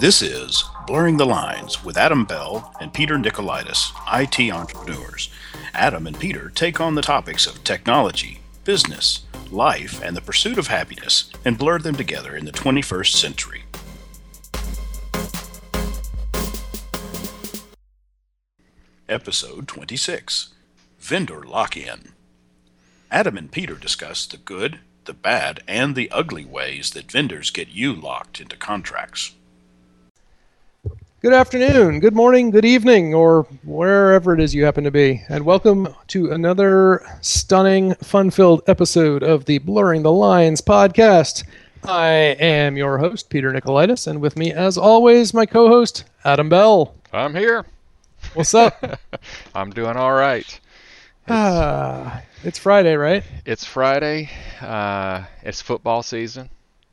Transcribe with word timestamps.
This 0.00 0.22
is 0.22 0.64
Blurring 0.86 1.18
the 1.18 1.26
Lines 1.26 1.84
with 1.84 1.98
Adam 1.98 2.24
Bell 2.24 2.74
and 2.80 2.90
Peter 2.90 3.16
Nicolaitis, 3.18 3.92
IT 4.10 4.50
entrepreneurs. 4.50 5.28
Adam 5.74 6.06
and 6.06 6.18
Peter 6.18 6.48
take 6.48 6.80
on 6.80 6.94
the 6.94 7.02
topics 7.02 7.46
of 7.46 7.62
technology, 7.64 8.40
business, 8.64 9.26
life, 9.50 10.02
and 10.02 10.16
the 10.16 10.22
pursuit 10.22 10.56
of 10.56 10.68
happiness 10.68 11.30
and 11.44 11.58
blur 11.58 11.80
them 11.80 11.96
together 11.96 12.34
in 12.34 12.46
the 12.46 12.50
21st 12.50 13.12
century. 13.12 13.64
Episode 19.06 19.68
26 19.68 20.54
Vendor 20.98 21.42
Lock 21.42 21.76
In. 21.76 22.12
Adam 23.10 23.36
and 23.36 23.52
Peter 23.52 23.74
discuss 23.74 24.24
the 24.24 24.38
good, 24.38 24.80
the 25.04 25.12
bad, 25.12 25.62
and 25.68 25.94
the 25.94 26.10
ugly 26.10 26.46
ways 26.46 26.92
that 26.92 27.12
vendors 27.12 27.50
get 27.50 27.68
you 27.68 27.92
locked 27.92 28.40
into 28.40 28.56
contracts. 28.56 29.34
Good 31.22 31.34
afternoon, 31.34 32.00
good 32.00 32.14
morning, 32.14 32.50
good 32.50 32.64
evening, 32.64 33.12
or 33.12 33.42
wherever 33.62 34.32
it 34.32 34.40
is 34.40 34.54
you 34.54 34.64
happen 34.64 34.84
to 34.84 34.90
be, 34.90 35.22
and 35.28 35.44
welcome 35.44 35.94
to 36.06 36.30
another 36.30 37.04
stunning, 37.20 37.94
fun 37.96 38.30
filled 38.30 38.62
episode 38.66 39.22
of 39.22 39.44
the 39.44 39.58
Blurring 39.58 40.02
the 40.02 40.12
Lines 40.12 40.62
podcast. 40.62 41.44
I 41.84 42.08
am 42.40 42.78
your 42.78 42.96
host, 42.96 43.28
Peter 43.28 43.52
Nicolaitis, 43.52 44.06
and 44.06 44.22
with 44.22 44.38
me, 44.38 44.50
as 44.50 44.78
always, 44.78 45.34
my 45.34 45.44
co 45.44 45.68
host, 45.68 46.04
Adam 46.24 46.48
Bell. 46.48 46.94
I'm 47.12 47.34
here. 47.34 47.66
What's 48.32 48.54
up? 48.54 48.82
I'm 49.54 49.72
doing 49.72 49.98
all 49.98 50.14
right. 50.14 50.58
Ah, 51.28 52.22
it's 52.44 52.58
Friday, 52.58 52.94
right? 52.94 53.24
It's 53.44 53.66
Friday. 53.66 54.30
Uh, 54.62 55.24
it's 55.42 55.60
football 55.60 56.02
season. 56.02 56.48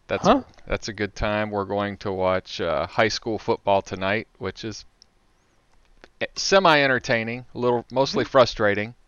That's 0.07 0.25
Huh? 0.25 0.43
that's 0.65 0.87
a 0.87 0.93
good 0.93 1.15
time. 1.15 1.51
We're 1.51 1.65
going 1.65 1.97
to 1.97 2.11
watch 2.11 2.61
uh, 2.61 2.87
high 2.87 3.07
school 3.09 3.37
football 3.37 3.81
tonight, 3.81 4.27
which 4.39 4.63
is 4.63 4.85
semi 6.35 6.81
entertaining, 6.81 7.45
a 7.53 7.57
little 7.57 7.85
mostly 7.91 8.25
frustrating. 8.25 8.93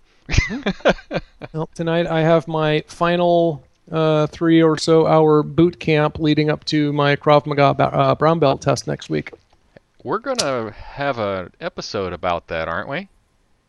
Well, 1.53 1.69
tonight 1.73 2.05
I 2.05 2.21
have 2.21 2.47
my 2.47 2.83
final 2.87 3.63
uh, 3.91 4.27
three 4.27 4.61
or 4.61 4.77
so 4.77 5.07
hour 5.07 5.41
boot 5.41 5.79
camp 5.79 6.19
leading 6.19 6.49
up 6.51 6.63
to 6.65 6.93
my 6.93 7.15
Krav 7.15 7.47
Maga 7.47 7.63
uh, 7.81 8.13
brown 8.15 8.37
belt 8.37 8.61
test 8.61 8.85
next 8.85 9.09
week. 9.09 9.31
We're 10.03 10.19
gonna 10.19 10.71
have 10.71 11.17
an 11.17 11.51
episode 11.59 12.13
about 12.13 12.47
that, 12.47 12.67
aren't 12.67 12.87
we? 12.87 13.09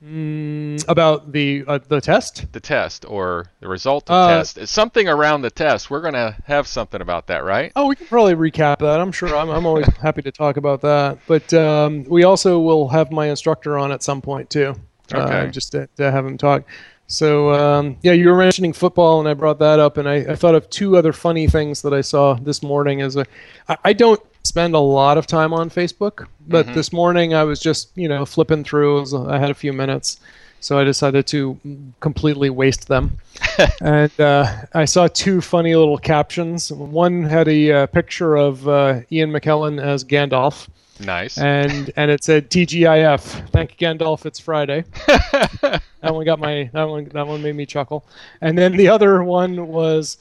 Mm, 0.03 0.83
about 0.89 1.31
the 1.33 1.63
uh, 1.69 1.79
the 1.89 2.01
test? 2.01 2.51
The 2.53 2.61
test 2.61 3.05
or 3.07 3.47
the 3.61 3.69
result 3.69 4.09
of 4.09 4.15
Uh, 4.15 4.39
test. 4.39 4.57
It's 4.57 4.73
something 4.73 5.07
around 5.09 5.43
the 5.43 5.51
test. 5.51 5.91
We're 5.91 6.01
gonna 6.01 6.37
have 6.47 6.67
something 6.67 7.03
about 7.03 7.27
that, 7.27 7.45
right? 7.45 7.71
Oh, 7.77 7.87
we 7.87 7.97
can 7.97 8.07
probably 8.07 8.35
recap 8.35 8.79
that. 8.79 8.99
I'm 8.99 9.13
sure. 9.13 9.37
I'm, 9.37 9.51
I'm 9.51 9.67
always 9.67 9.87
happy 10.03 10.23
to 10.23 10.33
talk 10.33 10.57
about 10.57 10.81
that. 10.81 11.19
But 11.27 11.53
um, 11.53 12.05
we 12.05 12.25
also 12.25 12.61
will 12.61 12.89
have 12.89 13.13
my 13.13 13.27
instructor 13.29 13.77
on 13.77 13.93
at 13.93 14.03
some 14.03 14.23
point 14.23 14.49
too, 14.49 14.75
uh, 15.13 15.19
Okay. 15.19 15.51
just 15.51 15.73
to, 15.73 15.87
to 15.97 16.11
have 16.11 16.25
him 16.25 16.39
talk. 16.39 16.63
So 17.07 17.51
um, 17.53 17.99
yeah, 18.03 18.13
you 18.13 18.29
were 18.31 18.39
mentioning 18.39 18.73
football, 18.73 19.21
and 19.21 19.29
I 19.29 19.35
brought 19.35 19.59
that 19.59 19.81
up, 19.81 19.99
and 19.99 20.09
I, 20.09 20.15
I 20.33 20.35
thought 20.35 20.55
of 20.55 20.71
two 20.71 20.97
other 20.97 21.13
funny 21.13 21.47
things 21.47 21.83
that 21.83 21.93
I 21.93 22.01
saw 22.01 22.35
this 22.35 22.63
morning. 22.63 23.03
As 23.03 23.17
a, 23.17 23.27
I, 23.69 23.77
I 23.85 23.93
don't 23.93 24.21
spend 24.43 24.75
a 24.75 24.79
lot 24.79 25.19
of 25.19 25.27
time 25.27 25.53
on 25.53 25.71
Facebook, 25.71 26.27
but 26.49 26.67
this 26.75 26.93
morning 26.93 27.35
I 27.35 27.45
was 27.45 27.61
just 27.61 27.91
you 27.97 28.09
know 28.09 28.25
flipping 28.27 28.65
through. 28.65 29.01
Was- 29.01 29.15
I 29.15 29.39
had 29.39 29.51
a 29.51 29.55
few 29.55 29.73
minutes. 29.73 30.21
So 30.63 30.79
I 30.79 30.85
decided 30.85 31.27
to 31.29 31.59
completely 32.01 32.51
waste 32.51 32.89
them 32.89 33.17
and 33.81 34.13
uh, 34.21 34.45
I 34.75 34.85
saw 34.85 35.09
two 35.09 35.41
funny 35.41 35.75
little 35.75 35.97
captions. 35.97 36.71
One 36.71 37.23
had 37.23 37.49
a 37.49 37.73
uh, 37.73 37.87
picture 37.87 38.37
of 38.37 38.69
uh, 38.69 39.01
Ian 39.11 39.31
McKellen 39.31 39.83
as 39.83 40.05
Gandalf, 40.05 40.69
Nice. 40.99 41.39
and 41.39 41.91
and 41.97 42.11
it 42.11 42.23
said 42.23 42.51
TGIF. 42.51 43.49
Thank 43.49 43.81
you, 43.81 43.89
Gandalf, 43.89 44.27
it's 44.27 44.39
Friday. 44.39 44.85
that 45.07 45.81
one 46.03 46.27
got 46.27 46.39
my 46.39 46.69
that 46.75 46.85
one 46.85 47.07
that 47.07 47.27
one 47.27 47.43
made 47.43 47.57
me 47.57 47.65
chuckle. 47.65 48.05
And 48.43 48.59
then 48.59 48.77
the 48.77 48.89
other 48.89 49.23
one 49.25 49.67
was 49.69 50.19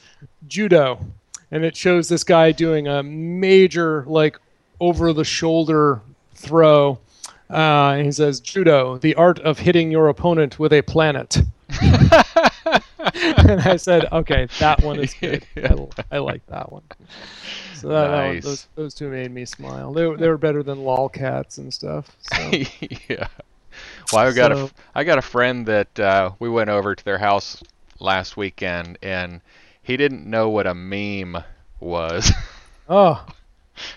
judo, 0.47 1.05
and 1.51 1.63
it 1.63 1.75
shows 1.75 2.09
this 2.09 2.23
guy 2.23 2.51
doing 2.51 2.87
a 2.87 3.01
major 3.03 4.03
like 4.07 4.37
over 4.79 5.13
the 5.13 5.23
shoulder 5.23 6.01
throw. 6.35 6.99
Uh, 7.49 7.93
and 7.97 8.05
he 8.05 8.11
says, 8.11 8.39
"Judo, 8.39 8.97
the 8.99 9.15
art 9.15 9.39
of 9.39 9.59
hitting 9.59 9.89
your 9.91 10.07
opponent 10.07 10.59
with 10.59 10.71
a 10.71 10.81
planet." 10.83 11.37
and 11.81 13.61
I 13.61 13.75
said, 13.77 14.05
"Okay, 14.11 14.47
that 14.59 14.83
one 14.83 14.99
is 14.99 15.13
good. 15.13 15.45
I, 15.57 15.75
I 16.11 16.17
like 16.19 16.45
that 16.47 16.71
one." 16.71 16.83
So 17.75 17.87
that, 17.89 18.07
that 18.07 18.11
one, 18.25 18.33
Nice. 18.35 18.43
those 18.43 18.67
those 18.75 18.93
two 18.93 19.09
made 19.09 19.31
me 19.31 19.45
smile. 19.45 19.93
They 19.93 20.05
were, 20.05 20.17
they 20.17 20.27
were 20.27 20.37
better 20.37 20.63
than 20.63 20.79
lolcats 20.79 21.57
and 21.57 21.73
stuff. 21.73 22.15
So. 22.33 22.51
yeah. 23.09 23.27
Well, 24.11 24.27
I 24.27 24.31
got 24.31 24.51
a 24.51 24.55
So- 24.55 24.63
f- 24.65 24.73
I 24.95 25.03
got 25.03 25.17
a 25.17 25.21
friend 25.23 25.65
that 25.65 25.99
uh, 25.99 26.31
we 26.39 26.49
went 26.49 26.69
over 26.69 26.93
to 26.95 27.05
their 27.05 27.17
house 27.17 27.63
last 27.99 28.37
weekend, 28.37 28.97
and 29.01 29.41
he 29.89 29.97
didn't 29.97 30.25
know 30.29 30.49
what 30.49 30.67
a 30.67 30.73
meme 30.75 31.43
was. 31.79 32.31
oh, 32.89 33.25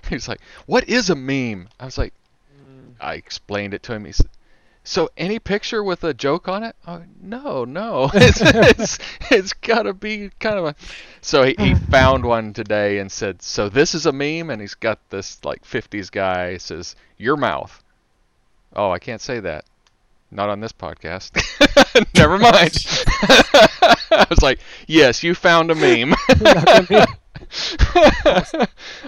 He's 0.08 0.28
like, 0.28 0.40
"What 0.66 0.88
is 0.88 1.10
a 1.10 1.14
meme?" 1.14 1.68
I 1.78 1.84
was 1.84 1.98
like, 1.98 2.14
Mm. 2.58 2.94
I 3.00 3.14
explained 3.14 3.74
it 3.74 3.82
to 3.84 3.92
him. 3.94 4.04
He 4.06 4.12
said, 4.12 4.28
"So 4.84 5.10
any 5.16 5.38
picture 5.38 5.82
with 5.84 6.04
a 6.04 6.14
joke 6.14 6.48
on 6.48 6.62
it?" 6.62 6.76
Oh, 6.86 7.02
no, 7.20 7.64
no. 7.64 8.10
It's 8.14 8.40
it's, 8.40 8.98
it's 9.30 9.52
got 9.52 9.82
to 9.82 9.92
be 9.92 10.30
kind 10.40 10.58
of 10.58 10.64
a. 10.66 10.74
So 11.20 11.42
he, 11.44 11.54
he 11.58 11.74
found 11.74 12.24
one 12.24 12.52
today 12.54 12.98
and 12.98 13.12
said, 13.12 13.42
"So 13.42 13.68
this 13.68 13.94
is 13.94 14.06
a 14.06 14.12
meme," 14.12 14.50
and 14.50 14.60
he's 14.60 14.74
got 14.74 14.98
this 15.10 15.44
like 15.44 15.64
'50s 15.64 16.10
guy 16.10 16.56
says, 16.58 16.96
"Your 17.18 17.36
mouth." 17.36 17.82
Oh, 18.74 18.90
I 18.90 18.98
can't 18.98 19.20
say 19.20 19.40
that. 19.40 19.64
Not 20.32 20.48
on 20.48 20.60
this 20.60 20.72
podcast. 20.72 21.36
Never 22.16 22.38
mind. 22.38 22.74
I 24.10 24.26
was 24.30 24.40
like, 24.40 24.60
"Yes, 24.86 25.22
you 25.22 25.34
found 25.34 25.70
a 25.70 25.74
meme." 25.74 26.14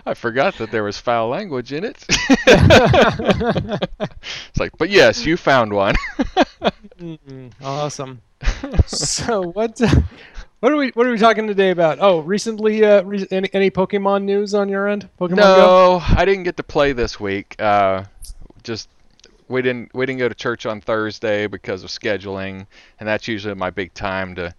I 0.07 0.13
forgot 0.15 0.59
that 0.59 0.71
there 0.71 0.85
was 0.85 0.99
foul 0.99 1.29
language 1.31 1.73
in 1.73 1.83
it. 1.85 2.05
it's 4.49 4.61
like, 4.61 4.77
but 4.77 4.91
yes, 4.91 5.25
you 5.25 5.39
found 5.39 5.73
one. 5.73 5.95
Mm, 6.99 7.53
awesome. 7.63 8.21
so 8.87 9.45
what? 9.53 9.81
What 10.61 10.73
are 10.73 10.77
we 10.77 10.91
What 10.91 11.07
are 11.07 11.11
we 11.11 11.19
talking 11.19 11.47
today 11.47 11.71
about? 11.71 11.99
Oh, 12.01 12.21
recently, 12.21 12.85
uh, 12.85 13.03
re- 13.03 13.27
any 13.31 13.49
any 13.55 13.71
Pokemon 13.71 14.25
news 14.25 14.55
on 14.55 14.69
your 14.69 14.89
end? 14.89 15.09
Pokemon 15.19 15.37
Go. 15.37 15.57
no, 15.57 16.03
I 16.03 16.25
didn't 16.27 16.45
get 16.45 16.59
to 16.59 16.63
play 16.63 16.93
this 16.93 17.19
week. 17.19 17.57
Uh, 17.59 18.05
just 18.63 18.89
we 19.55 19.63
didn't 19.63 19.95
we 19.95 20.05
didn't 20.05 20.19
go 20.19 20.29
to 20.29 20.35
church 20.35 20.67
on 20.67 20.81
Thursday 20.81 21.47
because 21.47 21.85
of 21.85 21.91
scheduling, 21.91 22.67
and 22.99 23.09
that's 23.09 23.29
usually 23.29 23.55
my 23.55 23.71
big 23.71 23.95
time 23.95 24.35
to 24.35 24.55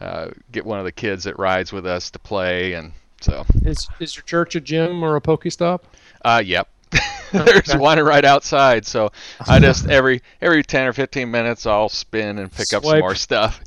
uh, 0.00 0.30
get 0.50 0.64
one 0.64 0.78
of 0.78 0.86
the 0.86 0.92
kids 0.92 1.24
that 1.24 1.38
rides 1.38 1.72
with 1.72 1.86
us 1.86 2.10
to 2.10 2.18
play, 2.18 2.72
and 2.72 2.92
so 3.20 3.44
Is 3.62 3.86
is 4.00 4.16
your 4.16 4.24
church 4.24 4.56
a 4.56 4.60
gym 4.60 5.04
or 5.04 5.14
a 5.16 5.20
Pokestop? 5.20 5.80
Uh, 6.24 6.42
yep. 6.44 6.68
There's 7.32 7.76
one 7.76 8.00
right 8.00 8.24
outside, 8.24 8.84
so 8.84 9.12
I 9.46 9.58
just 9.60 9.88
every 9.88 10.20
every 10.42 10.64
ten 10.64 10.88
or 10.88 10.92
fifteen 10.92 11.30
minutes 11.30 11.64
I'll 11.64 11.88
spin 11.88 12.38
and 12.38 12.50
pick 12.50 12.72
up 12.72 12.84
some 12.84 12.98
more 12.98 13.14
stuff. 13.14 13.60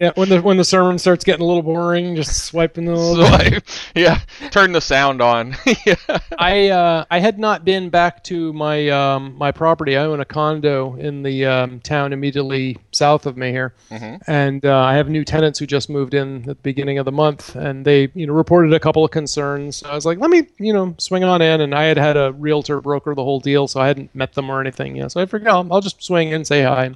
Yeah, 0.00 0.10
when 0.16 0.28
the 0.28 0.42
when 0.42 0.56
the 0.56 0.64
sermon 0.64 0.98
starts 0.98 1.24
getting 1.24 1.42
a 1.42 1.46
little 1.46 1.62
boring, 1.62 2.16
just 2.16 2.44
swiping 2.46 2.84
the 2.86 2.96
so 2.96 3.60
yeah, 3.94 4.18
turn 4.50 4.72
the 4.72 4.80
sound 4.80 5.22
on. 5.22 5.54
yeah. 5.86 5.94
I 6.36 6.68
uh, 6.70 7.04
I 7.12 7.20
had 7.20 7.38
not 7.38 7.64
been 7.64 7.90
back 7.90 8.24
to 8.24 8.52
my 8.52 8.88
um, 8.88 9.36
my 9.38 9.52
property. 9.52 9.96
I 9.96 10.02
own 10.04 10.18
a 10.18 10.24
condo 10.24 10.96
in 10.96 11.22
the 11.22 11.46
um, 11.46 11.78
town 11.80 12.12
immediately 12.12 12.76
south 12.90 13.24
of 13.26 13.36
me 13.36 13.52
here, 13.52 13.72
Mhm. 13.92 14.20
and 14.26 14.66
uh, 14.66 14.76
I 14.76 14.94
have 14.94 15.08
new 15.08 15.24
tenants 15.24 15.60
who 15.60 15.66
just 15.66 15.88
moved 15.88 16.12
in 16.12 16.40
at 16.40 16.46
the 16.46 16.54
beginning 16.56 16.98
of 16.98 17.04
the 17.04 17.12
month, 17.12 17.54
and 17.54 17.84
they 17.84 18.08
you 18.14 18.26
know 18.26 18.32
reported 18.32 18.72
a 18.74 18.80
couple 18.80 19.04
of 19.04 19.12
concerns. 19.12 19.84
I 19.84 19.94
was 19.94 20.04
like, 20.04 20.18
let 20.18 20.28
me 20.30 20.48
you 20.58 20.72
know 20.72 20.96
swing 20.98 21.22
on 21.22 21.40
in, 21.40 21.60
and 21.60 21.72
I 21.72 21.83
had 21.84 21.96
had 21.96 22.16
a 22.16 22.32
realtor 22.32 22.80
broker 22.80 23.14
the 23.14 23.24
whole 23.24 23.40
deal, 23.40 23.68
so 23.68 23.80
I 23.80 23.86
hadn't 23.86 24.14
met 24.14 24.34
them 24.34 24.50
or 24.50 24.60
anything 24.60 24.96
Yeah, 24.96 25.08
So 25.08 25.20
I 25.20 25.26
figured 25.26 25.48
I'll, 25.48 25.66
I'll 25.72 25.80
just 25.80 26.02
swing 26.02 26.30
in, 26.30 26.44
say 26.44 26.62
hi. 26.62 26.94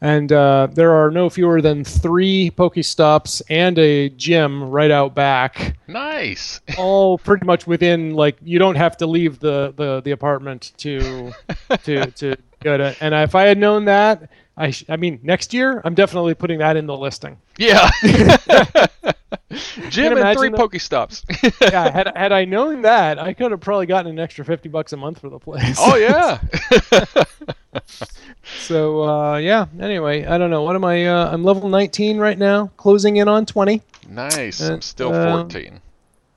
And 0.00 0.30
uh, 0.32 0.68
there 0.72 0.92
are 0.92 1.10
no 1.10 1.30
fewer 1.30 1.62
than 1.62 1.82
three 1.84 2.50
Pokestops 2.50 3.40
and 3.48 3.78
a 3.78 4.10
gym 4.10 4.64
right 4.64 4.90
out 4.90 5.14
back 5.14 5.76
Nice. 5.86 6.60
all 6.78 7.16
pretty 7.16 7.46
much 7.46 7.66
within 7.66 8.14
like 8.14 8.36
you 8.42 8.58
don't 8.58 8.74
have 8.74 8.96
to 8.98 9.06
leave 9.06 9.38
the 9.38 9.72
the, 9.76 10.02
the 10.02 10.10
apartment 10.10 10.72
to 10.78 11.32
to 11.84 12.06
to 12.06 12.36
go 12.62 12.76
to 12.76 12.94
and 13.00 13.14
if 13.14 13.34
i 13.34 13.44
had 13.44 13.56
known 13.56 13.84
that 13.86 14.28
i 14.56 14.70
sh- 14.70 14.84
i 14.88 14.96
mean 14.96 15.18
next 15.22 15.52
year 15.54 15.80
i'm 15.84 15.94
definitely 15.94 16.34
putting 16.34 16.58
that 16.58 16.76
in 16.76 16.86
the 16.86 16.96
listing 16.96 17.36
Yeah. 17.58 17.90
Gym 19.88 20.16
and 20.16 20.36
three 20.38 20.48
that? 20.48 20.58
Pokestops. 20.58 21.24
yeah 21.72 21.90
had, 21.90 22.12
had 22.16 22.32
i 22.32 22.44
known 22.44 22.82
that 22.82 23.18
i 23.18 23.32
could 23.32 23.50
have 23.50 23.60
probably 23.60 23.86
gotten 23.86 24.10
an 24.10 24.18
extra 24.18 24.44
50 24.44 24.68
bucks 24.68 24.92
a 24.92 24.96
month 24.96 25.20
for 25.20 25.28
the 25.28 25.38
place 25.38 25.76
oh 25.78 25.96
yeah. 25.96 26.40
so 28.42 29.02
uh 29.04 29.36
yeah 29.36 29.66
anyway 29.80 30.24
i 30.24 30.38
don't 30.38 30.50
know 30.50 30.62
what 30.62 30.74
am 30.76 30.84
i 30.84 31.06
uh, 31.06 31.30
i'm 31.32 31.42
level 31.44 31.68
19 31.68 32.18
right 32.18 32.38
now 32.38 32.68
closing 32.76 33.16
in 33.16 33.28
on 33.28 33.46
20 33.46 33.82
nice. 34.08 34.60
Uh, 34.60 34.74
I'm 34.74 34.82
still 34.82 35.14
um, 35.14 35.48
14. 35.48 35.80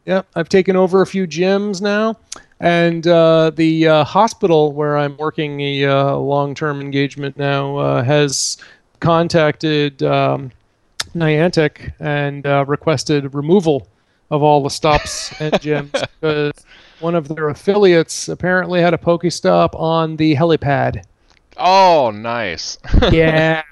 Yep, 0.06 0.26
I've 0.36 0.48
taken 0.48 0.78
over 0.78 1.02
a 1.02 1.06
few 1.06 1.28
gyms 1.28 1.82
now. 1.82 2.16
And 2.60 3.06
uh, 3.06 3.52
the 3.52 3.88
uh, 3.88 4.04
hospital 4.04 4.74
where 4.74 4.98
I'm 4.98 5.16
working 5.18 5.62
a 5.62 5.86
uh, 5.86 6.16
long-term 6.16 6.82
engagement 6.82 7.38
now 7.38 7.78
uh, 7.78 8.04
has 8.04 8.58
contacted 9.00 10.02
um, 10.02 10.52
Niantic 11.14 11.94
and 12.00 12.46
uh, 12.48 12.66
requested 12.68 13.34
removal 13.36 13.88
of 14.32 14.42
all 14.42 14.64
the 14.64 14.70
stops 14.70 15.40
and 15.40 15.54
gyms 15.56 15.92
because 16.22 16.54
one 17.00 17.16
of 17.16 17.28
their 17.28 17.50
affiliates 17.50 18.28
apparently 18.28 18.82
had 18.82 18.94
a 18.94 18.98
Pokestop 18.98 19.80
on 19.80 20.16
the 20.18 20.36
helipad. 20.36 21.04
Oh, 21.58 22.12
nice. 22.12 22.78
Yeah. 23.12 23.64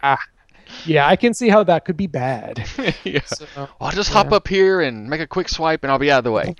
Yeah, 0.85 1.07
I 1.07 1.15
can 1.15 1.33
see 1.33 1.49
how 1.49 1.63
that 1.63 1.85
could 1.85 1.97
be 1.97 2.07
bad. 2.07 2.67
yeah. 3.03 3.21
So, 3.25 3.45
I'll 3.79 3.91
just 3.91 4.11
hop 4.11 4.31
up 4.31 4.47
here 4.47 4.81
and 4.81 5.09
make 5.09 5.21
a 5.21 5.27
quick 5.27 5.49
swipe, 5.49 5.83
and 5.83 5.91
I'll 5.91 5.99
be 5.99 6.11
out 6.11 6.19
of 6.19 6.23
the 6.25 6.31
way. 6.31 6.55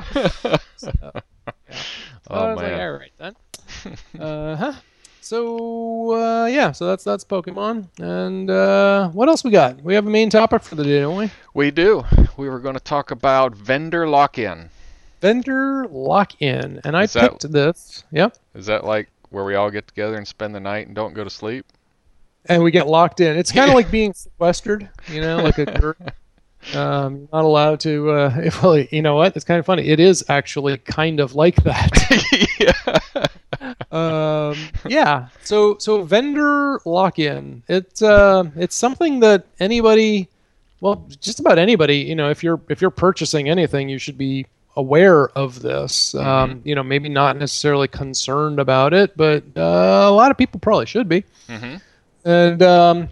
ah! 0.14 0.58
So 0.76 0.90
I 2.30 2.44
oh 2.44 2.54
was 2.54 2.56
like, 2.62 2.72
all 2.72 2.92
right 2.92 3.12
then. 3.18 3.34
uh 4.20 4.56
huh. 4.56 4.72
So 5.20 6.12
uh, 6.14 6.46
yeah, 6.46 6.72
so 6.72 6.86
that's 6.86 7.04
that's 7.04 7.24
Pokemon. 7.24 7.88
And 8.00 8.50
uh, 8.50 9.08
what 9.10 9.28
else 9.28 9.44
we 9.44 9.50
got? 9.50 9.82
We 9.82 9.94
have 9.94 10.06
a 10.06 10.10
main 10.10 10.30
topic 10.30 10.62
for 10.62 10.74
the 10.74 10.84
day, 10.84 11.00
don't 11.00 11.16
we? 11.16 11.30
We 11.54 11.70
do. 11.70 12.04
We 12.36 12.48
were 12.48 12.58
going 12.58 12.74
to 12.74 12.80
talk 12.80 13.10
about 13.10 13.54
vendor 13.54 14.08
lock-in. 14.08 14.70
Vendor 15.20 15.86
lock-in, 15.90 16.80
and 16.84 16.96
I 16.96 17.04
Is 17.04 17.12
that- 17.14 17.30
picked 17.40 17.52
this. 17.52 18.04
Yep. 18.12 18.36
Is 18.54 18.66
that 18.66 18.84
like 18.84 19.08
where 19.30 19.44
we 19.44 19.54
all 19.54 19.70
get 19.70 19.86
together 19.88 20.16
and 20.16 20.26
spend 20.26 20.54
the 20.54 20.60
night 20.60 20.86
and 20.86 20.94
don't 20.96 21.14
go 21.14 21.24
to 21.24 21.30
sleep? 21.30 21.66
And 22.46 22.62
we 22.62 22.70
get 22.72 22.88
locked 22.88 23.20
in. 23.20 23.36
It's 23.36 23.52
kind 23.52 23.68
of 23.70 23.74
like 23.74 23.90
being 23.90 24.12
sequestered, 24.14 24.88
you 25.08 25.20
know, 25.20 25.36
like 25.42 25.58
a 25.58 25.66
group. 25.78 26.10
Um, 26.74 27.16
you're 27.16 27.28
not 27.32 27.44
allowed 27.44 27.80
to. 27.80 28.10
Uh, 28.10 28.50
well, 28.62 28.78
you 28.78 29.02
know 29.02 29.16
what? 29.16 29.36
It's 29.36 29.44
kind 29.44 29.58
of 29.58 29.66
funny. 29.66 29.88
It 29.88 30.00
is 30.00 30.24
actually 30.28 30.78
kind 30.78 31.20
of 31.20 31.34
like 31.34 31.56
that. 31.64 31.90
yeah. 32.60 33.76
um, 33.90 34.56
yeah. 34.86 35.28
So 35.42 35.76
so 35.78 36.02
vendor 36.02 36.80
lock-in. 36.84 37.62
It's 37.68 38.02
uh, 38.02 38.44
it's 38.56 38.76
something 38.76 39.20
that 39.20 39.46
anybody, 39.60 40.28
well, 40.80 41.06
just 41.20 41.40
about 41.40 41.58
anybody. 41.58 41.98
You 41.98 42.14
know, 42.14 42.30
if 42.30 42.42
you're 42.42 42.60
if 42.68 42.80
you're 42.80 42.90
purchasing 42.90 43.48
anything, 43.48 43.88
you 43.88 43.98
should 43.98 44.18
be 44.18 44.46
aware 44.76 45.28
of 45.30 45.60
this. 45.60 46.14
Um, 46.14 46.62
you 46.64 46.74
know, 46.74 46.82
maybe 46.82 47.08
not 47.08 47.36
necessarily 47.36 47.88
concerned 47.88 48.58
about 48.58 48.94
it, 48.94 49.16
but 49.16 49.44
uh, 49.56 50.06
a 50.08 50.10
lot 50.10 50.30
of 50.30 50.38
people 50.38 50.60
probably 50.60 50.86
should 50.86 51.08
be. 51.08 51.24
hmm 51.48 51.76
And 52.24 52.62
um, 52.62 53.08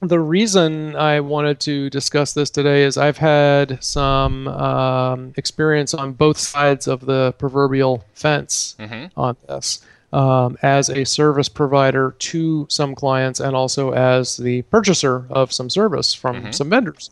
the 0.00 0.20
reason 0.20 0.94
I 0.96 1.20
wanted 1.20 1.58
to 1.60 1.90
discuss 1.90 2.32
this 2.32 2.50
today 2.50 2.84
is 2.84 2.96
I've 2.96 3.18
had 3.18 3.82
some 3.82 4.46
um, 4.48 5.32
experience 5.36 5.92
on 5.94 6.12
both 6.12 6.38
sides 6.38 6.86
of 6.86 7.00
the 7.04 7.34
proverbial 7.38 8.04
fence 8.14 8.76
hmm 8.78 9.06
on 9.16 9.36
this 9.48 9.80
um, 10.12 10.56
as 10.62 10.88
a 10.88 11.04
service 11.04 11.48
provider 11.48 12.14
to 12.18 12.66
some 12.70 12.94
clients 12.94 13.40
and 13.40 13.54
also 13.56 13.90
as 13.92 14.36
the 14.38 14.62
purchaser 14.62 15.24
of 15.30 15.52
some 15.52 15.68
service 15.68 16.14
from 16.14 16.42
Mhm. 16.44 16.54
some 16.54 16.70
vendors. 16.70 17.10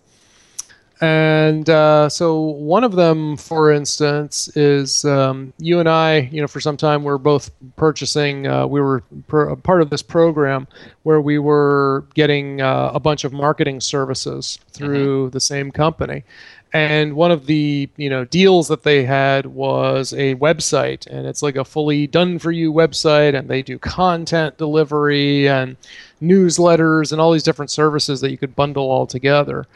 And 1.00 1.69
uh, 1.69 2.08
so 2.08 2.40
one 2.40 2.82
of 2.82 2.93
them, 2.93 3.37
for 3.37 3.70
instance, 3.70 4.48
is 4.56 5.04
um, 5.04 5.52
you 5.58 5.78
and 5.78 5.88
I, 5.88 6.20
you 6.32 6.40
know, 6.40 6.46
for 6.46 6.60
some 6.60 6.78
time 6.78 7.04
we're 7.04 7.19
both 7.19 7.50
purchasing, 7.76 8.46
uh, 8.46 8.66
we 8.66 8.81
were 8.81 9.02
per, 9.28 9.54
part 9.56 9.82
of 9.82 9.90
this 9.90 10.00
program 10.00 10.66
where 11.02 11.20
we 11.20 11.38
were 11.38 12.06
getting 12.14 12.62
uh, 12.62 12.93
a 12.94 13.00
bunch 13.00 13.25
of 13.25 13.32
marketing 13.34 13.81
services 13.81 14.58
through 14.72 15.28
the 15.31 15.40
same 15.40 15.70
company. 15.70 16.25
And 16.72 17.14
one 17.14 17.31
of 17.31 17.46
the 17.46 17.88
you 17.96 18.10
know 18.10 18.25
deals 18.25 18.69
that 18.69 18.82
they 18.82 19.04
had 19.04 19.46
was 19.46 20.12
a 20.14 20.34
website, 20.37 21.06
and 21.06 21.26
it's 21.26 21.42
like 21.42 21.56
a 21.56 21.64
fully 21.64 22.06
done 22.06 22.38
for 22.38 22.52
you 22.52 22.72
website, 22.72 23.38
and 23.38 23.49
they 23.49 23.62
do 23.62 23.78
content 23.78 24.58
delivery 24.58 25.49
and 25.49 25.76
newsletters 26.20 27.12
and 27.12 27.20
all 27.20 27.32
these 27.32 27.42
different 27.42 27.70
services 27.70 28.20
that 28.20 28.31
you 28.31 28.38
could 28.38 28.56
bundle 28.56 28.90
all 28.90 29.06
together. 29.06 29.66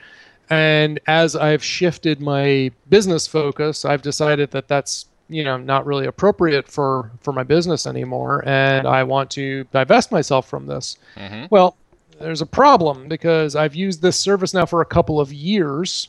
And 0.51 0.99
as 1.07 1.37
I've 1.37 1.63
shifted 1.63 2.21
my 2.21 2.73
business 2.89 3.27
focus, 3.27 3.85
I've 3.85 4.03
decided 4.03 4.51
that 4.51 4.69
that's 4.69 5.07
you 5.29 5.45
know 5.45 5.57
not 5.57 5.87
really 5.87 6.07
appropriate 6.07 6.69
for 6.69 7.13
for 7.23 7.33
my 7.33 7.45
business 7.45 7.87
anymore, 7.87 8.43
and 8.47 8.87
I 8.87 9.05
want 9.05 9.31
to 9.33 9.65
divest 9.73 10.11
myself 10.11 10.49
from 10.49 10.67
this. 10.67 10.99
hmm 11.17 11.45
Well, 11.51 11.77
there's 12.19 12.43
a 12.43 12.47
problem 12.47 13.09
because 13.09 13.57
I've 13.57 13.75
used 13.75 14.03
this 14.03 14.19
service 14.19 14.53
now 14.53 14.67
for 14.67 14.81
a 14.83 14.87
couple 14.87 15.21
of 15.21 15.33
years. 15.33 16.09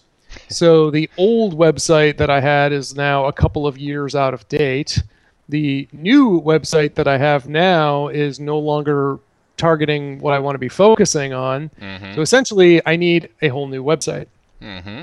So 0.49 0.89
the 0.89 1.09
old 1.17 1.57
website 1.57 2.17
that 2.17 2.29
I 2.29 2.39
had 2.41 2.71
is 2.71 2.95
now 2.95 3.25
a 3.25 3.33
couple 3.33 3.67
of 3.67 3.77
years 3.77 4.15
out 4.15 4.33
of 4.33 4.47
date. 4.49 5.03
The 5.49 5.87
new 5.91 6.41
website 6.41 6.95
that 6.95 7.07
I 7.07 7.17
have 7.17 7.49
now 7.49 8.07
is 8.07 8.39
no 8.39 8.57
longer 8.57 9.19
targeting 9.57 10.19
what 10.19 10.33
I 10.33 10.39
want 10.39 10.55
to 10.55 10.59
be 10.59 10.69
focusing 10.69 11.33
on. 11.33 11.69
hmm 11.79 12.13
So 12.15 12.21
essentially, 12.21 12.81
I 12.85 12.95
need 12.95 13.29
a 13.41 13.49
whole 13.49 13.67
new 13.67 13.83
website. 13.83 14.27
hmm 14.61 15.01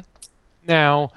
Now, 0.67 1.13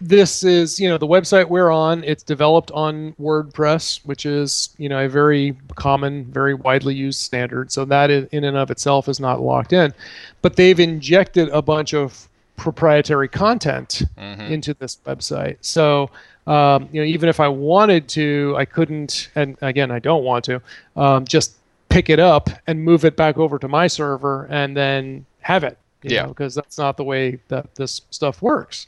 this 0.00 0.44
is, 0.44 0.78
you 0.78 0.88
know, 0.88 0.98
the 0.98 1.06
website 1.06 1.48
we're 1.48 1.70
on. 1.70 2.04
It's 2.04 2.22
developed 2.22 2.70
on 2.72 3.14
WordPress, 3.20 4.04
which 4.04 4.26
is, 4.26 4.70
you 4.76 4.88
know, 4.88 5.04
a 5.04 5.08
very 5.08 5.56
common, 5.74 6.24
very 6.26 6.54
widely 6.54 6.94
used 6.94 7.20
standard. 7.20 7.72
So 7.72 7.84
that 7.86 8.10
in 8.10 8.28
in 8.32 8.44
and 8.44 8.56
of 8.56 8.70
itself 8.70 9.08
is 9.08 9.20
not 9.20 9.40
locked 9.40 9.72
in. 9.72 9.94
But 10.42 10.56
they've 10.56 10.78
injected 10.78 11.48
a 11.48 11.62
bunch 11.62 11.94
of 11.94 12.28
proprietary 12.56 13.28
content 13.28 14.02
hmm 14.18 14.40
into 14.52 14.74
this 14.74 14.98
website. 15.06 15.56
So, 15.60 16.10
um, 16.46 16.88
you 16.92 17.00
know, 17.00 17.06
even 17.06 17.28
if 17.28 17.40
I 17.40 17.48
wanted 17.48 18.06
to, 18.10 18.54
I 18.56 18.64
couldn't, 18.64 19.30
and 19.34 19.56
again, 19.60 19.90
I 19.90 19.98
don't 19.98 20.22
want 20.22 20.44
to, 20.44 20.62
um, 20.94 21.24
just 21.24 21.56
pick 21.96 22.10
it 22.10 22.18
up 22.18 22.50
and 22.66 22.84
move 22.84 23.06
it 23.06 23.16
back 23.16 23.38
over 23.38 23.58
to 23.58 23.66
my 23.66 23.86
server 23.86 24.44
and 24.50 24.76
then 24.76 25.24
have 25.40 25.64
it. 25.64 25.78
You 26.02 26.10
Yeah. 26.10 26.26
Because 26.26 26.54
that's 26.54 26.76
not 26.76 26.98
the 26.98 27.04
way 27.04 27.38
that 27.48 27.74
this 27.76 28.02
stuff 28.10 28.42
works. 28.42 28.86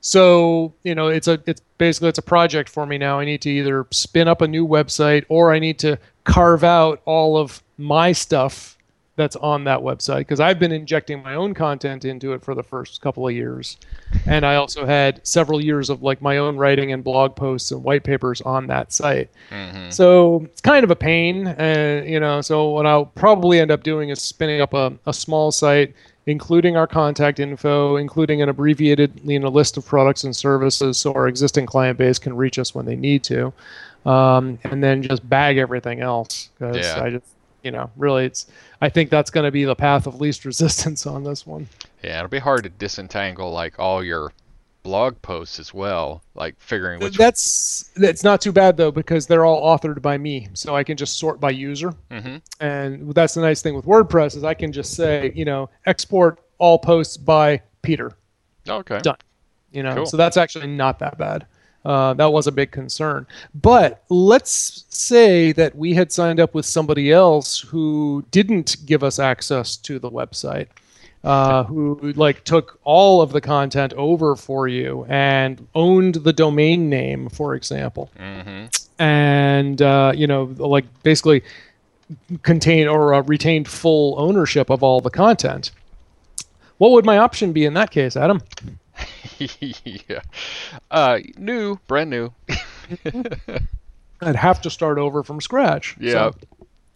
So, 0.00 0.72
you 0.84 0.94
know, 0.94 1.08
it's 1.08 1.26
a 1.26 1.42
it's 1.46 1.60
basically 1.78 2.10
it's 2.10 2.18
a 2.18 2.22
project 2.22 2.68
for 2.68 2.86
me 2.86 2.96
now. 2.96 3.18
I 3.18 3.24
need 3.24 3.42
to 3.42 3.50
either 3.50 3.86
spin 3.90 4.28
up 4.28 4.40
a 4.40 4.46
new 4.46 4.64
website 4.68 5.24
or 5.28 5.52
I 5.52 5.58
need 5.58 5.80
to 5.80 5.98
carve 6.22 6.62
out 6.62 7.02
all 7.06 7.36
of 7.36 7.60
my 7.76 8.12
stuff 8.12 8.73
that's 9.16 9.36
on 9.36 9.64
that 9.64 9.78
website 9.78 10.18
because 10.18 10.40
I've 10.40 10.58
been 10.58 10.72
injecting 10.72 11.22
my 11.22 11.36
own 11.36 11.54
content 11.54 12.04
into 12.04 12.32
it 12.32 12.42
for 12.42 12.54
the 12.54 12.64
first 12.64 13.00
couple 13.00 13.28
of 13.28 13.34
years. 13.34 13.76
And 14.26 14.44
I 14.44 14.56
also 14.56 14.84
had 14.86 15.24
several 15.26 15.62
years 15.62 15.88
of 15.88 16.02
like 16.02 16.20
my 16.20 16.38
own 16.38 16.56
writing 16.56 16.92
and 16.92 17.04
blog 17.04 17.36
posts 17.36 17.70
and 17.70 17.84
white 17.84 18.02
papers 18.02 18.40
on 18.40 18.66
that 18.68 18.92
site. 18.92 19.30
hmm 19.50 19.90
So 19.90 20.42
it's 20.46 20.60
kind 20.60 20.82
of 20.82 20.90
a 20.90 20.96
pain, 20.96 21.46
and 21.46 22.08
you 22.08 22.18
know. 22.18 22.40
So 22.40 22.68
what 22.70 22.86
I'll 22.86 23.06
probably 23.06 23.60
end 23.60 23.70
up 23.70 23.82
doing 23.84 24.08
is 24.10 24.20
spinning 24.20 24.60
up 24.60 24.74
a, 24.74 24.92
a 25.06 25.12
small 25.12 25.52
site, 25.52 25.94
including 26.26 26.76
our 26.76 26.86
contact 26.88 27.38
info, 27.38 27.96
including 27.96 28.42
an 28.42 28.48
abbreviated 28.48 29.20
you 29.24 29.38
know 29.38 29.48
list 29.48 29.76
of 29.76 29.86
products 29.86 30.24
and 30.24 30.34
services, 30.34 30.98
so 30.98 31.12
our 31.14 31.28
existing 31.28 31.66
client 31.66 31.98
base 31.98 32.18
can 32.18 32.34
reach 32.36 32.58
us 32.58 32.74
when 32.74 32.84
they 32.84 32.96
need 32.96 33.22
to, 33.24 33.52
um, 34.06 34.58
and 34.64 34.82
then 34.82 35.02
just 35.02 35.28
bag 35.28 35.56
everything 35.58 36.00
else 36.00 36.48
because 36.58 36.78
Yeah. 36.78 37.02
I 37.04 37.10
just 37.10 37.26
you 37.64 37.70
know 37.72 37.90
really 37.96 38.26
it's 38.26 38.46
I 38.80 38.88
think 38.88 39.10
that's 39.10 39.30
going 39.30 39.44
to 39.44 39.50
be 39.50 39.64
the 39.64 39.74
path 39.74 40.06
of 40.06 40.20
least 40.20 40.44
resistance 40.52 41.06
on 41.06 41.24
this 41.24 41.44
one. 41.46 41.68
Yeah, 42.02 42.18
it'll 42.18 42.28
be 42.28 42.38
hard 42.38 42.62
to 42.64 42.68
disentangle 42.68 43.50
like 43.50 43.78
all 43.78 44.04
your 44.04 44.32
blog 44.82 45.20
posts 45.22 45.58
as 45.58 45.72
well, 45.72 46.22
like 46.34 46.54
figuring 46.60 47.00
which. 47.00 47.16
That's 47.16 47.90
that's 47.96 48.22
not 48.22 48.40
too 48.42 48.52
bad 48.52 48.76
though 48.76 48.90
because 48.90 49.26
they're 49.26 49.44
all 49.46 49.62
authored 49.76 50.02
by 50.02 50.18
me, 50.18 50.48
so 50.52 50.76
I 50.76 50.84
can 50.84 50.96
just 50.96 51.18
sort 51.18 51.40
by 51.40 51.50
user. 51.50 51.94
hmm 52.10 52.36
And 52.60 53.12
that's 53.14 53.34
the 53.34 53.40
nice 53.40 53.62
thing 53.62 53.74
with 53.74 53.86
WordPress 53.86 54.36
is 54.36 54.44
I 54.44 54.54
can 54.54 54.70
just 54.72 54.92
say, 54.94 55.32
you 55.34 55.46
know, 55.46 55.70
export 55.86 56.38
all 56.58 56.78
posts 56.78 57.16
by 57.16 57.62
Peter. 57.82 58.12
Okay. 58.68 58.98
Done. 59.00 59.16
You 59.72 59.82
know, 59.82 59.94
Cool. 59.94 60.06
so 60.06 60.16
that's 60.16 60.36
actually 60.36 60.68
not 60.68 60.98
that 61.00 61.18
bad. 61.18 61.46
Uh, 61.84 62.14
that 62.14 62.32
was 62.32 62.46
a 62.46 62.52
big 62.52 62.70
concern. 62.70 63.26
But 63.54 64.02
let's 64.08 64.84
say 64.88 65.52
that 65.52 65.76
we 65.76 65.94
had 65.94 66.12
signed 66.12 66.40
up 66.40 66.54
with 66.54 66.66
somebody 66.66 67.12
else 67.12 67.60
who 67.60 68.24
didn't 68.30 68.76
give 68.86 69.02
us 69.02 69.18
access 69.18 69.76
to 69.78 69.98
the 69.98 70.10
website, 70.10 70.68
uh, 71.24 71.64
who 71.64 72.12
like 72.16 72.44
took 72.44 72.78
all 72.84 73.20
of 73.20 73.32
the 73.32 73.40
content 73.40 73.92
over 73.94 74.34
for 74.36 74.66
you 74.66 75.04
and 75.08 75.66
owned 75.74 76.16
the 76.16 76.32
domain 76.32 76.88
name, 76.88 77.28
for 77.28 77.54
example. 77.54 78.10
Hmm 78.16 78.66
and 78.98 79.82
uh, 79.82 80.12
you 80.14 80.26
know 80.26 80.44
like 80.58 80.84
basically 81.02 81.42
contained 82.42 82.88
or 82.88 83.14
uh, 83.14 83.22
retained 83.22 83.66
full 83.66 84.14
ownership 84.18 84.70
of 84.70 84.82
all 84.82 85.00
the 85.00 85.10
content. 85.10 85.70
What 86.78 86.92
would 86.92 87.04
my 87.04 87.18
option 87.18 87.52
be 87.52 87.64
in 87.64 87.74
that 87.74 87.90
case 87.90 88.16
adam 88.16 88.42
yeah. 89.38 90.20
Uh, 90.90 91.18
new, 91.36 91.78
brand 91.86 92.10
new. 92.10 92.32
i'd 94.20 94.36
have 94.36 94.60
to 94.62 94.70
start 94.70 94.98
over 94.98 95.22
from 95.22 95.40
scratch 95.40 95.96
Yeah. 95.98 96.12
So- 96.12 96.34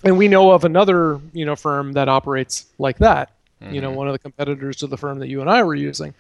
and 0.04 0.16
we 0.16 0.28
know 0.28 0.52
of 0.52 0.64
another 0.64 1.21
you 1.33 1.45
know 1.45 1.57
firm 1.57 1.92
that 1.92 2.09
operates 2.09 2.66
like 2.78 2.99
that 2.99 3.33
mm-hmm. 3.62 3.75
you 3.75 3.80
know, 3.80 3.90
one 3.90 4.07
of 4.07 4.12
the 4.12 4.18
competitors 4.18 4.76
to 4.76 4.87
the 4.87 4.97
firm 4.97 5.18
that 5.18 5.28
you 5.28 5.40
and 5.40 5.50
I 5.50 5.62
were 5.62 5.75
using. 5.75 6.14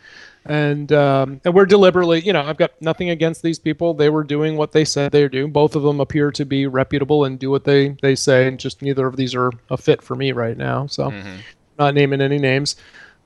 And 0.44 0.90
um, 0.92 1.40
and 1.44 1.54
we're 1.54 1.66
deliberately, 1.66 2.20
you 2.20 2.32
know, 2.32 2.42
I've 2.42 2.56
got 2.56 2.80
nothing 2.80 3.10
against 3.10 3.42
these 3.42 3.58
people. 3.58 3.92
They 3.92 4.08
were 4.08 4.24
doing 4.24 4.56
what 4.56 4.72
they 4.72 4.84
said 4.84 5.12
they 5.12 5.28
do. 5.28 5.46
Both 5.46 5.76
of 5.76 5.82
them 5.82 6.00
appear 6.00 6.30
to 6.32 6.44
be 6.44 6.66
reputable 6.66 7.24
and 7.24 7.38
do 7.38 7.50
what 7.50 7.64
they 7.64 7.96
they 8.00 8.14
say. 8.14 8.46
And 8.46 8.58
just 8.58 8.80
neither 8.80 9.06
of 9.06 9.16
these 9.16 9.34
are 9.34 9.52
a 9.70 9.76
fit 9.76 10.02
for 10.02 10.14
me 10.14 10.32
right 10.32 10.56
now. 10.56 10.86
So, 10.86 11.10
mm-hmm. 11.10 11.36
not 11.78 11.94
naming 11.94 12.20
any 12.20 12.38
names. 12.38 12.76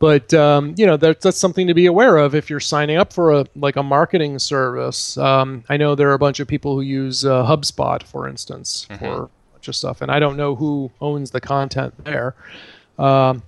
But 0.03 0.35
um, 0.35 0.75
you 0.77 0.85
know 0.85 0.97
that's, 0.97 1.23
that's 1.23 1.39
something 1.39 1.69
to 1.69 1.75
be 1.75 1.87
aware 1.87 2.17
of 2.17 2.35
if 2.35 2.51
you're 2.51 2.59
signing 2.59 2.97
up 2.97 3.13
for 3.13 3.31
a 3.31 3.47
like 3.55 3.77
a 3.77 3.85
marketing 3.85 4.41
service. 4.41 5.17
Um, 5.17 5.63
I 5.69 5.77
know 5.77 5.95
there 5.95 6.11
are 6.11 6.15
a 6.15 6.19
bunch 6.19 6.41
of 6.41 6.49
people 6.49 6.75
who 6.75 6.81
use 6.81 7.25
uh, 7.25 7.45
HubSpot, 7.47 8.03
for 8.03 8.27
instance, 8.27 8.89
mm-hmm. 8.91 8.99
for 8.99 9.23
a 9.23 9.29
bunch 9.53 9.69
of 9.69 9.77
stuff, 9.77 10.03
and 10.03 10.11
I 10.11 10.19
don't 10.19 10.37
know 10.37 10.57
who 10.57 10.91
owns 11.01 11.31
the 11.31 11.41
content 11.41 11.95
there. 12.05 12.35
Um, 12.99 13.45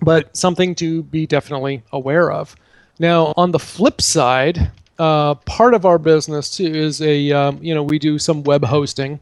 but 0.00 0.36
something 0.36 0.76
to 0.76 1.02
be 1.02 1.26
definitely 1.26 1.82
aware 1.90 2.30
of. 2.30 2.54
Now, 3.00 3.34
on 3.36 3.50
the 3.50 3.58
flip 3.58 4.00
side, 4.00 4.70
uh, 5.00 5.34
part 5.34 5.74
of 5.74 5.84
our 5.84 5.98
business 5.98 6.56
too 6.56 6.72
is 6.72 7.02
a 7.02 7.32
um, 7.32 7.58
you 7.60 7.74
know 7.74 7.82
we 7.82 7.98
do 7.98 8.16
some 8.16 8.44
web 8.44 8.64
hosting, 8.64 9.18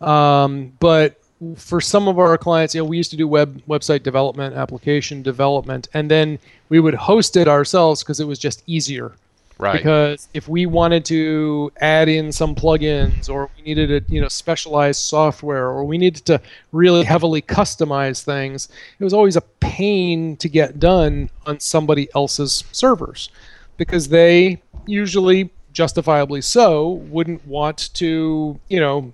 um, 0.00 0.72
but 0.80 1.22
for 1.56 1.80
some 1.80 2.08
of 2.08 2.18
our 2.18 2.36
clients, 2.36 2.74
you 2.74 2.80
know, 2.80 2.84
we 2.84 2.96
used 2.96 3.10
to 3.10 3.16
do 3.16 3.28
web 3.28 3.62
website 3.68 4.02
development, 4.02 4.56
application 4.56 5.22
development, 5.22 5.88
and 5.94 6.10
then 6.10 6.38
we 6.68 6.80
would 6.80 6.94
host 6.94 7.36
it 7.36 7.48
ourselves 7.48 8.02
because 8.02 8.20
it 8.20 8.26
was 8.26 8.38
just 8.38 8.62
easier. 8.66 9.12
Right. 9.60 9.76
Because 9.76 10.28
if 10.34 10.48
we 10.48 10.66
wanted 10.66 11.04
to 11.06 11.72
add 11.80 12.08
in 12.08 12.30
some 12.30 12.54
plugins, 12.54 13.28
or 13.28 13.50
we 13.56 13.62
needed 13.64 13.90
a 13.90 14.12
you 14.12 14.20
know 14.20 14.28
specialized 14.28 15.00
software, 15.00 15.66
or 15.66 15.84
we 15.84 15.98
needed 15.98 16.24
to 16.26 16.40
really 16.70 17.04
heavily 17.04 17.42
customize 17.42 18.22
things, 18.22 18.68
it 18.98 19.04
was 19.04 19.12
always 19.12 19.36
a 19.36 19.40
pain 19.40 20.36
to 20.36 20.48
get 20.48 20.78
done 20.78 21.28
on 21.46 21.58
somebody 21.58 22.08
else's 22.14 22.62
servers, 22.70 23.30
because 23.76 24.08
they 24.08 24.62
usually, 24.86 25.50
justifiably 25.72 26.40
so, 26.40 26.90
wouldn't 27.10 27.44
want 27.44 27.92
to 27.94 28.60
you 28.68 28.78
know 28.78 29.12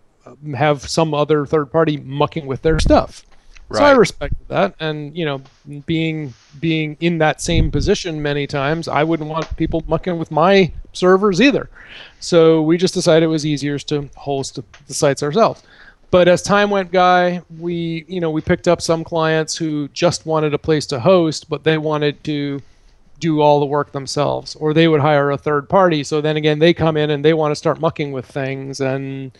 have 0.56 0.88
some 0.88 1.14
other 1.14 1.46
third 1.46 1.66
party 1.66 1.96
mucking 1.98 2.46
with 2.46 2.62
their 2.62 2.78
stuff. 2.78 3.24
Right. 3.68 3.78
So 3.78 3.84
I 3.84 3.92
respected 3.92 4.46
that, 4.48 4.74
and 4.78 5.16
you 5.16 5.24
know, 5.24 5.40
being 5.86 6.34
being 6.60 6.96
in 7.00 7.18
that 7.18 7.40
same 7.40 7.70
position 7.70 8.20
many 8.20 8.46
times, 8.46 8.88
I 8.88 9.02
wouldn't 9.04 9.28
want 9.28 9.56
people 9.56 9.82
mucking 9.86 10.18
with 10.18 10.30
my 10.30 10.70
servers 10.92 11.40
either. 11.40 11.70
So 12.20 12.60
we 12.60 12.76
just 12.76 12.92
decided 12.92 13.24
it 13.24 13.28
was 13.28 13.46
easier 13.46 13.78
to 13.78 14.08
host 14.16 14.58
the 14.86 14.94
sites 14.94 15.22
ourselves. 15.22 15.62
But 16.10 16.28
as 16.28 16.42
time 16.42 16.70
went 16.70 16.92
by, 16.92 17.40
we 17.58 18.04
you 18.06 18.20
know 18.20 18.30
we 18.30 18.42
picked 18.42 18.68
up 18.68 18.82
some 18.82 19.02
clients 19.02 19.56
who 19.56 19.88
just 19.88 20.26
wanted 20.26 20.52
a 20.52 20.58
place 20.58 20.84
to 20.86 21.00
host, 21.00 21.48
but 21.48 21.64
they 21.64 21.78
wanted 21.78 22.22
to 22.24 22.60
do 23.18 23.40
all 23.40 23.60
the 23.60 23.66
work 23.66 23.92
themselves, 23.92 24.54
or 24.56 24.74
they 24.74 24.88
would 24.88 25.00
hire 25.00 25.30
a 25.30 25.38
third 25.38 25.70
party. 25.70 26.04
So 26.04 26.20
then 26.20 26.36
again, 26.36 26.58
they 26.58 26.74
come 26.74 26.98
in 26.98 27.10
and 27.10 27.24
they 27.24 27.32
want 27.32 27.52
to 27.52 27.56
start 27.56 27.80
mucking 27.80 28.12
with 28.12 28.26
things 28.26 28.80
and 28.82 29.32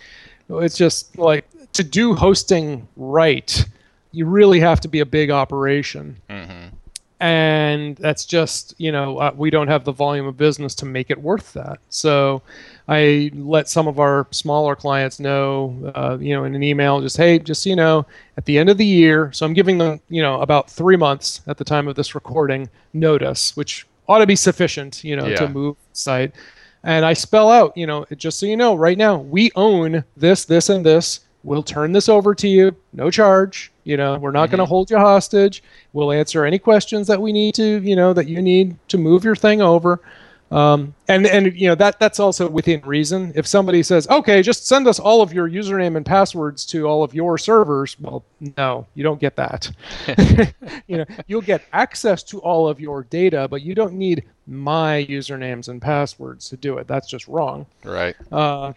it's 0.51 0.77
just 0.77 1.19
like 1.19 1.49
to 1.75 1.85
do 1.85 2.15
hosting 2.15 2.89
right, 2.97 3.67
you 4.13 4.27
really 4.27 4.61
have 4.61 4.81
to 4.81 4.89
be 4.89 5.01
a 5.01 5.07
big 5.07 5.31
operation. 5.31 6.17
Mm-hmm. 6.31 6.77
And 7.21 7.97
that's 7.97 8.27
just, 8.27 8.75
you 8.77 8.93
know, 8.93 9.19
uh, 9.19 9.33
we 9.35 9.49
don't 9.49 9.69
have 9.69 9.85
the 9.85 9.93
volume 9.93 10.27
of 10.27 10.37
business 10.37 10.75
to 10.77 10.85
make 10.85 11.11
it 11.11 11.21
worth 11.21 11.53
that. 11.55 11.79
So 11.89 12.43
I 12.87 13.31
let 13.35 13.69
some 13.69 13.89
of 13.89 13.99
our 13.99 14.27
smaller 14.31 14.77
clients 14.77 15.19
know, 15.19 15.93
uh, 15.95 16.19
you 16.21 16.35
know, 16.35 16.45
in 16.45 16.55
an 16.55 16.63
email, 16.63 17.01
just, 17.01 17.17
hey, 17.17 17.39
just 17.39 17.63
so 17.63 17.71
you 17.71 17.77
know, 17.77 18.05
at 18.37 18.45
the 18.45 18.59
end 18.59 18.69
of 18.69 18.79
the 18.79 18.85
year, 18.85 19.33
so 19.33 19.47
I'm 19.47 19.55
giving 19.55 19.79
them, 19.79 20.01
you 20.11 20.21
know, 20.21 20.43
about 20.43 20.69
three 20.71 20.97
months 20.97 21.41
at 21.47 21.57
the 21.57 21.65
time 21.65 21.89
of 21.89 21.95
this 21.95 22.15
recording 22.15 22.69
notice, 22.93 23.57
which 23.57 23.87
ought 24.07 24.19
to 24.19 24.27
be 24.27 24.37
sufficient, 24.37 25.03
you 25.03 25.17
know, 25.17 25.27
yeah. 25.27 25.37
to 25.37 25.49
move 25.49 25.77
site 25.93 26.33
and 26.85 27.05
I 27.05 27.15
spell 27.15 27.51
out, 27.51 27.77
you 27.77 27.87
know, 27.87 28.07
just 28.17 28.39
so 28.39 28.47
you 28.47 28.57
know, 28.57 28.75
right 28.75 28.99
now 28.99 29.17
we 29.17 29.51
own 29.57 30.05
this, 30.17 30.45
this, 30.45 30.69
and 30.69 30.85
this. 30.85 31.21
We'll 31.43 31.63
turn 31.63 31.93
this 31.93 32.09
over 32.09 32.35
to 32.35 32.49
you, 32.49 32.75
no 32.93 33.11
charge. 33.11 33.73
You 33.85 33.97
know, 33.97 34.19
we're 34.19 34.31
not 34.31 34.45
mm-hmm. 34.45 34.57
going 34.57 34.67
to 34.67 34.69
hold 34.69 34.91
you 34.91 34.99
hostage. 34.99 35.63
We'll 35.93 36.13
answer 36.13 36.45
any 36.45 36.59
questions 36.59 37.07
that 37.07 37.21
we 37.21 37.33
need 37.33 37.55
to, 37.57 37.81
you 37.83 37.97
know, 37.97 38.13
that 38.13 38.29
you 38.29 38.41
need 38.41 38.77
to 38.89 38.99
move 38.99 39.25
your 39.25 39.37
thing 39.37 39.61
over. 39.61 40.01
Um, 40.51 40.95
and 41.09 41.27
and 41.27 41.55
you 41.59 41.69
know 41.69 41.75
that 41.75 41.99
that's 41.99 42.21
also 42.21 42.49
within 42.49 42.81
reason. 42.83 43.33
If 43.35 43.47
somebody 43.47 43.83
says, 43.83 44.07
"Okay, 44.09 44.43
just 44.43 44.67
send 44.67 44.87
us 44.87 45.01
all 45.01 45.23
of 45.23 45.33
your 45.33 45.49
username 45.49 45.97
and 45.97 46.05
passwords 46.05 46.65
to 46.67 46.87
all 46.87 47.03
of 47.03 47.15
your 47.15 47.39
servers," 47.39 47.99
well, 47.99 48.25
no, 48.57 48.87
you 48.95 49.03
don't 49.03 49.21
get 49.21 49.37
that. 49.37 49.71
you 50.87 50.99
know, 50.99 51.05
you'll 51.27 51.41
get 51.41 51.63
access 51.73 52.23
to 52.25 52.39
all 52.41 52.69
of 52.69 52.79
your 52.79 53.05
data, 53.05 53.49
but 53.49 53.63
you 53.63 53.75
don't 53.75 53.95
need 53.95 54.25
my 54.47 55.07
usernames 55.09 55.69
and 55.69 55.81
passwords 55.81 56.49
to 56.51 56.57
do 56.57 56.79
it. 56.79 56.87
That's 56.87 57.09
just 57.09 57.27
wrong. 57.27 57.67
Right. 57.83 58.15
Uh, 58.31 58.75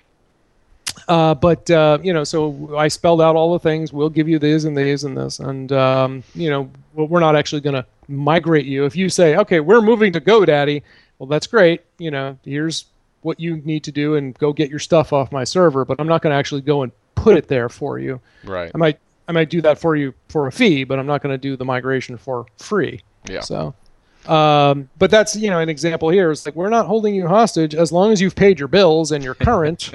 uh, 1.08 1.36
but 1.36 1.70
uh, 1.70 2.00
you 2.02 2.14
know, 2.14 2.24
so 2.24 2.76
I 2.76 2.88
spelled 2.88 3.22
out 3.22 3.36
all 3.36 3.54
the 3.54 3.60
things. 3.60 3.94
We'll 3.94 4.10
give 4.10 4.28
you 4.28 4.40
these 4.40 4.66
and 4.66 4.76
these 4.76 5.04
and 5.04 5.18
this, 5.18 5.40
and 5.40 5.72
um, 5.72 6.24
you 6.34 6.50
know, 6.50 6.70
we're 6.94 7.20
not 7.20 7.36
actually 7.36 7.62
going 7.62 7.76
to 7.76 7.86
migrate 8.08 8.66
you. 8.66 8.86
If 8.86 8.96
you 8.96 9.10
say, 9.10 9.36
"Okay, 9.38 9.60
we're 9.60 9.82
moving 9.82 10.12
to 10.14 10.22
GoDaddy," 10.22 10.82
well, 11.20 11.28
that's 11.28 11.48
great. 11.48 11.82
You 11.98 12.12
know, 12.12 12.38
here's 12.44 12.86
what 13.22 13.40
you 13.40 13.58
need 13.58 13.84
to 13.84 13.92
do 13.92 14.16
and 14.16 14.38
go 14.38 14.54
get 14.54 14.70
your 14.70 14.80
stuff 14.80 15.12
off 15.14 15.32
my 15.32 15.44
server, 15.44 15.86
but 15.86 16.00
I'm 16.00 16.08
not 16.08 16.22
going 16.22 16.32
to 16.32 16.38
actually 16.38 16.62
go 16.62 16.84
and 16.84 16.92
put 17.16 17.38
it 17.38 17.48
there 17.48 17.70
for 17.70 18.00
you. 18.00 18.22
Right. 18.44 18.72
I 18.74 18.78
might 18.78 19.00
I 19.28 19.34
might 19.34 19.50
do 19.50 19.62
that 19.62 19.78
for 19.78 19.96
you 19.96 20.14
for 20.30 20.48
a 20.48 20.52
fee, 20.52 20.84
but 20.84 21.00
I'm 21.00 21.08
not 21.08 21.22
going 21.22 21.34
to 21.34 21.38
do 21.38 21.58
the 21.58 21.66
migration 21.66 22.18
for 22.18 22.46
free. 22.58 23.02
Yeah. 23.28 23.42
So, 23.42 23.76
um, 24.28 24.90
but 24.98 25.12
that's 25.12 25.36
you 25.36 25.50
know 25.50 25.60
an 25.60 25.70
example 25.70 26.10
here. 26.10 26.32
It's 26.32 26.46
like 26.46 26.56
we're 26.56 26.70
not 26.70 26.86
holding 26.86 27.14
you 27.16 27.28
hostage 27.28 27.76
as 27.76 27.92
long 27.92 28.12
as 28.12 28.22
you've 28.22 28.36
paid 28.36 28.60
your 28.60 28.70
bills 28.70 29.12
and 29.12 29.24
you're 29.24 29.36
current. 29.36 29.92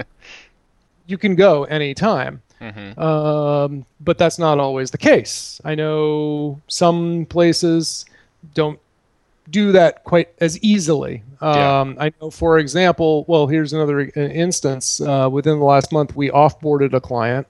you 1.07 1.17
can 1.17 1.35
go 1.35 1.65
anytime. 1.65 2.43
Mm-hmm. 2.61 3.01
Um, 3.01 3.85
but 4.01 4.19
that's 4.19 4.39
not 4.39 4.59
always 4.59 4.91
the 4.91 4.99
case. 4.99 5.61
I 5.65 5.75
know 5.75 6.61
some 6.69 7.27
places 7.27 8.05
don't 8.55 8.79
do 9.51 9.73
that 9.73 10.05
quite 10.05 10.29
as 10.41 10.59
easily. 10.63 11.23
Um, 11.41 11.95
yeah. 11.95 12.05
I 12.05 12.13
know, 12.21 12.31
for 12.31 12.59
example, 12.59 13.25
well, 13.29 13.47
here's 13.47 13.73
another 13.73 14.01
instance. 14.01 15.01
Uh, 15.01 15.29
within 15.31 15.59
the 15.59 15.65
last 15.65 15.93
month, 15.93 16.15
we 16.15 16.31
offboarded 16.31 16.93
a 16.93 17.01
client. 17.01 17.47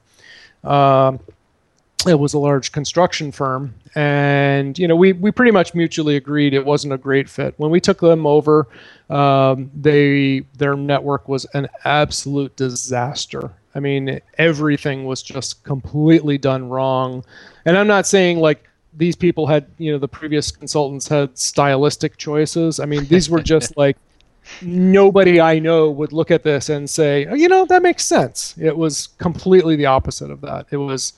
Um, 0.64 1.20
it 2.06 2.18
was 2.18 2.34
a 2.34 2.38
large 2.38 2.72
construction 2.72 3.30
firm, 3.30 3.74
and 3.94 4.76
you 4.78 4.88
know, 4.88 4.96
we 4.96 5.12
we 5.12 5.30
pretty 5.30 5.52
much 5.52 5.74
mutually 5.74 6.16
agreed 6.16 6.52
it 6.52 6.64
wasn't 6.64 6.92
a 6.92 6.98
great 6.98 7.28
fit. 7.28 7.54
When 7.58 7.70
we 7.70 7.80
took 7.80 8.00
them 8.00 8.26
over, 8.26 8.66
um, 9.08 9.70
they 9.74 10.40
their 10.58 10.74
network 10.74 11.28
was 11.28 11.44
an 11.54 11.68
absolute 11.84 12.56
disaster. 12.56 13.52
I 13.74 13.80
mean, 13.80 14.20
everything 14.36 15.04
was 15.04 15.22
just 15.22 15.64
completely 15.64 16.38
done 16.38 16.68
wrong. 16.68 17.24
And 17.64 17.76
I'm 17.78 17.86
not 17.86 18.06
saying 18.06 18.38
like 18.38 18.68
these 18.94 19.16
people 19.16 19.46
had, 19.46 19.66
you 19.78 19.92
know, 19.92 19.98
the 19.98 20.08
previous 20.08 20.50
consultants 20.50 21.08
had 21.08 21.36
stylistic 21.38 22.16
choices. 22.16 22.80
I 22.80 22.84
mean, 22.84 23.06
these 23.06 23.30
were 23.30 23.42
just 23.42 23.76
like 23.76 23.96
nobody 24.60 25.40
I 25.40 25.58
know 25.58 25.90
would 25.90 26.12
look 26.12 26.30
at 26.30 26.42
this 26.42 26.68
and 26.68 26.88
say, 26.88 27.26
oh, 27.26 27.34
you 27.34 27.48
know, 27.48 27.64
that 27.66 27.82
makes 27.82 28.04
sense. 28.04 28.54
It 28.58 28.76
was 28.76 29.08
completely 29.18 29.76
the 29.76 29.86
opposite 29.86 30.30
of 30.30 30.40
that. 30.42 30.66
It 30.70 30.76
was 30.76 31.14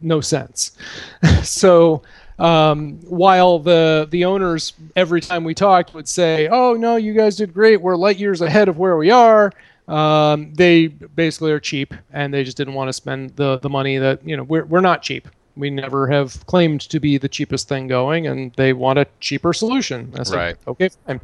no 0.00 0.20
sense. 0.20 0.76
so 1.42 2.02
um, 2.38 3.00
while 3.02 3.58
the 3.58 4.06
the 4.10 4.24
owners 4.24 4.72
every 4.94 5.20
time 5.20 5.44
we 5.44 5.54
talked 5.54 5.94
would 5.94 6.08
say, 6.08 6.48
"Oh 6.48 6.74
no, 6.74 6.96
you 6.96 7.12
guys 7.12 7.36
did 7.36 7.52
great. 7.52 7.80
We're 7.80 7.96
light 7.96 8.18
years 8.18 8.40
ahead 8.40 8.68
of 8.68 8.78
where 8.78 8.96
we 8.96 9.10
are." 9.10 9.52
Um, 9.88 10.52
they 10.54 10.86
basically 10.86 11.50
are 11.50 11.58
cheap, 11.58 11.94
and 12.12 12.32
they 12.32 12.44
just 12.44 12.56
didn't 12.56 12.74
want 12.74 12.88
to 12.88 12.92
spend 12.92 13.34
the 13.36 13.58
the 13.58 13.68
money 13.68 13.98
that 13.98 14.26
you 14.26 14.36
know 14.36 14.44
we're 14.44 14.64
we're 14.64 14.80
not 14.80 15.02
cheap. 15.02 15.28
We 15.58 15.70
never 15.70 16.06
have 16.06 16.46
claimed 16.46 16.82
to 16.82 17.00
be 17.00 17.18
the 17.18 17.28
cheapest 17.28 17.68
thing 17.68 17.88
going, 17.88 18.26
and 18.26 18.52
they 18.54 18.72
want 18.72 18.98
a 18.98 19.06
cheaper 19.20 19.52
solution. 19.52 20.12
I 20.16 20.22
said, 20.22 20.36
right. 20.36 20.56
Okay, 20.66 20.88
fine. 21.06 21.20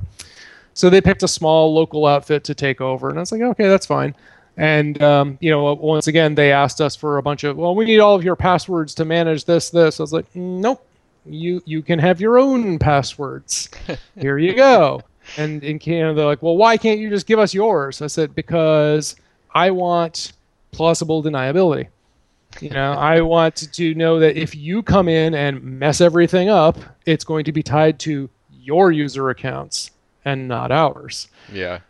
So 0.75 0.91
they 0.91 1.01
picked 1.01 1.23
a 1.23 1.29
small 1.29 1.73
local 1.73 2.05
outfit 2.07 2.45
to 2.45 2.55
take 2.55 2.81
over, 2.81 3.09
and 3.09 3.19
I 3.19 3.21
was 3.21 3.33
like, 3.33 3.43
okay, 3.43 3.69
that's 3.69 3.87
fine. 3.87 4.15
And 4.57 5.01
um, 5.03 5.39
you 5.41 5.51
know, 5.51 5.75
once 5.75 6.07
again, 6.07 6.35
they 6.35 6.53
asked 6.53 6.81
us 6.81 6.95
for 6.95 7.19
a 7.19 7.23
bunch 7.23 7.45
of, 7.45 7.57
well, 7.57 7.75
we 7.75 7.85
need 7.85 8.01
all 8.01 8.15
of 8.15 8.25
your 8.25 8.37
passwords 8.37 8.95
to 8.95 9.05
manage 9.05 9.45
this, 9.45 9.71
this. 9.71 10.01
I 10.01 10.03
was 10.03 10.13
like, 10.13 10.27
nope, 10.35 10.85
you 11.27 11.63
you 11.65 11.83
can 11.83 11.99
have 11.99 12.21
your 12.21 12.39
own 12.39 12.79
passwords. 12.79 13.69
Here 14.19 14.39
you 14.39 14.55
go. 14.55 15.03
And 15.37 15.65
in 15.65 15.79
Canada, 15.79 16.15
they're 16.15 16.27
like, 16.27 16.43
well, 16.43 16.57
why 16.57 16.77
can't 16.77 17.01
you 17.01 17.09
just 17.09 17.27
give 17.27 17.39
us 17.39 17.55
yours? 17.55 18.03
I 18.03 18.09
said, 18.09 18.35
because 18.35 19.17
I 19.55 19.71
want 19.71 20.33
plausible 20.71 21.23
deniability. 21.23 21.89
You 22.61 22.71
know, 22.71 22.93
I 22.93 23.21
want 23.21 23.57
to 23.73 23.95
know 23.95 24.19
that 24.21 24.37
if 24.37 24.55
you 24.55 24.83
come 24.83 25.09
in 25.09 25.35
and 25.35 25.63
mess 25.63 26.01
everything 26.01 26.49
up, 26.49 26.79
it's 27.07 27.25
going 27.25 27.45
to 27.45 27.53
be 27.53 27.63
tied 27.63 27.99
to 28.01 28.31
your 28.51 28.93
user 28.93 29.31
accounts 29.31 29.91
and 30.25 30.49
not 30.49 30.73
ours. 30.73 31.29
Yeah. 31.53 31.81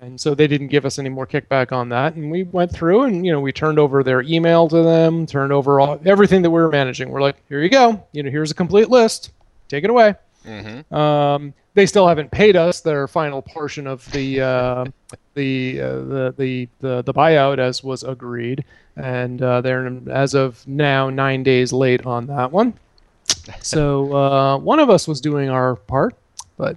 And 0.00 0.20
so 0.20 0.34
they 0.34 0.46
didn't 0.46 0.68
give 0.68 0.84
us 0.84 0.98
any 0.98 1.08
more 1.08 1.26
kickback 1.26 1.72
on 1.72 1.88
that, 1.90 2.14
and 2.14 2.30
we 2.30 2.42
went 2.42 2.72
through 2.72 3.04
and 3.04 3.24
you 3.24 3.32
know 3.32 3.40
we 3.40 3.52
turned 3.52 3.78
over 3.78 4.02
their 4.02 4.20
email 4.22 4.68
to 4.68 4.82
them, 4.82 5.24
turned 5.24 5.52
over 5.52 5.80
all 5.80 5.98
everything 6.04 6.42
that 6.42 6.50
we 6.50 6.60
were 6.60 6.68
managing. 6.68 7.08
We're 7.08 7.22
like, 7.22 7.36
here 7.48 7.62
you 7.62 7.70
go, 7.70 8.04
you 8.12 8.22
know, 8.22 8.30
here's 8.30 8.50
a 8.50 8.54
complete 8.54 8.90
list. 8.90 9.32
take 9.68 9.84
it 9.84 9.90
away. 9.90 10.14
Mm-hmm. 10.44 10.94
Um, 10.94 11.54
they 11.74 11.86
still 11.86 12.06
haven't 12.06 12.30
paid 12.30 12.56
us 12.56 12.80
their 12.80 13.08
final 13.08 13.42
portion 13.42 13.86
of 13.86 14.10
the 14.12 14.40
uh, 14.40 14.84
the, 15.34 15.80
uh, 15.80 15.98
the 15.98 16.34
the 16.36 16.68
the 16.80 17.02
the 17.02 17.14
buyout 17.14 17.58
as 17.58 17.82
was 17.82 18.02
agreed, 18.02 18.64
and 18.96 19.40
uh, 19.42 19.60
they're 19.60 20.00
as 20.10 20.34
of 20.34 20.66
now 20.66 21.08
nine 21.10 21.42
days 21.42 21.72
late 21.72 22.04
on 22.04 22.26
that 22.26 22.52
one. 22.52 22.74
So 23.60 24.14
uh, 24.14 24.58
one 24.58 24.78
of 24.78 24.90
us 24.90 25.08
was 25.08 25.20
doing 25.20 25.48
our 25.48 25.76
part, 25.76 26.14
but 26.56 26.76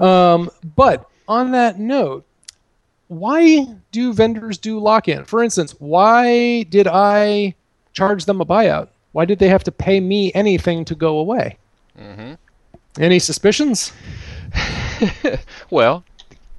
um, 0.00 0.50
but 0.76 1.08
on 1.26 1.52
that 1.52 1.78
note, 1.78 2.24
why 3.08 3.66
do 3.92 4.12
vendors 4.12 4.58
do 4.58 4.78
lock-in? 4.78 5.24
For 5.24 5.42
instance, 5.42 5.74
why 5.78 6.64
did 6.64 6.86
I 6.86 7.54
charge 7.92 8.26
them 8.26 8.40
a 8.40 8.46
buyout? 8.46 8.88
Why 9.12 9.24
did 9.24 9.38
they 9.38 9.48
have 9.48 9.64
to 9.64 9.72
pay 9.72 10.00
me 10.00 10.32
anything 10.34 10.84
to 10.84 10.94
go 10.94 11.18
away? 11.18 11.56
Mm-hmm. 11.98 12.34
Any 12.98 13.18
suspicions? 13.18 13.92
well, 15.70 16.04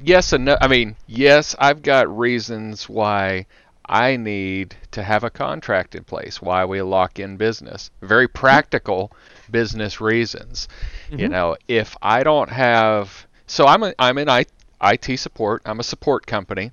yes 0.03 0.33
and 0.33 0.45
no. 0.45 0.57
I 0.61 0.67
mean, 0.67 0.95
yes, 1.07 1.55
I've 1.59 1.81
got 1.81 2.15
reasons 2.17 2.87
why 2.87 3.45
I 3.85 4.17
need 4.17 4.75
to 4.91 5.03
have 5.03 5.23
a 5.23 5.29
contract 5.29 5.95
in 5.95 6.03
place, 6.03 6.41
why 6.41 6.65
we 6.65 6.81
lock 6.81 7.19
in 7.19 7.37
business. 7.37 7.91
Very 8.01 8.27
practical 8.27 9.11
business 9.49 9.99
reasons. 9.99 10.67
Mm-hmm. 11.07 11.19
You 11.19 11.27
know, 11.29 11.57
if 11.67 11.97
I 12.01 12.23
don't 12.23 12.49
have 12.49 13.27
so 13.49 13.65
I'm 13.65 13.81
a, 13.81 13.93
I'm 13.97 14.19
in 14.19 14.29
IT 14.29 15.19
support. 15.19 15.63
I'm 15.65 15.79
a 15.79 15.83
support 15.83 16.27
company. 16.27 16.71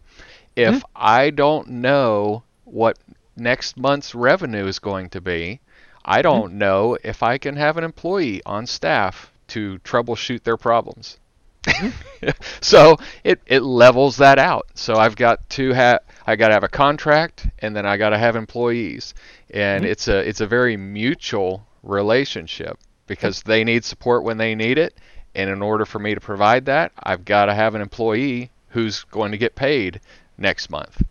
If 0.55 0.75
mm-hmm. 0.75 0.85
I 0.95 1.31
don't 1.31 1.69
know 1.69 2.43
what 2.65 2.99
next 3.35 3.79
month's 3.79 4.15
revenue 4.15 4.67
is 4.67 4.79
going 4.79 5.09
to 5.11 5.21
be, 5.21 5.61
I 6.05 6.21
don't 6.21 6.51
mm-hmm. 6.51 6.59
know 6.59 6.99
if 7.03 7.23
I 7.23 7.39
can 7.39 7.57
have 7.57 7.79
an 7.79 7.85
employee 7.85 8.43
on 8.45 8.67
staff 8.67 9.33
to 9.49 9.79
troubleshoot 9.81 10.43
their 10.43 10.57
problems. 10.57 11.19
so 12.61 12.97
it, 13.25 13.41
it 13.47 13.63
levels 13.63 14.17
that 14.19 14.39
out. 14.39 14.67
So 14.75 14.95
I've 14.95 15.17
got 15.17 15.49
to 15.51 15.73
have 15.73 16.01
I 16.27 16.37
got 16.37 16.49
to 16.49 16.55
have 16.55 16.65
a 16.65 16.69
contract 16.69 17.47
and 17.59 17.75
then 17.75 17.87
I 17.87 17.97
got 17.97 18.11
to 18.11 18.19
have 18.19 18.37
employees, 18.37 19.15
and 19.51 19.83
mm-hmm. 19.83 19.91
it's 19.91 20.09
a 20.09 20.19
it's 20.29 20.41
a 20.41 20.47
very 20.47 20.77
mutual 20.77 21.67
relationship 21.83 22.79
because 23.07 23.43
they 23.43 23.65
need 23.65 23.85
support 23.85 24.25
when 24.25 24.37
they 24.37 24.55
need 24.55 24.79
it, 24.79 24.95
and 25.35 25.51
in 25.51 25.63
order 25.63 25.85
for 25.85 25.99
me 25.99 26.15
to 26.15 26.21
provide 26.21 26.67
that, 26.67 26.93
I've 27.03 27.25
got 27.25 27.47
to 27.47 27.55
have 27.55 27.75
an 27.75 27.83
employee 27.83 28.51
who's 28.71 29.05
going 29.05 29.33
to 29.33 29.39
get 29.39 29.55
paid 29.55 30.01
next 30.39 30.71
month. 30.71 31.03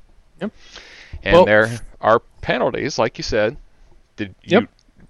Yep. 0.41 0.51
And 1.23 1.33
well, 1.33 1.45
there 1.45 1.79
are 2.01 2.21
penalties, 2.41 2.99
like 2.99 3.17
you 3.17 3.23
said. 3.23 3.57
Did 4.17 4.35
yep. 4.43 4.69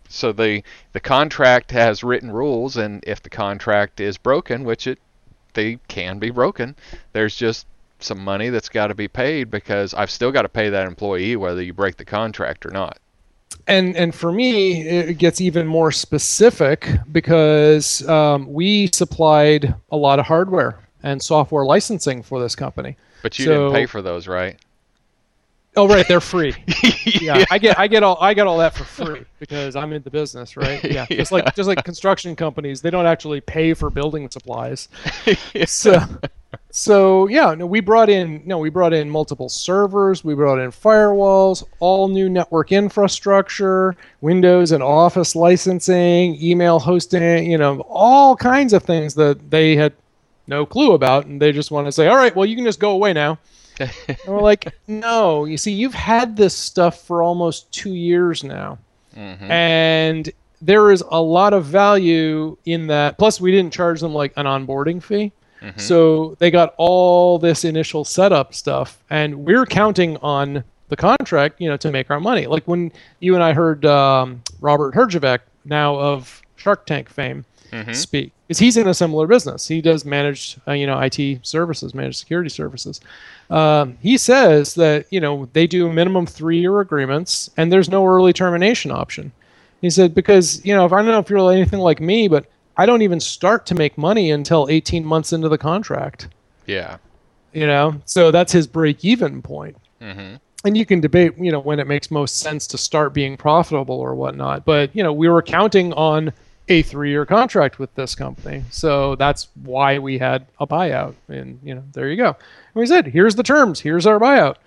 So 0.10 0.32
the 0.32 0.64
the 0.94 1.00
contract 1.00 1.72
has 1.72 2.04
written 2.04 2.32
rules, 2.32 2.78
and 2.78 3.04
if 3.06 3.22
the 3.22 3.30
contract 3.30 4.00
is 4.00 4.18
broken, 4.18 4.64
which 4.64 4.88
it 4.88 5.00
they 5.54 5.80
can 5.88 6.20
be 6.20 6.30
broken, 6.30 6.76
there's 7.14 7.36
just 7.36 7.66
some 8.00 8.20
money 8.24 8.50
that's 8.50 8.70
got 8.70 8.88
to 8.88 8.96
be 8.96 9.08
paid 9.08 9.50
because 9.50 9.94
I've 9.94 10.12
still 10.12 10.32
got 10.32 10.44
to 10.44 10.50
pay 10.50 10.70
that 10.70 10.86
employee 10.86 11.36
whether 11.36 11.62
you 11.62 11.74
break 11.74 11.98
the 11.98 12.06
contract 12.06 12.66
or 12.66 12.72
not. 12.72 13.00
And 13.68 13.96
and 13.96 14.14
for 14.14 14.32
me, 14.32 14.82
it 14.82 15.18
gets 15.18 15.42
even 15.42 15.66
more 15.66 15.92
specific 15.92 16.90
because 17.12 18.08
um, 18.08 18.52
we 18.52 18.90
supplied 18.94 19.74
a 19.92 19.98
lot 19.98 20.20
of 20.20 20.26
hardware 20.26 20.80
and 21.04 21.22
software 21.22 21.66
licensing 21.66 22.22
for 22.22 22.40
this 22.40 22.56
company. 22.56 22.98
But 23.24 23.40
you 23.40 23.46
so, 23.46 23.52
didn't 23.52 23.74
pay 23.74 23.86
for 23.86 24.02
those, 24.02 24.28
right? 24.28 24.60
Oh 25.77 25.88
right, 25.88 26.08
they're 26.08 26.22
free. 26.22 26.55
yeah. 27.05 27.44
I 27.51 27.58
get 27.58 27.77
I 27.77 27.88
get 27.88 28.01
all 28.01 28.17
I 28.22 28.34
get 28.34 28.48
all 28.48 28.58
that 28.60 28.75
for 28.75 28.86
free 28.86 29.25
because 29.39 29.75
I'm 29.75 29.91
in 29.91 30.01
the 30.03 30.10
business, 30.10 30.55
right? 30.55 30.84
Yeah, 30.96 31.05
just 31.08 31.32
like 31.32 31.53
just 31.55 31.67
like 31.67 31.84
construction 31.84 32.36
companies, 32.36 32.82
they 32.82 32.89
don't 32.89 33.05
actually 33.05 33.41
pay 33.41 33.74
for 33.74 33.89
building 33.89 34.29
supplies. 34.29 34.88
yeah. 35.53 35.65
So 35.65 36.00
so 36.71 37.28
yeah, 37.28 37.54
no, 37.56 37.65
we 37.65 37.82
brought 37.82 38.10
in 38.10 38.41
no, 38.45 38.58
we 38.60 38.69
brought 38.69 38.93
in 38.93 39.10
multiple 39.10 39.50
servers, 39.50 40.23
we 40.23 40.34
brought 40.36 40.60
in 40.60 40.71
firewalls, 40.71 41.63
all 41.80 42.08
new 42.08 42.30
network 42.30 42.71
infrastructure, 42.71 43.95
Windows 44.21 44.71
and 44.71 44.82
Office 44.82 45.36
licensing, 45.36 46.41
email 46.41 46.80
hosting, 46.80 47.52
you 47.52 47.58
know, 47.58 47.82
all 47.89 48.38
kinds 48.38 48.71
of 48.71 48.84
things 48.84 49.15
that 49.15 49.52
they 49.52 49.76
had 49.76 49.91
no 50.47 50.65
clue 50.65 50.93
about, 50.93 51.26
and 51.26 51.41
they 51.41 51.52
just 51.52 51.71
want 51.71 51.88
to 51.88 51.91
say, 51.91 52.08
all 52.08 52.15
right, 52.15 52.36
well, 52.36 52.45
you 52.45 52.56
can 52.56 52.63
just 52.63 52.80
go 52.80 52.91
away 52.91 53.12
now 53.12 53.38
and 53.80 54.18
we're 54.28 54.42
like, 54.42 54.74
no, 54.88 55.46
you 55.46 55.58
see, 55.58 55.72
you've 55.72 55.94
had 55.94 56.36
this 56.36 56.56
stuff 56.56 57.02
for 57.02 57.24
almost 57.24 57.72
two 57.72 57.94
years 57.94 58.44
now. 58.44 58.78
Mm-hmm. 59.16 59.52
And 59.52 60.30
there 60.62 60.92
is 60.92 61.04
a 61.10 61.22
lot 61.22 61.54
of 61.54 61.66
value 61.66 62.58
in 62.66 62.88
that. 62.88 63.18
Plus, 63.18 63.40
we 63.40 63.52
didn't 63.52 63.74
charge 63.74 64.02
them 64.02 64.14
like 64.14 64.34
an 64.36 64.46
onboarding 64.46 65.02
fee. 65.02 65.32
Mm-hmm. 65.62 65.80
So 65.80 66.36
they 66.40 66.52
got 66.52 66.74
all 66.78 67.40
this 67.40 67.64
initial 67.64 68.06
setup 68.06 68.54
stuff, 68.54 69.04
and 69.10 69.46
we're 69.46 69.66
counting 69.66 70.18
on 70.18 70.64
the 70.90 70.96
contract, 70.96 71.60
you 71.60 71.70
know, 71.70 71.78
to 71.78 71.92
make 71.92 72.12
our 72.12 72.20
money. 72.20 72.46
Like 72.46 72.64
when 72.66 72.92
you 73.20 73.34
and 73.36 73.44
I 73.44 73.54
heard 73.54 73.86
um, 73.86 74.44
Robert 74.60 74.94
Herjavec, 74.94 75.40
now 75.64 75.96
of 75.96 76.42
Shark 76.56 76.86
Tank 76.86 77.10
fame, 77.10 77.46
mm-hmm. 77.71 77.93
speak, 77.93 78.32
because 78.47 78.60
he's 78.60 78.78
in 78.78 78.88
a 78.88 78.93
similar 78.93 79.28
business. 79.28 79.67
He 79.67 79.82
does 79.82 80.06
managed, 80.06 80.60
uh, 80.67 80.73
you 80.73 80.86
know, 80.88 80.99
IT 80.99 81.45
services, 81.45 81.93
managed 81.93 82.17
security 82.17 82.49
services, 82.49 83.01
um, 83.49 83.97
he 84.01 84.17
says 84.17 84.73
that 84.75 85.06
you 85.12 85.19
know 85.19 85.47
they 85.54 85.67
do 85.67 85.91
minimum 85.91 86.25
three-year 86.25 86.80
agreements 86.80 87.49
and 87.58 87.71
there's 87.71 87.89
no 87.89 88.06
early 88.06 88.34
termination 88.34 88.91
option. 88.91 89.32
He 89.82 89.89
said 89.89 90.15
because 90.15 90.65
you 90.65 90.73
know 90.73 90.86
if 90.86 90.93
I 90.93 90.97
don't 90.97 91.12
know 91.12 91.19
if 91.19 91.30
you're 91.30 91.51
anything 91.51 91.80
like 91.80 91.99
me, 91.99 92.28
but 92.28 92.45
I 92.78 92.86
don't 92.86 93.01
even 93.01 93.19
start 93.19 93.65
to 93.67 93.75
make 93.75 93.97
money 93.97 94.32
until 94.32 94.67
18 94.69 95.06
months 95.06 95.32
into 95.32 95.47
the 95.47 95.58
contract. 95.58 96.28
Yeah. 96.65 96.97
You 97.54 97.67
know, 97.67 98.01
so 98.04 98.32
that's 98.32 98.51
his 98.51 98.67
break-even 98.67 99.41
point. 99.41 99.78
Mm-hmm. 100.01 100.36
And 100.65 100.75
you 100.75 100.86
can 100.86 100.99
debate, 100.99 101.38
you 101.38 101.54
know, 101.54 101.60
when 101.60 101.80
it 101.80 101.88
makes 101.88 102.12
most 102.12 102.39
sense 102.39 102.67
to 102.67 102.78
start 102.78 103.13
being 103.13 103.38
profitable 103.38 103.97
or 103.97 104.13
whatnot. 104.13 104.65
But 104.65 104.93
you 104.95 105.04
know, 105.04 105.13
we 105.13 105.30
were 105.30 105.41
counting 105.41 105.93
on 105.93 106.34
a 106.67 106.82
three-year 106.82 107.25
contract 107.25 107.80
with 107.80 107.93
this 107.95 108.15
company, 108.15 108.63
so 108.71 109.15
that's 109.15 109.49
why 109.63 109.99
we 109.99 110.17
had 110.17 110.45
a 110.60 110.67
buyout. 110.67 111.13
And 111.28 111.60
you 111.63 111.75
know, 111.75 111.84
there 111.93 112.10
you 112.10 112.17
go 112.17 112.36
we 112.75 112.86
said, 112.86 113.08
here's 113.08 113.36
the 113.36 113.43
terms, 113.43 113.80
here's 113.80 114.06
our 114.06 114.19
buyout. 114.19 114.58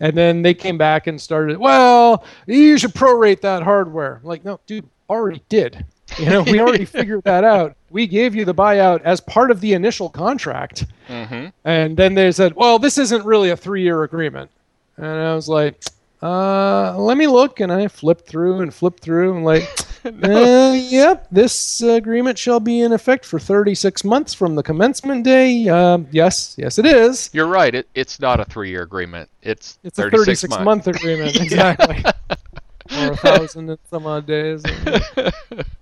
And 0.00 0.16
then 0.16 0.42
they 0.42 0.54
came 0.54 0.76
back 0.78 1.06
and 1.06 1.20
started, 1.20 1.56
well, 1.58 2.24
you 2.46 2.78
should 2.78 2.92
prorate 2.92 3.40
that 3.40 3.62
hardware. 3.62 4.20
I'm 4.22 4.28
like, 4.28 4.44
no, 4.44 4.60
dude, 4.66 4.88
already 5.10 5.42
did. 5.48 5.84
You 6.18 6.26
know, 6.26 6.42
we 6.42 6.60
already 6.60 6.84
figured 6.84 7.24
that 7.24 7.42
out. 7.42 7.74
We 7.90 8.06
gave 8.06 8.36
you 8.36 8.44
the 8.44 8.54
buyout 8.54 9.00
as 9.02 9.20
part 9.20 9.50
of 9.50 9.60
the 9.60 9.72
initial 9.72 10.08
contract. 10.08 10.84
Mm-hmm. 11.08 11.46
And 11.64 11.96
then 11.96 12.14
they 12.14 12.30
said, 12.30 12.54
well, 12.54 12.78
this 12.78 12.98
isn't 12.98 13.24
really 13.24 13.50
a 13.50 13.56
three 13.56 13.82
year 13.82 14.04
agreement. 14.04 14.50
And 14.96 15.06
I 15.06 15.34
was 15.34 15.48
like, 15.48 15.82
uh, 16.22 16.96
let 16.98 17.16
me 17.16 17.26
look. 17.26 17.58
And 17.58 17.72
I 17.72 17.88
flipped 17.88 18.26
through 18.26 18.60
and 18.60 18.72
flipped 18.72 19.00
through 19.00 19.34
and 19.34 19.44
like, 19.44 19.68
no. 20.12 20.70
uh, 20.70 20.72
yep, 20.72 21.26
this 21.30 21.80
agreement 21.80 22.38
shall 22.38 22.60
be 22.60 22.80
in 22.80 22.92
effect 22.92 23.24
for 23.24 23.38
36 23.38 24.04
months 24.04 24.34
from 24.34 24.54
the 24.54 24.62
commencement 24.62 25.24
day. 25.24 25.68
Uh, 25.68 25.98
yes, 26.10 26.54
yes, 26.58 26.78
it 26.78 26.86
is. 26.86 27.30
You're 27.32 27.46
right. 27.46 27.74
It, 27.74 27.88
it's 27.94 28.20
not 28.20 28.40
a 28.40 28.44
three-year 28.44 28.82
agreement. 28.82 29.30
It's 29.42 29.78
it's 29.82 29.96
36 29.96 30.44
a 30.44 30.48
36 30.48 30.50
month, 30.50 30.64
month 30.64 30.86
agreement 30.88 31.36
exactly. 31.40 32.04
or 32.98 33.12
a 33.12 33.16
thousand 33.16 33.70
and 33.70 33.78
some 33.90 34.06
odd 34.06 34.26
days. 34.26 34.62
And, 34.64 35.32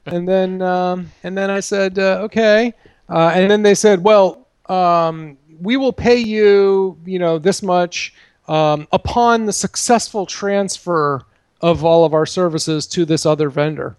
and 0.07 0.29
then 0.29 0.63
um, 0.63 1.11
and 1.25 1.37
then 1.37 1.51
I 1.51 1.61
said 1.61 1.99
uh, 1.99 2.21
okay, 2.23 2.73
uh, 3.09 3.33
and 3.35 3.51
then 3.51 3.63
they 3.63 3.75
said, 3.75 4.03
well, 4.03 4.49
um, 4.67 5.37
we 5.61 5.77
will 5.77 5.93
pay 5.93 6.17
you, 6.17 6.99
you 7.05 7.19
know, 7.19 7.39
this 7.39 7.63
much 7.63 8.15
um, 8.49 8.89
upon 8.91 9.47
the 9.47 9.53
successful 9.53 10.27
transfer 10.27 11.23
of 11.61 11.85
all 11.85 12.05
of 12.05 12.15
our 12.15 12.27
services 12.27 12.87
to 12.89 13.05
this 13.05 13.27
other 13.27 13.51
vendor. 13.51 13.97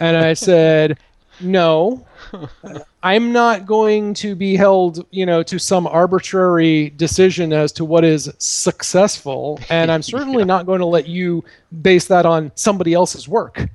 And 0.00 0.16
I 0.16 0.34
said, 0.34 0.98
no, 1.40 2.04
I'm 3.02 3.32
not 3.32 3.66
going 3.66 4.14
to 4.14 4.34
be 4.34 4.56
held, 4.56 5.06
you 5.10 5.24
know, 5.24 5.42
to 5.44 5.58
some 5.58 5.86
arbitrary 5.86 6.90
decision 6.90 7.52
as 7.52 7.72
to 7.72 7.84
what 7.84 8.04
is 8.04 8.32
successful. 8.38 9.60
And 9.70 9.90
I'm 9.90 10.02
certainly 10.02 10.38
yeah. 10.40 10.46
not 10.46 10.66
going 10.66 10.80
to 10.80 10.86
let 10.86 11.06
you 11.06 11.44
base 11.82 12.06
that 12.08 12.26
on 12.26 12.52
somebody 12.54 12.94
else's 12.94 13.28
work. 13.28 13.68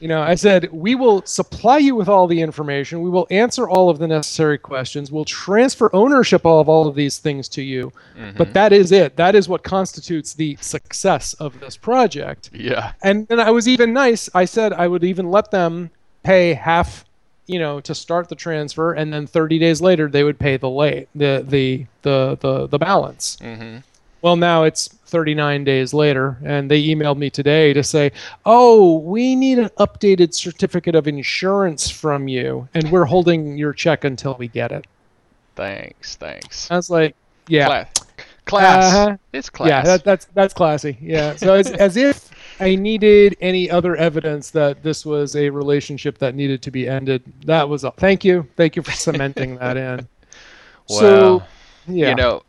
You 0.00 0.08
know, 0.08 0.22
I 0.22 0.34
said, 0.34 0.70
we 0.72 0.94
will 0.94 1.24
supply 1.24 1.78
you 1.78 1.94
with 1.94 2.08
all 2.08 2.26
the 2.26 2.40
information. 2.40 3.02
We 3.02 3.10
will 3.10 3.26
answer 3.30 3.68
all 3.68 3.90
of 3.90 3.98
the 3.98 4.06
necessary 4.06 4.58
questions. 4.58 5.10
We'll 5.10 5.24
transfer 5.24 5.90
ownership 5.92 6.44
of 6.44 6.68
all 6.68 6.86
of 6.86 6.94
these 6.94 7.18
things 7.18 7.48
to 7.50 7.62
you. 7.62 7.92
Mm-hmm. 8.16 8.36
But 8.36 8.52
that 8.54 8.72
is 8.72 8.92
it. 8.92 9.16
That 9.16 9.34
is 9.34 9.48
what 9.48 9.62
constitutes 9.62 10.34
the 10.34 10.56
success 10.60 11.34
of 11.34 11.60
this 11.60 11.76
project. 11.76 12.50
Yeah. 12.52 12.92
And 13.02 13.26
then 13.28 13.40
I 13.40 13.50
was 13.50 13.68
even 13.68 13.92
nice. 13.92 14.28
I 14.34 14.44
said 14.44 14.72
I 14.72 14.88
would 14.88 15.04
even 15.04 15.30
let 15.30 15.50
them 15.50 15.90
pay 16.22 16.54
half, 16.54 17.04
you 17.46 17.58
know, 17.58 17.80
to 17.80 17.94
start 17.94 18.28
the 18.28 18.34
transfer, 18.34 18.92
and 18.92 19.12
then 19.12 19.26
30 19.26 19.58
days 19.58 19.80
later 19.80 20.08
they 20.08 20.24
would 20.24 20.38
pay 20.38 20.56
the 20.56 20.70
late 20.70 21.08
the 21.14 21.44
the 21.46 21.86
the 22.02 22.38
the, 22.40 22.66
the 22.68 22.78
balance. 22.78 23.36
Mm-hmm. 23.40 23.78
Well, 24.22 24.36
now 24.36 24.62
it's 24.62 24.88
39 24.88 25.64
days 25.64 25.92
later, 25.92 26.38
and 26.44 26.70
they 26.70 26.82
emailed 26.82 27.18
me 27.18 27.28
today 27.28 27.72
to 27.72 27.82
say, 27.82 28.12
"Oh, 28.46 28.98
we 28.98 29.36
need 29.36 29.58
an 29.58 29.68
updated 29.78 30.32
certificate 30.32 30.94
of 30.94 31.06
insurance 31.06 31.90
from 31.90 32.28
you, 32.28 32.68
and 32.72 32.90
we're 32.90 33.04
holding 33.04 33.58
your 33.58 33.72
check 33.72 34.04
until 34.04 34.36
we 34.38 34.48
get 34.48 34.72
it." 34.72 34.86
Thanks, 35.56 36.16
thanks. 36.16 36.70
I 36.70 36.76
was 36.76 36.88
like, 36.88 37.14
"Yeah, 37.48 37.66
Class. 37.66 37.88
Class. 38.44 38.94
Uh-huh. 38.94 39.16
It's 39.32 39.50
class. 39.50 39.68
yeah, 39.68 39.82
that, 39.82 40.04
that's 40.04 40.24
that's 40.34 40.54
classy." 40.54 40.96
Yeah, 41.00 41.36
so 41.36 41.54
it's 41.54 41.70
as 41.86 41.96
if 41.96 42.30
I 42.60 42.74
needed 42.76 43.36
any 43.40 43.70
other 43.70 43.96
evidence 43.96 44.50
that 44.50 44.82
this 44.82 45.04
was 45.04 45.36
a 45.36 45.50
relationship 45.50 46.18
that 46.18 46.34
needed 46.34 46.62
to 46.62 46.70
be 46.70 46.88
ended. 46.88 47.22
That 47.44 47.68
was 47.68 47.84
all. 47.84 47.94
Thank 47.98 48.24
you, 48.24 48.48
thank 48.56 48.76
you 48.76 48.82
for 48.82 48.92
cementing 48.92 49.56
that 49.56 49.76
in. 49.76 50.08
so, 50.86 51.42
yeah, 51.86 52.10
you 52.10 52.14
know, 52.14 52.42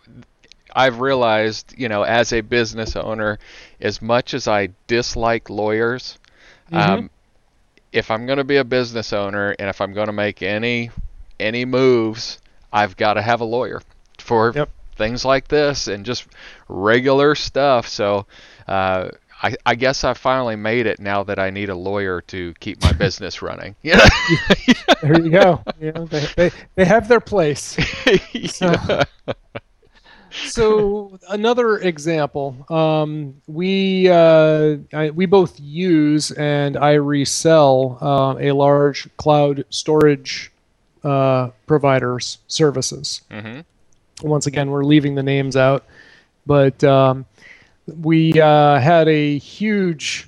I've 0.74 1.00
realized, 1.00 1.74
you 1.78 1.90
know, 1.90 2.04
as 2.04 2.34
a 2.34 2.42
business 2.42 2.96
owner, 2.96 3.40
as 3.82 4.02
much 4.02 4.34
as 4.34 4.48
I 4.48 4.70
dislike 4.88 5.50
lawyers, 5.50 6.18
Mm-hmm. 6.72 6.78
um, 6.78 7.10
if 7.92 8.10
I'm 8.12 8.26
going 8.26 8.40
to 8.40 8.44
be 8.44 8.58
a 8.58 8.64
business 8.64 9.14
owner 9.14 9.52
and 9.60 9.70
if 9.70 9.82
I'm 9.82 9.94
going 9.94 10.08
to 10.08 10.14
make 10.14 10.42
any 10.42 10.90
any 11.40 11.66
moves, 11.66 12.40
I've 12.72 12.98
got 12.98 13.14
to 13.16 13.22
have 13.22 13.42
a 13.42 13.46
lawyer 13.46 13.82
for 14.20 14.52
Yep. 14.56 14.70
things 14.96 15.26
like 15.26 15.48
this 15.50 15.88
and 15.88 16.06
just 16.06 16.26
regular 16.70 17.36
stuff. 17.36 17.88
So. 17.88 18.26
Uh, 18.68 19.10
I, 19.46 19.56
I 19.66 19.76
guess 19.76 20.06
I 20.06 20.14
finally 20.14 20.56
made 20.56 20.86
it 20.88 21.02
now 21.02 21.24
that 21.24 21.38
I 21.38 21.50
need 21.50 21.68
a 21.68 21.76
lawyer 21.76 22.22
to 22.28 22.54
keep 22.62 22.82
my 22.82 22.94
business 22.98 23.42
running. 23.42 23.76
Yeah. 23.84 24.00
there 25.02 25.20
you 25.20 25.30
go. 25.32 25.62
You 25.82 25.92
know, 25.92 26.06
they, 26.06 26.26
they 26.38 26.52
they 26.76 26.86
have 26.86 27.10
their 27.10 27.20
place. 27.20 27.78
yeah. 28.34 29.04
so 30.46 31.20
another 31.30 31.78
example 31.78 32.66
um, 32.70 33.36
we 33.48 34.10
uh, 34.10 34.78
I, 34.94 35.10
we 35.12 35.26
both 35.26 35.60
use 35.60 36.32
and 36.32 36.78
i 36.78 36.94
resell 36.94 37.98
uh, 38.02 38.36
a 38.40 38.52
large 38.52 39.08
cloud 39.18 39.66
storage 39.70 40.52
uh, 41.04 41.50
providers 41.68 42.38
services. 42.48 43.22
Hmm 43.30 43.62
once 44.24 44.48
again 44.48 44.70
we're 44.70 44.84
leaving 44.84 45.16
the 45.16 45.24
names 45.24 45.56
out 45.56 45.86
but 46.46 46.84
um, 46.84 47.26
we 47.88 48.40
uh, 48.40 48.80
had 48.80 49.08
a 49.08 49.38
huge 49.38 50.28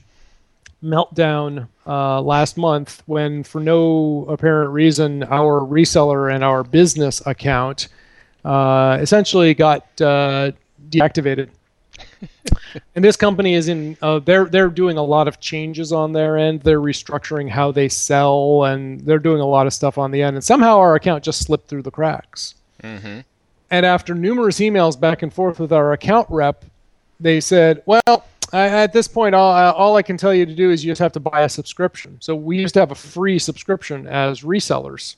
meltdown 0.83 1.67
uh, 1.87 2.21
last 2.21 2.57
month 2.57 3.01
when 3.05 3.43
for 3.43 3.59
no 3.59 4.25
apparent 4.29 4.71
reason 4.71 5.23
our 5.23 5.61
reseller 5.61 6.33
and 6.33 6.43
our 6.43 6.63
business 6.63 7.25
account 7.25 7.87
uh, 8.45 8.97
essentially 9.01 9.53
got 9.53 9.83
uh, 10.01 10.51
deactivated. 10.89 11.49
And 12.93 13.03
this 13.03 13.15
company 13.15 13.53
is 13.53 13.69
in 13.69 13.97
uh, 14.01 14.19
they're 14.19 14.45
they're 14.45 14.67
doing 14.67 14.97
a 14.97 15.03
lot 15.03 15.29
of 15.29 15.39
changes 15.39 15.93
on 15.93 16.11
their 16.11 16.37
end. 16.37 16.61
They're 16.61 16.81
restructuring 16.81 17.49
how 17.49 17.71
they 17.71 17.87
sell 17.87 18.65
and 18.65 18.99
they're 18.99 19.19
doing 19.19 19.39
a 19.39 19.45
lot 19.45 19.65
of 19.65 19.73
stuff 19.73 19.97
on 19.97 20.11
the 20.11 20.21
end. 20.21 20.35
And 20.35 20.43
somehow 20.43 20.77
our 20.79 20.95
account 20.95 21.23
just 21.23 21.41
slipped 21.41 21.69
through 21.69 21.83
the 21.83 21.91
cracks. 21.91 22.55
Hmm 22.81 23.21
and 23.71 23.85
after 23.85 24.13
numerous 24.13 24.59
emails 24.59 24.99
back 24.99 25.21
and 25.21 25.33
forth 25.33 25.59
with 25.59 25.73
our 25.73 25.93
account 25.93 26.27
rep, 26.29 26.65
they 27.19 27.39
said, 27.39 27.81
"Well, 27.85 28.25
I, 28.53 28.67
at 28.67 28.93
this 28.93 29.07
point, 29.07 29.35
all, 29.35 29.51
all 29.73 29.95
I 29.95 30.01
can 30.01 30.17
tell 30.17 30.33
you 30.33 30.45
to 30.45 30.53
do 30.53 30.71
is 30.71 30.83
you 30.83 30.91
just 30.91 31.01
have 31.01 31.13
to 31.13 31.19
buy 31.19 31.41
a 31.41 31.49
subscription." 31.49 32.17
So 32.19 32.35
we 32.35 32.57
used 32.57 32.73
to 32.75 32.79
have 32.79 32.91
a 32.91 32.95
free 32.95 33.39
subscription 33.39 34.07
as 34.07 34.41
resellers. 34.41 35.15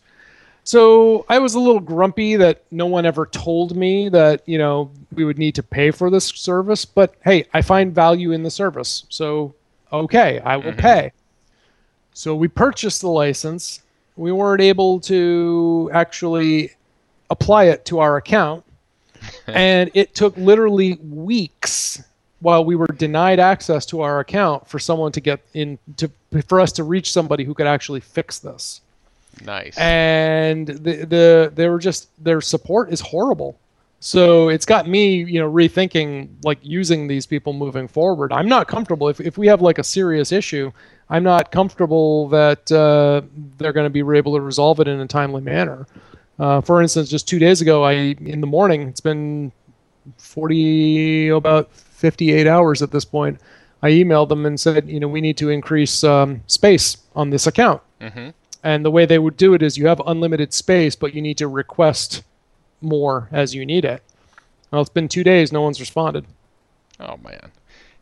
So 0.68 1.26
I 1.30 1.40
was 1.40 1.56
a 1.56 1.60
little 1.62 1.80
grumpy 1.80 2.36
that 2.36 2.62
no 2.72 2.88
one 2.88 3.06
ever 3.06 3.26
told 3.26 3.78
me 3.78 4.10
that 4.10 4.42
you 4.46 4.58
know 4.58 4.92
we 5.14 5.24
would 5.24 5.38
need 5.38 5.56
to 5.56 5.64
pay 5.64 5.92
for 5.92 6.10
this 6.10 6.26
service. 6.26 6.84
But 6.84 7.16
hey, 7.24 7.46
I 7.54 7.62
find 7.62 7.96
value 7.96 8.34
in 8.34 8.44
the 8.44 8.52
service, 8.52 9.06
so 9.08 9.56
okay, 9.94 10.42
I 10.42 10.58
will 10.58 10.74
Mhm. 10.74 10.78
pay. 10.78 11.12
So 12.14 12.36
we 12.36 12.50
purchased 12.50 13.00
the 13.00 13.08
license. 13.08 13.80
We 14.18 14.34
weren't 14.34 14.60
able 14.62 15.00
to 15.02 15.90
actually 15.94 16.72
apply 17.30 17.66
it 17.66 17.86
to 17.86 18.00
our 18.00 18.18
account. 18.18 18.66
and 19.48 19.90
it 19.94 20.16
took 20.16 20.36
literally 20.36 20.96
weeks 20.96 22.04
while 22.42 22.66
we 22.66 22.76
were 22.76 22.88
denied 22.88 23.40
access 23.40 23.86
to 23.86 24.02
our 24.02 24.20
account 24.20 24.68
for 24.68 24.80
someone 24.80 25.14
to 25.14 25.22
get 25.22 25.40
in 25.54 25.80
to 25.96 26.12
for 26.46 26.60
us 26.60 26.74
to 26.74 26.84
reach 26.84 27.14
somebody 27.14 27.46
who 27.46 27.54
could 27.54 27.68
actually 27.68 28.02
fix 28.02 28.40
this. 28.40 28.82
Nice. 29.46 29.78
And 29.78 30.68
the 30.68 31.06
the 31.06 31.52
they 31.54 31.68
were 31.68 31.80
just 31.80 32.10
their 32.24 32.42
support 32.42 32.92
is 32.92 33.02
horrible. 33.02 33.60
So 34.00 34.50
it's 34.50 34.66
got 34.66 34.88
me, 34.88 35.24
you 35.24 35.40
know, 35.40 35.52
rethinking 35.52 36.30
like 36.44 36.60
using 36.62 37.08
these 37.08 37.26
people 37.26 37.54
moving 37.54 37.88
forward. 37.88 38.32
I'm 38.32 38.48
not 38.48 38.68
comfortable 38.68 39.10
if 39.10 39.20
if 39.20 39.38
we 39.38 39.48
have 39.48 39.62
like 39.62 39.80
a 39.80 39.84
serious 39.84 40.32
issue. 40.32 40.72
I'm 41.10 41.24
not 41.24 41.52
comfortable 41.52 42.28
that 42.30 42.72
uh, 42.72 43.22
they're 43.58 43.74
going 43.74 43.86
to 43.86 43.90
be 43.90 44.00
able 44.18 44.36
to 44.36 44.42
resolve 44.42 44.80
it 44.80 44.88
in 44.88 45.00
a 45.00 45.08
timely 45.08 45.42
manner. 45.42 45.88
Uh, 46.38 46.62
for 46.62 46.82
instance, 46.82 47.10
just 47.10 47.28
two 47.28 47.40
days 47.40 47.62
ago, 47.62 47.84
I 47.84 48.16
in 48.20 48.42
the 48.42 48.48
morning. 48.48 48.84
It's 48.84 49.00
been 49.00 49.52
40, 50.18 51.30
about 51.30 51.72
58 51.72 52.48
hours 52.48 52.82
at 52.82 52.92
this 52.92 53.06
point. 53.06 53.40
I 53.82 53.92
emailed 53.92 54.30
them 54.30 54.46
and 54.46 54.60
said, 54.60 54.90
you 54.90 55.00
know, 55.00 55.08
we 55.08 55.22
need 55.22 55.38
to 55.38 55.50
increase 55.50 56.04
um, 56.04 56.42
space 56.48 56.98
on 57.16 57.30
this 57.30 57.48
account. 57.48 57.82
hmm 58.02 58.30
And 58.68 58.84
the 58.84 58.92
way 58.92 59.06
they 59.06 59.18
would 59.18 59.38
do 59.38 59.54
it 59.54 59.62
is 59.64 59.78
you 59.78 59.88
have 59.88 60.02
unlimited 60.06 60.52
space, 60.54 60.94
but 60.94 61.14
you 61.14 61.22
need 61.22 61.38
to 61.38 61.48
request 61.48 62.22
more 62.82 63.30
as 63.32 63.56
you 63.56 63.66
need 63.66 63.86
it. 63.86 64.04
Well, 64.72 64.82
it's 64.82 64.90
been 64.90 65.08
two 65.08 65.24
days, 65.24 65.54
no 65.54 65.62
one's 65.62 65.80
responded. 65.80 66.26
Oh 67.00 67.16
man. 67.24 67.54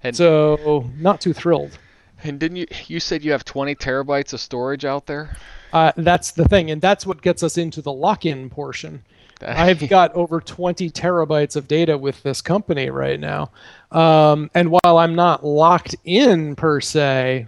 And 0.02 0.16
So, 0.16 0.90
not 0.98 1.22
too 1.22 1.34
thrilled. 1.34 1.78
and 2.24 2.40
didn't 2.40 2.58
you 2.58 2.66
you 2.88 3.00
said 3.00 3.24
you 3.24 3.32
have 3.32 3.46
20 3.46 3.76
terabytes 3.76 4.34
of 4.34 4.40
storage 4.40 4.86
out 4.86 5.06
there? 5.06 5.38
Uh, 5.72 5.92
that's 5.98 6.32
the 6.32 6.48
thing, 6.48 6.72
and 6.72 6.82
that's 6.82 7.06
what 7.06 7.22
gets 7.22 7.44
us 7.44 7.60
into 7.60 7.84
the 7.84 7.94
lock-in 7.94 8.50
portion. 8.50 9.04
I've 9.46 9.88
got 9.88 10.16
over 10.16 10.42
20 10.42 10.90
terabytes 10.90 11.56
of 11.56 11.68
data 11.68 11.96
with 11.96 12.24
this 12.24 12.42
company 12.42 12.90
right 12.90 13.20
now. 13.20 13.52
Um, 13.92 14.50
and 14.56 14.72
while 14.72 14.98
I'm 14.98 15.14
not 15.14 15.46
locked 15.46 15.96
in 16.06 16.56
per 16.56 16.82
se, 16.82 17.46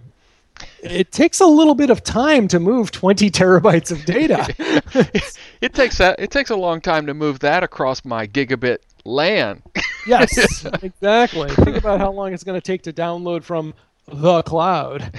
it 0.82 1.12
takes 1.12 1.40
a 1.40 1.46
little 1.46 1.74
bit 1.74 1.90
of 1.90 2.02
time 2.02 2.48
to 2.48 2.60
move 2.60 2.90
20 2.90 3.30
terabytes 3.30 3.90
of 3.90 4.04
data. 4.04 4.46
it 5.60 5.74
takes 5.74 5.98
that 5.98 6.18
it 6.18 6.30
takes 6.30 6.50
a 6.50 6.56
long 6.56 6.80
time 6.80 7.06
to 7.06 7.14
move 7.14 7.40
that 7.40 7.62
across 7.62 8.04
my 8.04 8.26
gigabit 8.26 8.78
LAN. 9.04 9.62
yes, 10.06 10.64
exactly. 10.82 11.50
Think 11.50 11.76
about 11.76 12.00
how 12.00 12.10
long 12.12 12.32
it's 12.32 12.44
going 12.44 12.60
to 12.60 12.64
take 12.64 12.82
to 12.82 12.92
download 12.92 13.44
from 13.44 13.74
the 14.06 14.42
cloud. 14.42 15.12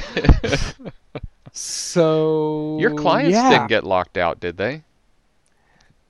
So 1.52 2.78
Your 2.80 2.96
clients 2.96 3.34
yeah. 3.34 3.50
didn't 3.50 3.68
get 3.68 3.84
locked 3.84 4.18
out, 4.18 4.40
did 4.40 4.58
they? 4.58 4.84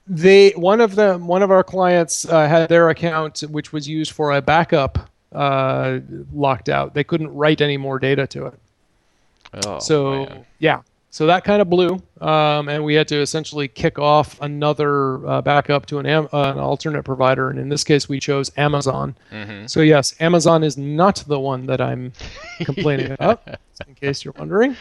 they 0.10 0.50
one 0.52 0.82
of 0.82 0.96
them 0.96 1.28
one 1.28 1.44
of 1.44 1.52
our 1.52 1.64
clients 1.64 2.28
uh, 2.28 2.48
had 2.48 2.68
their 2.68 2.90
account 2.90 3.42
which 3.42 3.72
was 3.72 3.88
used 3.88 4.12
for 4.12 4.32
a 4.32 4.42
backup 4.42 5.08
uh, 5.32 6.00
locked 6.34 6.68
out 6.68 6.96
they 6.96 7.04
couldn't 7.04 7.32
write 7.34 7.62
any 7.62 7.78
more 7.78 8.00
data 8.00 8.26
to 8.26 8.48
it 8.48 8.60
Oh, 9.66 9.80
so 9.80 10.26
man. 10.26 10.46
yeah. 10.60 10.82
So 11.12 11.26
that 11.26 11.44
kind 11.44 11.60
of 11.60 11.70
blew 11.72 12.00
um, 12.22 12.70
and 12.70 12.84
we 12.84 12.94
had 12.94 13.08
to 13.08 13.20
essentially 13.20 13.68
kick 13.68 13.98
off 13.98 14.40
another 14.42 15.26
uh, 15.28 15.42
backup 15.42 15.88
to 15.88 15.98
an, 15.98 16.06
am- 16.06 16.30
uh, 16.32 16.52
an 16.52 16.60
alternate 16.60 17.02
provider 17.04 17.50
and 17.50 17.58
in 17.58 17.68
this 17.68 17.84
case 17.84 18.08
we 18.08 18.20
chose 18.20 18.52
amazon. 18.58 19.16
Mhm. 19.32 19.68
so 19.68 19.82
yes 19.82 20.14
amazon 20.20 20.64
is 20.64 20.78
not 20.78 21.24
the 21.28 21.40
one 21.40 21.66
that 21.66 21.82
i'm 21.82 22.14
complaining 22.64 23.12
about 23.20 23.42
in 23.88 23.96
case 23.96 24.24
you're 24.24 24.36
wondering. 24.38 24.78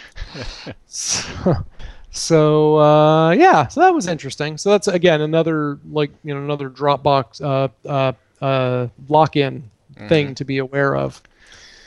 So, 0.87 1.55
so 2.11 2.77
uh, 2.79 3.31
yeah 3.33 3.67
so 3.69 3.81
that 3.81 3.95
was 3.95 4.07
interesting. 4.07 4.59
So 4.59 4.71
that's 4.71 4.89
again 4.89 5.21
another 5.23 5.79
like 5.91 6.11
you 6.25 6.35
know 6.35 6.41
another 6.43 6.69
dropbox 6.69 7.41
uh, 7.43 7.69
uh, 7.89 8.13
uh, 8.45 8.89
lock-in 9.09 9.71
thing 10.09 10.35
to 10.37 10.45
be 10.45 10.59
aware 10.59 10.95
of. 10.95 11.23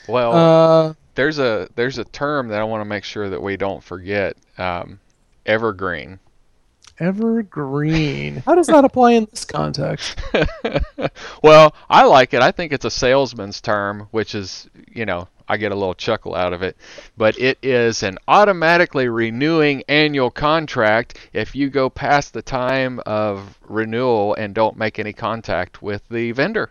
Well, 0.07 0.33
uh, 0.33 0.93
there's 1.15 1.39
a 1.39 1.69
there's 1.75 1.97
a 1.97 2.05
term 2.05 2.49
that 2.49 2.59
I 2.59 2.63
want 2.63 2.81
to 2.81 2.85
make 2.85 3.03
sure 3.03 3.29
that 3.29 3.41
we 3.41 3.57
don't 3.57 3.83
forget. 3.83 4.37
Um, 4.57 4.99
evergreen. 5.45 6.19
evergreen 6.99 8.43
how 8.45 8.53
does 8.53 8.67
that 8.67 8.85
apply 8.85 9.13
in 9.13 9.27
this 9.31 9.43
context 9.43 10.21
well, 11.43 11.75
I 11.89 12.05
like 12.05 12.33
it. 12.33 12.41
I 12.41 12.51
think 12.51 12.71
it's 12.71 12.85
a 12.85 12.91
salesman's 12.91 13.61
term, 13.61 14.07
which 14.11 14.35
is, 14.35 14.69
you 14.87 15.05
know, 15.05 15.27
I 15.47 15.57
get 15.57 15.71
a 15.71 15.75
little 15.75 15.95
chuckle 15.95 16.35
out 16.35 16.53
of 16.53 16.61
it. 16.61 16.77
But 17.17 17.39
it 17.39 17.57
is 17.61 18.03
an 18.03 18.17
automatically 18.27 19.07
renewing 19.09 19.83
annual 19.89 20.31
contract 20.31 21.17
if 21.33 21.55
you 21.55 21.69
go 21.69 21.89
past 21.89 22.33
the 22.33 22.41
time 22.41 23.01
of 23.05 23.57
renewal 23.67 24.35
and 24.35 24.53
don't 24.53 24.77
make 24.77 24.99
any 24.99 25.13
contact 25.13 25.81
with 25.81 26.07
the 26.09 26.31
vendor. 26.31 26.69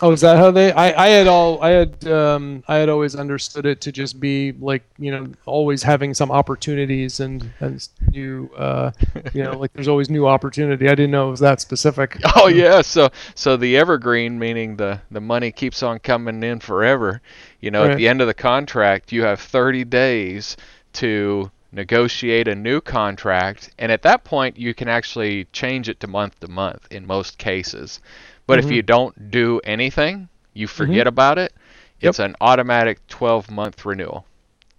Oh, 0.00 0.12
is 0.12 0.20
that 0.20 0.36
how 0.36 0.52
they? 0.52 0.70
I, 0.70 1.06
I 1.06 1.08
had 1.08 1.26
all 1.26 1.60
I 1.60 1.70
had 1.70 2.06
um, 2.06 2.62
I 2.68 2.76
had 2.76 2.88
always 2.88 3.16
understood 3.16 3.66
it 3.66 3.80
to 3.80 3.90
just 3.90 4.20
be 4.20 4.52
like 4.52 4.84
you 4.96 5.10
know 5.10 5.26
always 5.44 5.82
having 5.82 6.14
some 6.14 6.30
opportunities 6.30 7.18
and 7.18 7.52
and 7.58 7.88
new 8.12 8.48
uh, 8.56 8.92
you 9.34 9.42
know 9.42 9.58
like 9.58 9.72
there's 9.72 9.88
always 9.88 10.08
new 10.08 10.26
opportunity. 10.28 10.86
I 10.88 10.94
didn't 10.94 11.10
know 11.10 11.26
it 11.28 11.30
was 11.32 11.40
that 11.40 11.60
specific. 11.60 12.16
Oh 12.36 12.46
yeah, 12.46 12.82
so 12.82 13.10
so 13.34 13.56
the 13.56 13.76
evergreen 13.76 14.38
meaning 14.38 14.76
the 14.76 15.00
the 15.10 15.20
money 15.20 15.50
keeps 15.50 15.82
on 15.82 15.98
coming 15.98 16.44
in 16.44 16.60
forever. 16.60 17.20
You 17.60 17.72
know, 17.72 17.82
Right. 17.82 17.90
at 17.90 17.96
the 17.96 18.06
end 18.06 18.20
of 18.20 18.28
the 18.28 18.34
contract, 18.34 19.10
you 19.10 19.22
have 19.24 19.40
30 19.40 19.82
days 19.84 20.56
to 20.94 21.50
negotiate 21.72 22.46
a 22.46 22.54
new 22.54 22.80
contract, 22.80 23.70
and 23.78 23.90
at 23.90 24.02
that 24.02 24.22
point, 24.22 24.56
you 24.56 24.74
can 24.74 24.86
actually 24.88 25.46
change 25.52 25.88
it 25.88 25.98
to 26.00 26.06
month 26.06 26.38
to 26.40 26.48
month 26.48 26.86
in 26.92 27.04
most 27.06 27.36
cases. 27.38 28.00
But 28.48 28.58
if 28.58 28.64
Mhm. 28.66 28.74
you 28.74 28.82
don't 28.82 29.30
do 29.30 29.60
anything, 29.62 30.28
you 30.54 30.66
forget 30.66 31.06
about 31.06 31.38
it. 31.38 31.52
Yep. 32.00 32.08
It's 32.10 32.18
an 32.18 32.34
automatic 32.40 32.98
12 33.06 33.48
month 33.50 33.84
renewal. 33.86 34.26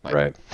Like- 0.04 0.14
Right. 0.14 0.36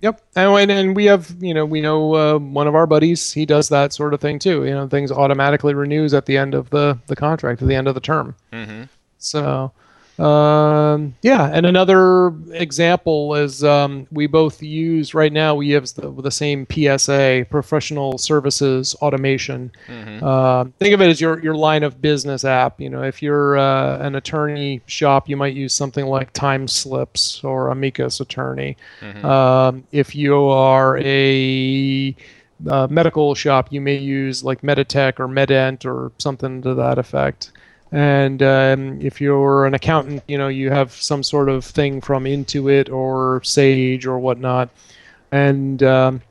Yep, 0.00 0.22
and, 0.36 0.50
and 0.56 0.70
and 0.70 0.94
we 0.94 1.06
have 1.06 1.34
you 1.40 1.52
know 1.52 1.64
we 1.64 1.80
know 1.80 2.14
uh, 2.14 2.38
one 2.38 2.68
of 2.68 2.76
our 2.76 2.86
buddies 2.86 3.32
he 3.32 3.44
does 3.44 3.68
that 3.70 3.92
sort 3.92 4.14
of 4.14 4.20
thing 4.20 4.38
too. 4.38 4.64
You 4.64 4.70
know 4.70 4.86
things 4.86 5.10
automatically 5.10 5.74
renews 5.74 6.14
at 6.14 6.24
the 6.26 6.36
end 6.38 6.54
of 6.54 6.70
the 6.70 6.96
the 7.08 7.16
contract 7.16 7.62
at 7.62 7.66
the 7.66 7.74
end 7.74 7.88
of 7.88 7.94
the 7.96 8.00
term. 8.00 8.36
hmm 8.52 8.82
So, 9.18 9.72
um, 10.18 11.14
yeah, 11.22 11.48
and 11.52 11.64
another 11.64 12.34
example 12.52 13.34
is 13.36 13.62
um, 13.62 14.06
we 14.10 14.26
both 14.26 14.62
use 14.62 15.14
right 15.14 15.32
now. 15.32 15.54
We 15.54 15.68
use 15.68 15.92
the, 15.92 16.10
the 16.10 16.30
same 16.30 16.66
PSA, 16.70 17.46
professional 17.50 18.18
services 18.18 18.94
automation. 19.00 19.70
hmm 19.86 20.18
Uh, 20.22 20.64
think 20.80 20.94
of 20.94 21.00
it 21.00 21.08
as 21.08 21.20
your 21.20 21.38
your 21.40 21.54
line 21.54 21.84
of 21.84 22.02
business 22.02 22.44
app. 22.44 22.80
You 22.80 22.90
know, 22.90 23.02
if 23.02 23.22
you're 23.22 23.56
uh, 23.56 23.98
an 23.98 24.16
attorney 24.16 24.80
shop, 24.86 25.28
you 25.28 25.36
might 25.36 25.54
use 25.54 25.72
something 25.72 26.06
like 26.06 26.32
Timeslips 26.32 27.44
or 27.44 27.68
Amicus 27.68 28.20
Attorney. 28.20 28.76
hmm 29.00 29.24
Um, 29.24 29.84
if 29.92 30.14
you 30.14 30.34
are 30.48 30.98
a 30.98 32.14
uh, 32.68 32.88
medical 32.90 33.34
shop, 33.34 33.68
you 33.70 33.80
may 33.80 33.96
use 33.96 34.42
like 34.42 34.62
Meditech 34.62 35.20
or 35.20 35.28
Medent 35.28 35.84
or 35.84 36.10
something 36.18 36.60
to 36.62 36.74
that 36.74 36.98
effect. 36.98 37.52
And 37.90 38.42
um, 38.42 39.00
if 39.00 39.20
you're 39.20 39.64
an 39.64 39.74
accountant, 39.74 40.22
you 40.28 40.36
know 40.36 40.48
you 40.48 40.70
have 40.70 40.92
some 40.92 41.22
sort 41.22 41.48
of 41.48 41.64
thing 41.64 42.00
from 42.00 42.24
Intuit 42.24 42.90
or 42.90 43.42
Sage 43.44 44.06
or 44.06 44.18
whatnot. 44.18 44.68
And 45.32 45.82
um, 45.82 46.22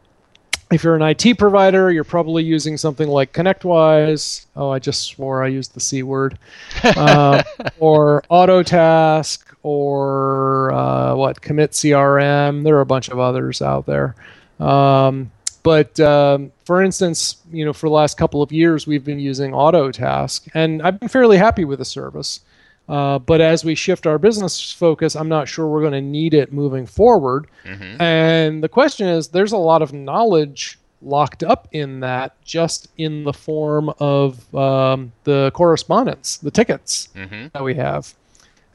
if 0.70 0.84
you're 0.84 0.96
an 0.96 1.02
IT 1.02 1.38
provider, 1.38 1.91
you're 1.91 2.04
probably 2.04 2.43
using 2.43 2.78
something 2.78 3.08
like 3.08 3.32
ConnectWise. 3.32 4.46
Oh, 4.56 4.70
I 4.70 4.80
just 4.80 5.04
swore 5.04 5.43
I 5.43 5.48
used 5.48 5.74
the 5.74 5.80
C 5.80 6.04
word. 6.04 6.38
Uh, 6.84 7.43
or 7.80 8.24
Autotask 8.30 9.39
or 9.63 10.72
uh, 10.72 11.15
what 11.15 11.41
Commit 11.41 11.72
CRM. 11.72 12.63
There 12.63 12.76
are 12.76 12.82
a 12.82 12.86
bunch 12.86 13.10
of 13.10 13.20
others 13.20 13.62
out 13.62 13.86
there. 13.86 14.15
Um, 14.60 15.32
but 15.67 15.99
um, 15.99 16.53
for 16.63 16.82
instance, 16.82 17.43
you 17.51 17.65
know, 17.65 17.73
for 17.73 17.89
the 17.89 17.93
last 17.93 18.17
couple 18.17 18.41
of 18.41 18.53
years, 18.53 18.88
we've 18.88 19.03
been 19.03 19.19
using 19.19 19.51
Autotask, 19.51 20.47
and 20.53 20.82
I've 20.82 20.97
been 20.97 21.10
fairly 21.10 21.36
happy 21.36 21.65
with 21.65 21.80
the 21.80 21.84
service. 21.84 22.39
Uh, 22.88 23.19
but 23.19 23.41
as 23.41 23.65
we 23.65 23.75
shift 23.75 24.08
our 24.08 24.17
business 24.17 24.71
focus, 24.71 25.13
I'm 25.13 25.27
not 25.27 25.49
sure 25.49 25.67
we're 25.67 25.82
going 25.82 25.91
to 25.91 25.99
need 25.99 26.34
it 26.34 26.53
moving 26.53 26.86
forward. 26.86 27.47
hmm 27.65 27.99
And 27.99 28.63
the 28.63 28.69
question 28.69 29.08
is, 29.10 29.27
there's 29.27 29.51
a 29.51 29.58
lot 29.58 29.82
of 29.82 29.91
knowledge 29.91 30.80
locked 31.01 31.43
up 31.43 31.67
in 31.73 31.99
that, 31.99 32.41
just 32.45 32.88
in 32.97 33.25
the 33.25 33.34
form 33.34 33.91
of 33.99 34.56
um, 34.56 35.12
the 35.25 35.51
correspondence, 35.53 36.38
the 36.38 36.51
tickets 36.51 37.10
hmm 37.13 37.47
that 37.51 37.62
we 37.62 37.75
have. 37.75 38.15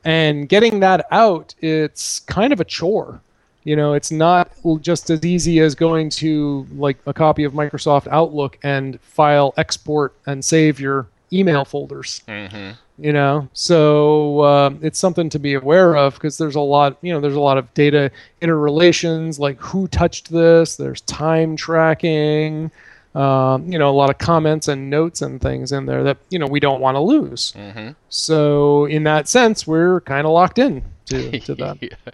And 0.05 0.47
getting 0.47 0.81
that 0.81 1.07
out, 1.11 1.55
it's 1.63 2.21
kind 2.21 2.53
of 2.53 2.61
a 2.61 2.67
chore. 2.67 3.23
You 3.65 3.77
know, 3.77 3.93
it's 3.93 4.11
not 4.11 4.51
just 4.81 5.11
as 5.11 5.25
easy 5.25 5.61
as 5.61 5.75
going 5.75 6.11
to 6.11 6.67
like 6.77 6.99
a 7.07 7.15
copy 7.15 7.45
of 7.45 7.53
Microsoft 7.53 8.09
Outlook 8.09 8.59
and 8.63 9.01
file 9.01 9.55
export 9.57 10.15
and 10.27 10.45
save 10.45 10.81
your 10.81 11.07
email 11.33 11.65
folders. 11.65 12.23
Hmm 12.29 12.73
you 12.99 13.13
know? 13.13 13.49
So 13.53 14.45
um, 14.45 14.79
it's 14.83 14.99
something 14.99 15.29
to 15.31 15.39
be 15.39 15.55
aware 15.55 15.97
of 15.97 16.15
because 16.15 16.39
there's 16.39 16.55
a 16.55 16.61
lot 16.61 16.97
you 17.03 17.13
know 17.13 17.21
there's 17.21 17.35
a 17.35 17.41
lot 17.41 17.59
of 17.59 17.73
data 17.75 18.11
interrelations 18.41 19.39
like 19.39 19.59
who 19.59 19.89
touched 19.89 20.31
this 20.31 20.77
there's 20.77 21.01
time 21.03 21.57
tracking 21.57 22.71
um, 23.15 23.71
you 23.71 23.79
know 23.79 23.91
a 23.91 23.93
lot 23.93 24.09
of 24.09 24.19
comments 24.19 24.69
and 24.69 24.89
notes 24.89 25.21
and 25.21 25.41
things 25.41 25.73
in 25.73 25.87
there 25.87 26.05
that 26.05 26.19
you 26.31 26.39
know 26.39 26.47
we 26.47 26.61
don't 26.61 26.81
want 26.81 26.95
to 26.95 27.01
lose. 27.01 27.53
Hmm 27.53 27.91
so 28.09 28.85
in 28.87 29.05
that 29.05 29.29
sense 29.29 29.67
we're 29.67 30.01
kind 30.03 30.27
of 30.27 30.33
locked 30.33 30.59
in 30.59 30.85
to, 31.07 31.41
to 31.41 31.55
that. 31.57 31.79
Yeah. 31.83 32.13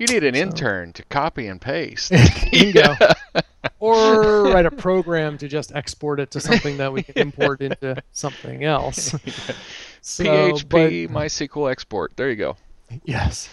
You 0.00 0.06
need 0.06 0.24
an 0.24 0.34
So- 0.34 0.40
intern 0.40 0.92
to 0.94 1.02
copy 1.04 1.46
and 1.46 1.60
paste. 1.60 2.10
bingo 2.52 2.94
or 3.80 4.44
write 4.52 4.66
a 4.66 4.70
program 4.70 5.36
to 5.38 5.46
just 5.46 5.72
export 5.74 6.18
it 6.20 6.30
to 6.32 6.40
something 6.40 6.78
that 6.78 6.92
we 6.92 7.02
can 7.02 7.16
import 7.18 7.60
into 7.60 8.02
something 8.12 8.64
else 8.64 9.14
So, 10.00 10.24
but- 10.24 10.54
PHP 10.70 11.08
MySQL 11.10 11.70
export. 11.70 12.16
There 12.16 12.30
you 12.30 12.36
go. 12.36 12.56
Yes. 13.04 13.48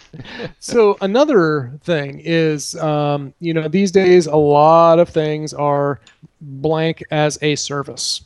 so 0.60 0.98
another 1.02 1.78
thing 1.84 2.20
is, 2.24 2.74
um, 2.78 3.34
you 3.40 3.54
know, 3.54 3.68
these 3.68 3.92
days 3.92 4.26
a 4.26 4.36
lot 4.36 4.98
of 4.98 5.10
things 5.10 5.54
are 5.54 6.00
blank 6.42 7.04
as 7.12 7.38
a 7.44 7.56
service, 7.56 8.22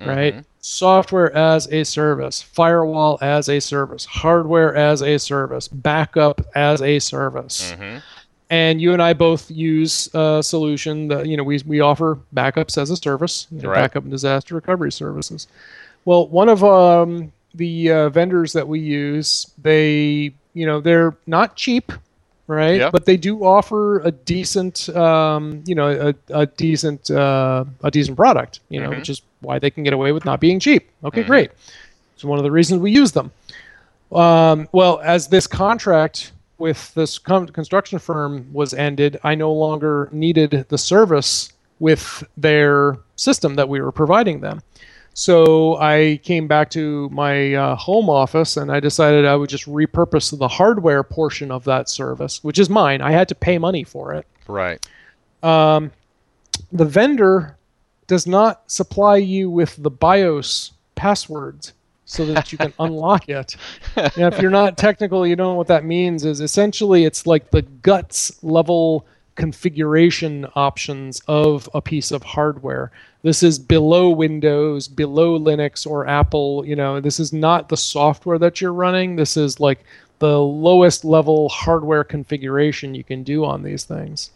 right? 0.00 0.36
Mhm. 0.36 0.44
Software 0.68 1.32
as 1.32 1.68
a 1.72 1.84
service, 1.84 2.42
firewall 2.42 3.18
as 3.20 3.48
a 3.48 3.60
service, 3.60 4.04
hardware 4.04 4.74
as 4.74 5.00
a 5.00 5.16
service, 5.16 5.68
backup 5.68 6.40
as 6.56 6.82
a 6.82 6.98
service. 6.98 7.72
Mhm. 7.78 8.02
And 8.50 8.80
you 8.80 8.92
and 8.92 9.00
I 9.00 9.12
both 9.12 9.48
use 9.48 10.12
a 10.12 10.42
solution 10.42 11.06
that, 11.06 11.28
you 11.28 11.36
know, 11.36 11.44
we, 11.44 11.62
we 11.68 11.78
offer 11.78 12.18
backups 12.34 12.76
as 12.82 12.90
a 12.90 12.96
service, 12.96 13.46
you 13.52 13.62
know, 13.62 13.68
Right. 13.68 13.82
backup 13.82 14.02
and 14.02 14.10
disaster 14.10 14.56
recovery 14.56 14.90
services. 14.90 15.46
Well, 16.04 16.26
one 16.26 16.48
of 16.48 16.64
um, 16.64 17.30
the 17.54 17.92
uh, 17.92 18.08
vendors 18.08 18.52
that 18.54 18.66
we 18.66 18.80
use, 18.80 19.46
they, 19.62 20.32
you 20.52 20.66
know, 20.66 20.80
they're 20.80 21.14
not 21.28 21.54
cheap, 21.54 21.92
right? 22.46 22.90
But 22.92 23.04
they 23.06 23.16
do 23.16 23.44
offer 23.44 24.00
a 24.00 24.10
decent, 24.12 24.88
um, 24.90 25.62
you 25.66 25.74
know, 25.74 25.88
a, 26.30 26.40
a 26.42 26.46
decent, 26.46 27.10
uh, 27.10 27.64
a 27.82 27.90
decent 27.90 28.16
product, 28.16 28.60
you 28.68 28.80
know, 28.80 28.90
Mhm. 28.90 28.96
which 28.98 29.08
is 29.10 29.22
why 29.40 29.58
they 29.58 29.70
can 29.70 29.82
get 29.84 29.92
away 29.92 30.12
with 30.12 30.24
not 30.24 30.40
being 30.40 30.60
cheap. 30.60 30.88
Okay, 31.04 31.22
Mhm. 31.24 31.26
great. 31.26 31.50
It's 32.14 32.24
one 32.24 32.38
of 32.38 32.44
the 32.44 32.50
reasons 32.50 32.80
we 32.80 32.90
use 32.90 33.12
them. 33.12 33.30
Um, 34.12 34.68
well, 34.72 35.00
as 35.02 35.28
this 35.28 35.46
contract 35.46 36.32
with 36.58 36.94
this 36.94 37.18
con- 37.18 37.48
construction 37.48 37.98
firm 37.98 38.46
was 38.52 38.72
ended, 38.72 39.18
I 39.24 39.34
no 39.34 39.52
longer 39.52 40.08
needed 40.12 40.66
the 40.68 40.78
service 40.78 41.52
with 41.80 42.24
their 42.36 42.96
system 43.16 43.56
that 43.56 43.68
we 43.68 43.80
were 43.80 43.92
providing 43.92 44.40
them. 44.40 44.62
So 45.18 45.78
I 45.78 46.20
came 46.24 46.46
back 46.46 46.68
to 46.72 47.08
my 47.08 47.54
uh, 47.54 47.74
home 47.74 48.10
office 48.10 48.58
and 48.58 48.70
I 48.70 48.80
decided 48.80 49.24
I 49.24 49.34
would 49.34 49.48
just 49.48 49.64
repurpose 49.64 50.38
the 50.38 50.46
hardware 50.46 51.02
portion 51.02 51.50
of 51.50 51.64
that 51.64 51.88
service, 51.88 52.44
which 52.44 52.58
is 52.58 52.68
mine. 52.68 53.00
I 53.00 53.12
had 53.12 53.26
to 53.28 53.34
pay 53.34 53.56
money 53.56 53.82
for 53.82 54.12
it. 54.12 54.26
Right. 54.46 54.86
Um, 55.42 55.90
the 56.70 56.84
vendor 56.84 57.56
does 58.06 58.26
not 58.26 58.70
supply 58.70 59.16
you 59.16 59.48
with 59.48 59.82
the 59.82 59.90
BIOS 59.90 60.72
passwords 60.96 61.72
so 62.04 62.26
that 62.26 62.52
you 62.52 62.58
can 62.58 62.74
unlock 62.78 63.26
it. 63.30 63.56
Now, 63.96 64.26
if 64.26 64.38
you're 64.38 64.50
not 64.50 64.76
technical, 64.76 65.26
you 65.26 65.34
don't 65.34 65.54
know 65.54 65.54
what 65.54 65.68
that 65.68 65.86
means. 65.86 66.26
Is 66.26 66.42
essentially 66.42 67.06
it's 67.06 67.26
like 67.26 67.52
the 67.52 67.62
guts 67.62 68.38
level 68.42 69.06
configuration 69.34 70.46
options 70.54 71.22
of 71.28 71.70
a 71.72 71.80
piece 71.80 72.10
of 72.10 72.22
hardware. 72.22 72.90
This 73.22 73.42
is 73.42 73.58
below 73.58 74.10
Windows, 74.10 74.88
below 74.88 75.38
Linux 75.38 75.86
or 75.86 76.06
Apple. 76.06 76.64
You 76.64 76.76
know, 76.76 77.00
this 77.00 77.18
is 77.18 77.32
not 77.32 77.68
the 77.68 77.76
software 77.76 78.38
that 78.38 78.60
you're 78.60 78.72
running. 78.72 79.16
This 79.16 79.36
is 79.36 79.58
like 79.58 79.84
the 80.18 80.38
lowest 80.40 81.04
level 81.04 81.48
hardware 81.48 82.04
configuration 82.04 82.94
you 82.94 83.04
can 83.04 83.22
do 83.22 83.44
on 83.44 83.62
these 83.62 83.84
things. 83.84 84.30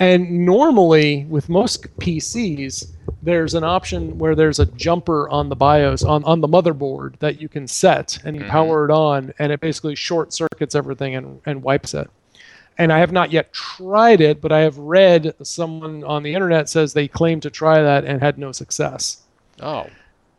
And 0.00 0.46
normally, 0.46 1.24
with 1.28 1.48
most 1.48 1.82
PCs, 1.98 2.86
there's 3.22 3.54
an 3.54 3.64
option 3.64 4.16
where 4.16 4.36
there's 4.36 4.60
a 4.60 4.66
jumper 4.66 5.28
on 5.28 5.48
the 5.48 5.56
BIOS, 5.56 6.04
on, 6.04 6.22
on 6.22 6.40
the 6.40 6.46
motherboard, 6.46 7.18
that 7.18 7.40
you 7.40 7.48
can 7.48 7.66
set 7.66 8.18
and 8.24 8.36
you 8.36 8.42
Mhm. 8.42 8.48
power 8.48 8.84
it 8.84 8.92
on, 8.92 9.34
and 9.40 9.50
it 9.50 9.58
basically 9.60 9.96
short 9.96 10.32
circuits 10.32 10.76
everything 10.76 11.16
and, 11.16 11.40
and 11.46 11.64
wipes 11.64 11.94
it. 11.94 12.08
And 12.78 12.92
I 12.92 13.00
have 13.00 13.10
not 13.10 13.32
yet 13.32 13.52
tried 13.52 14.20
it, 14.20 14.40
but 14.40 14.52
I 14.52 14.60
have 14.60 14.78
read 14.78 15.34
someone 15.42 16.04
on 16.04 16.22
the 16.22 16.32
internet 16.34 16.68
says 16.68 16.92
they 16.92 17.08
claimed 17.08 17.42
to 17.42 17.50
try 17.50 17.82
that 17.82 18.04
and 18.04 18.20
had 18.22 18.38
no 18.38 18.52
success. 18.52 19.22
Oh. 19.60 19.88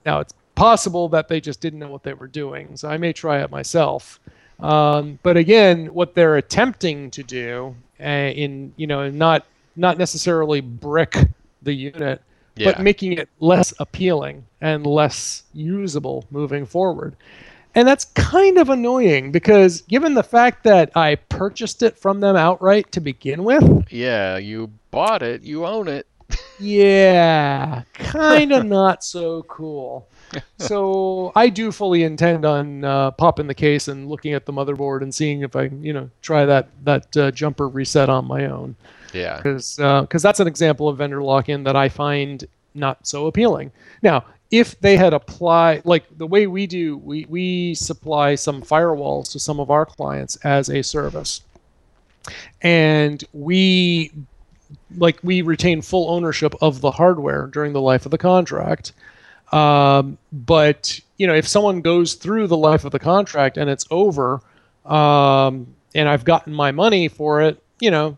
Now 0.05 0.21
it's 0.21 0.33
possible 0.55 1.09
that 1.09 1.27
they 1.27 1.41
just 1.41 1.59
didn't 1.59 1.79
know 1.79 1.89
what 1.89 2.03
they 2.03 2.13
were 2.13 2.27
doing, 2.27 2.77
so 2.77 2.89
I 2.89 2.97
may 2.97 3.11
try 3.11 3.41
it 3.43 3.51
myself. 3.51 4.19
Um, 4.59 5.19
but 5.23 5.37
again, 5.37 5.87
what 5.93 6.15
they're 6.15 6.37
attempting 6.37 7.11
to 7.11 7.23
do, 7.23 7.75
uh, 7.99 8.03
in 8.03 8.73
you 8.77 8.87
know, 8.87 9.09
not 9.09 9.45
not 9.75 9.97
necessarily 9.97 10.61
brick 10.61 11.15
the 11.61 11.73
unit, 11.73 12.21
Yeah. 12.55 12.71
but 12.71 12.81
making 12.81 13.13
it 13.13 13.29
less 13.39 13.73
appealing 13.79 14.45
and 14.59 14.85
less 14.85 15.43
usable 15.53 16.25
moving 16.31 16.65
forward. 16.65 17.15
And 17.75 17.87
that's 17.87 18.05
kind 18.05 18.57
of 18.57 18.69
annoying 18.69 19.31
because 19.31 19.81
given 19.81 20.13
the 20.15 20.23
fact 20.23 20.63
that 20.63 20.91
I 20.95 21.15
purchased 21.15 21.83
it 21.83 21.97
from 21.97 22.19
them 22.19 22.35
outright 22.35 22.91
to 22.93 22.99
begin 22.99 23.43
with, 23.43 23.85
Yeah, 23.91 24.37
you 24.37 24.71
bought 24.91 25.21
it, 25.21 25.43
you 25.43 25.65
own 25.65 25.87
it. 25.87 26.07
yeah, 26.59 27.83
kind 27.93 28.51
of 28.51 28.65
not 28.65 29.03
so 29.03 29.43
cool. 29.43 30.07
So 30.57 31.31
I 31.35 31.49
do 31.49 31.71
fully 31.71 32.03
intend 32.03 32.45
on 32.45 32.83
uh, 32.83 33.11
popping 33.11 33.47
the 33.47 33.55
case 33.55 33.87
and 33.87 34.07
looking 34.07 34.33
at 34.33 34.45
the 34.45 34.53
motherboard 34.53 35.01
and 35.01 35.13
seeing 35.13 35.41
if 35.41 35.55
I, 35.55 35.63
you 35.81 35.91
know, 35.93 36.09
try 36.21 36.45
that 36.45 36.69
that 36.83 37.17
uh, 37.17 37.31
jumper 37.31 37.67
reset 37.67 38.09
on 38.09 38.25
my 38.25 38.45
own 38.45 38.75
Yeah. 39.13 39.37
because 39.37 39.77
because 39.77 40.21
that's 40.21 40.39
an 40.39 40.47
example 40.47 40.87
of 40.87 40.97
vendor 40.99 41.21
lock-in 41.23 41.63
that 41.63 41.75
I 41.75 41.89
find 41.89 42.45
not 42.75 43.07
so 43.07 43.25
appealing. 43.25 43.71
Now, 44.03 44.25
if 44.51 44.79
they 44.79 44.97
had 44.97 45.13
applied 45.13 45.85
like 45.85 46.05
the 46.17 46.25
way 46.25 46.47
we 46.47 46.65
do, 46.65 46.97
we 46.97 47.25
we 47.29 47.75
supply 47.75 48.35
some 48.35 48.61
firewalls 48.61 49.31
to 49.31 49.39
some 49.39 49.59
of 49.59 49.69
our 49.69 49.85
clients 49.85 50.37
as 50.37 50.69
a 50.69 50.81
service, 50.81 51.41
and 52.61 53.23
we 53.33 54.11
like 54.97 55.19
we 55.23 55.41
retain 55.41 55.81
full 55.81 56.09
ownership 56.09 56.55
of 56.61 56.81
the 56.81 56.91
hardware 56.91 57.47
during 57.47 57.73
the 57.73 57.81
life 57.81 58.05
of 58.05 58.11
the 58.11 58.17
contract. 58.17 58.93
Um, 59.51 60.17
but 60.31 60.99
you 61.17 61.27
know, 61.27 61.35
if 61.35 61.47
someone 61.47 61.81
goes 61.81 62.15
through 62.15 62.47
the 62.47 62.57
life 62.57 62.85
of 62.85 62.91
the 62.91 62.99
contract 62.99 63.57
and 63.57 63.69
it's 63.69 63.85
over, 63.91 64.41
um, 64.85 65.75
and 65.93 66.09
I've 66.09 66.25
gotten 66.25 66.53
my 66.53 66.71
money 66.71 67.07
for 67.07 67.41
it, 67.41 67.61
you 67.79 67.91
know, 67.91 68.17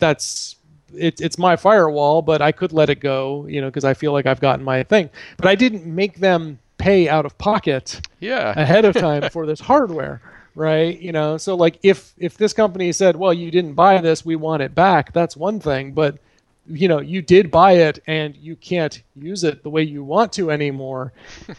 that's 0.00 0.56
it, 0.96 1.20
it's 1.20 1.38
my 1.38 1.56
firewall, 1.56 2.22
but 2.22 2.40
I 2.42 2.52
could 2.52 2.72
let 2.72 2.90
it 2.90 3.00
go, 3.00 3.46
you 3.48 3.60
know, 3.60 3.68
because 3.68 3.84
I 3.84 3.94
feel 3.94 4.12
like 4.12 4.26
I've 4.26 4.40
gotten 4.40 4.64
my 4.64 4.82
thing. 4.82 5.10
But 5.36 5.46
I 5.46 5.54
didn't 5.54 5.86
make 5.86 6.18
them 6.18 6.58
pay 6.78 7.08
out 7.08 7.24
of 7.26 7.36
pocket 7.38 8.00
Yeah. 8.20 8.52
ahead 8.56 8.84
of 8.84 8.94
time 8.94 9.28
for 9.32 9.46
this 9.46 9.60
hardware, 9.60 10.20
right? 10.54 10.98
You 11.00 11.12
know, 11.12 11.36
so 11.38 11.54
like 11.54 11.78
if 11.82 12.12
if 12.18 12.36
this 12.36 12.52
company 12.52 12.92
said, 12.92 13.16
"Well, 13.16 13.32
you 13.32 13.50
didn't 13.50 13.74
buy 13.74 14.00
this, 14.00 14.24
we 14.24 14.36
want 14.36 14.62
it 14.62 14.74
back," 14.74 15.12
that's 15.12 15.36
one 15.36 15.60
thing, 15.60 15.92
but 15.92 16.18
you 16.66 16.88
know, 16.88 17.00
you 17.00 17.20
did 17.20 17.50
buy 17.50 17.72
it 17.72 17.98
and 18.06 18.34
you 18.36 18.56
can't 18.56 19.02
use 19.16 19.44
it 19.44 19.62
the 19.62 19.68
way 19.70 19.82
you 19.82 20.02
want 20.02 20.32
to 20.32 20.50
anymore. 20.50 21.12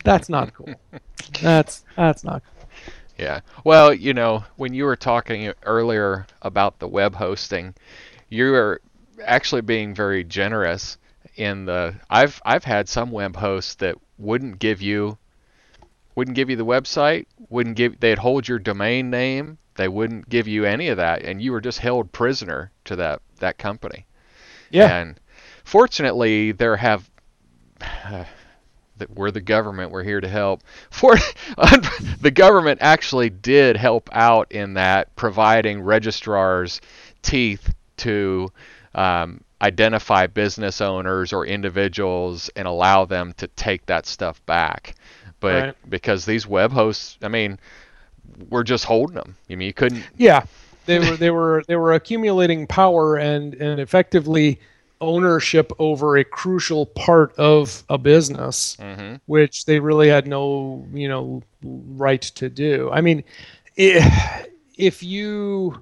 That's 0.03 0.29
not 0.29 0.53
cool. 0.55 0.73
That's 1.41 1.83
that's 1.95 2.23
not 2.23 2.41
cool. 2.43 2.69
Yeah. 3.17 3.39
Well, 3.63 3.93
you 3.93 4.13
know, 4.13 4.43
when 4.57 4.73
you 4.73 4.83
were 4.85 4.95
talking 4.95 5.53
earlier 5.63 6.25
about 6.41 6.79
the 6.79 6.87
web 6.87 7.15
hosting, 7.15 7.73
you 8.29 8.51
were 8.51 8.81
actually 9.23 9.61
being 9.61 9.93
very 9.93 10.23
generous 10.23 10.97
in 11.35 11.65
the 11.65 11.95
I've 12.09 12.41
I've 12.45 12.63
had 12.63 12.87
some 12.87 13.11
web 13.11 13.35
hosts 13.35 13.75
that 13.75 13.95
wouldn't 14.17 14.59
give 14.59 14.81
you 14.81 15.17
wouldn't 16.15 16.35
give 16.35 16.49
you 16.49 16.55
the 16.55 16.65
website, 16.65 17.25
wouldn't 17.49 17.75
give 17.75 17.99
they'd 17.99 18.17
hold 18.17 18.47
your 18.47 18.59
domain 18.59 19.09
name, 19.09 19.57
they 19.75 19.87
wouldn't 19.87 20.29
give 20.29 20.47
you 20.47 20.65
any 20.65 20.87
of 20.87 20.97
that 20.97 21.23
and 21.23 21.41
you 21.41 21.51
were 21.51 21.61
just 21.61 21.79
held 21.79 22.11
prisoner 22.11 22.71
to 22.85 22.95
that 22.95 23.21
that 23.39 23.57
company. 23.57 24.05
Yeah. 24.69 24.95
And 24.95 25.19
fortunately, 25.63 26.51
there 26.51 26.77
have 26.77 27.09
that 27.79 29.09
we're 29.13 29.31
the 29.31 29.41
government. 29.41 29.91
We're 29.91 30.03
here 30.03 30.21
to 30.21 30.29
help. 30.29 30.63
For 30.89 31.15
the 32.21 32.31
government 32.31 32.79
actually 32.81 33.29
did 33.29 33.75
help 33.77 34.09
out 34.13 34.51
in 34.51 34.75
that, 34.75 35.15
providing 35.15 35.81
registrars 35.81 36.81
teeth 37.21 37.73
to 37.97 38.51
um, 38.95 39.41
identify 39.61 40.27
business 40.27 40.81
owners 40.81 41.33
or 41.33 41.45
individuals 41.45 42.49
and 42.55 42.67
allow 42.67 43.05
them 43.05 43.33
to 43.37 43.47
take 43.49 43.85
that 43.87 44.07
stuff 44.07 44.45
back. 44.47 44.95
But 45.41 45.67
Right. 45.67 45.75
because 45.89 46.25
these 46.25 46.47
web 46.47 46.71
hosts, 46.73 47.17
I 47.23 47.29
mean, 47.29 47.59
we're 48.49 48.63
just 48.63 48.85
holding 48.85 49.15
them. 49.15 49.37
I 49.49 49.55
mean, 49.55 49.67
you 49.67 49.73
couldn't. 49.73 50.07
Yeah, 50.17 50.45
they 50.85 50.99
were 50.99 51.17
they 51.17 51.31
were 51.31 51.63
they 51.67 51.75
were 51.77 51.93
accumulating 51.93 52.67
power 52.67 53.17
and 53.17 53.53
and 53.55 53.79
effectively 53.79 54.59
ownership 55.01 55.71
over 55.79 56.17
a 56.17 56.25
crucial 56.25 56.85
part 56.87 57.33
of 57.37 57.83
a 57.89 57.97
business, 57.97 58.77
hmm 58.79 59.15
which 59.27 59.65
they 59.65 59.79
really 59.79 60.09
had 60.09 60.27
no 60.27 60.87
you 60.93 61.07
know 61.09 61.43
right 61.63 62.21
to 62.21 62.49
do. 62.49 62.89
I 62.91 63.01
mean, 63.01 63.23
i 63.79 64.45
if 64.77 65.03
you, 65.03 65.81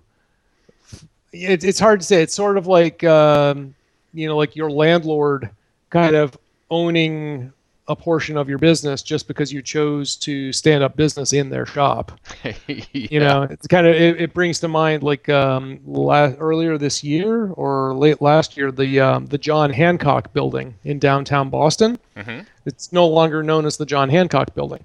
it, 1.34 1.63
it's 1.63 1.80
hard 1.80 2.00
to 2.00 2.06
say. 2.06 2.22
It's 2.22 2.34
sort 2.34 2.58
of 2.58 2.67
like 2.67 3.04
um, 3.04 3.76
you 4.13 4.28
know 4.28 4.38
like 4.38 4.56
your 4.56 4.69
landlord 4.72 5.50
kind 5.89 6.15
of 6.15 6.38
owning 6.69 7.52
a 7.89 7.96
portion 7.96 8.38
of 8.38 8.48
your 8.48 8.58
business 8.58 9.04
just 9.04 9.28
because 9.28 9.52
you 9.52 9.62
chose 9.62 10.15
to 10.15 10.54
stand 10.54 10.82
up 10.82 10.96
business 10.96 11.34
in 11.34 11.50
their 11.50 11.65
shop. 11.65 12.13
You 12.93 13.19
know 13.19 13.41
it's 13.43 13.67
kind 13.67 13.86
of 13.86 13.93
it, 13.96 14.22
it 14.22 14.34
brings 14.34 14.60
to 14.62 14.67
mind 14.69 15.04
like 15.04 15.28
um 15.28 15.80
la- 15.86 16.34
earlier 16.39 16.78
this 16.78 17.04
year 17.04 17.48
or 17.52 17.93
late 17.93 18.22
last 18.22 18.56
year 18.56 18.72
the 18.72 19.00
um, 19.02 19.26
the 19.26 19.38
john 19.38 19.69
hancock 19.72 20.32
building 20.34 20.76
in 20.86 21.00
downtown 21.00 21.50
boston. 21.50 22.00
Hmm 22.15 22.41
it's 22.65 22.93
no 22.93 23.06
longer 23.06 23.43
known 23.43 23.65
as 23.65 23.76
the 23.76 23.86
john 23.86 24.08
hancock 24.10 24.56
building 24.56 24.82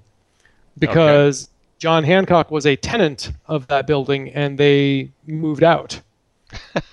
because 0.77 1.49
john 1.77 2.03
hancock 2.03 2.51
was 2.51 2.65
a 2.65 2.75
tenant 2.75 3.31
of 3.47 3.67
that 3.67 3.87
building 3.87 4.29
and 4.31 4.57
they 4.57 5.09
moved 5.27 5.63
out 5.63 6.01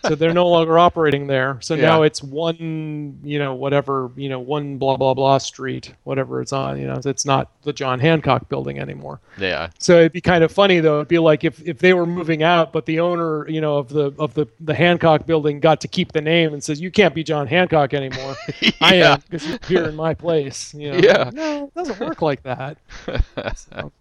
so 0.07 0.15
they're 0.15 0.35
no 0.35 0.49
longer 0.49 0.79
operating 0.79 1.27
there 1.27 1.59
so 1.61 1.75
now 1.77 2.03
it's 2.03 2.23
one 2.23 3.19
you 3.25 3.39
know 3.39 3.55
whatever 3.55 4.11
you 4.17 4.29
know 4.29 4.39
one 4.41 4.77
blah 4.79 4.97
blah 4.97 5.15
blah 5.15 5.39
street 5.39 5.95
whatever 6.05 6.41
it's 6.41 6.53
on 6.53 6.79
you 6.79 6.87
know 6.87 6.99
it's 7.05 7.25
not 7.25 7.51
the 7.63 7.73
john 7.73 7.99
hancock 7.99 8.49
building 8.49 8.79
anymore 8.79 9.21
Yeah. 9.39 9.71
so 9.79 9.99
it'd 10.01 10.13
be 10.13 10.21
kind 10.21 10.45
of 10.45 10.53
funny 10.53 10.81
though. 10.81 10.97
It'd 10.97 11.09
be 11.09 11.19
like 11.19 11.45
if, 11.45 11.61
if 11.67 11.79
they 11.79 11.93
were 11.95 12.07
moving 12.07 12.43
out, 12.43 12.73
but 12.73 12.87
the 12.87 13.01
owner, 13.01 13.49
you 13.49 13.61
know, 13.61 13.79
of 13.79 13.89
the 13.89 14.13
of 14.19 14.35
the 14.35 14.47
the 14.61 14.75
Hancock 14.75 15.27
building 15.27 15.61
got 15.61 15.81
to 15.83 15.89
keep 15.89 16.13
the 16.13 16.21
name 16.21 16.53
and 16.53 16.63
says, 16.63 16.81
"You 16.81 16.91
can't 16.91 17.15
be 17.15 17.23
John 17.25 17.47
Hancock 17.47 17.95
anymore. 17.95 18.35
I 18.81 18.97
am 18.97 19.21
because 19.21 19.47
you're 19.47 19.59
here 19.67 19.85
in 19.85 19.95
my 19.97 20.15
place." 20.15 20.73
You 20.75 20.93
know? 20.93 20.99
Yeah. 20.99 21.31
No, 21.33 21.65
it 21.67 21.75
doesn't 21.75 22.01
work 22.01 22.23
like 22.23 22.43
that. 22.45 22.79
So, 23.57 23.93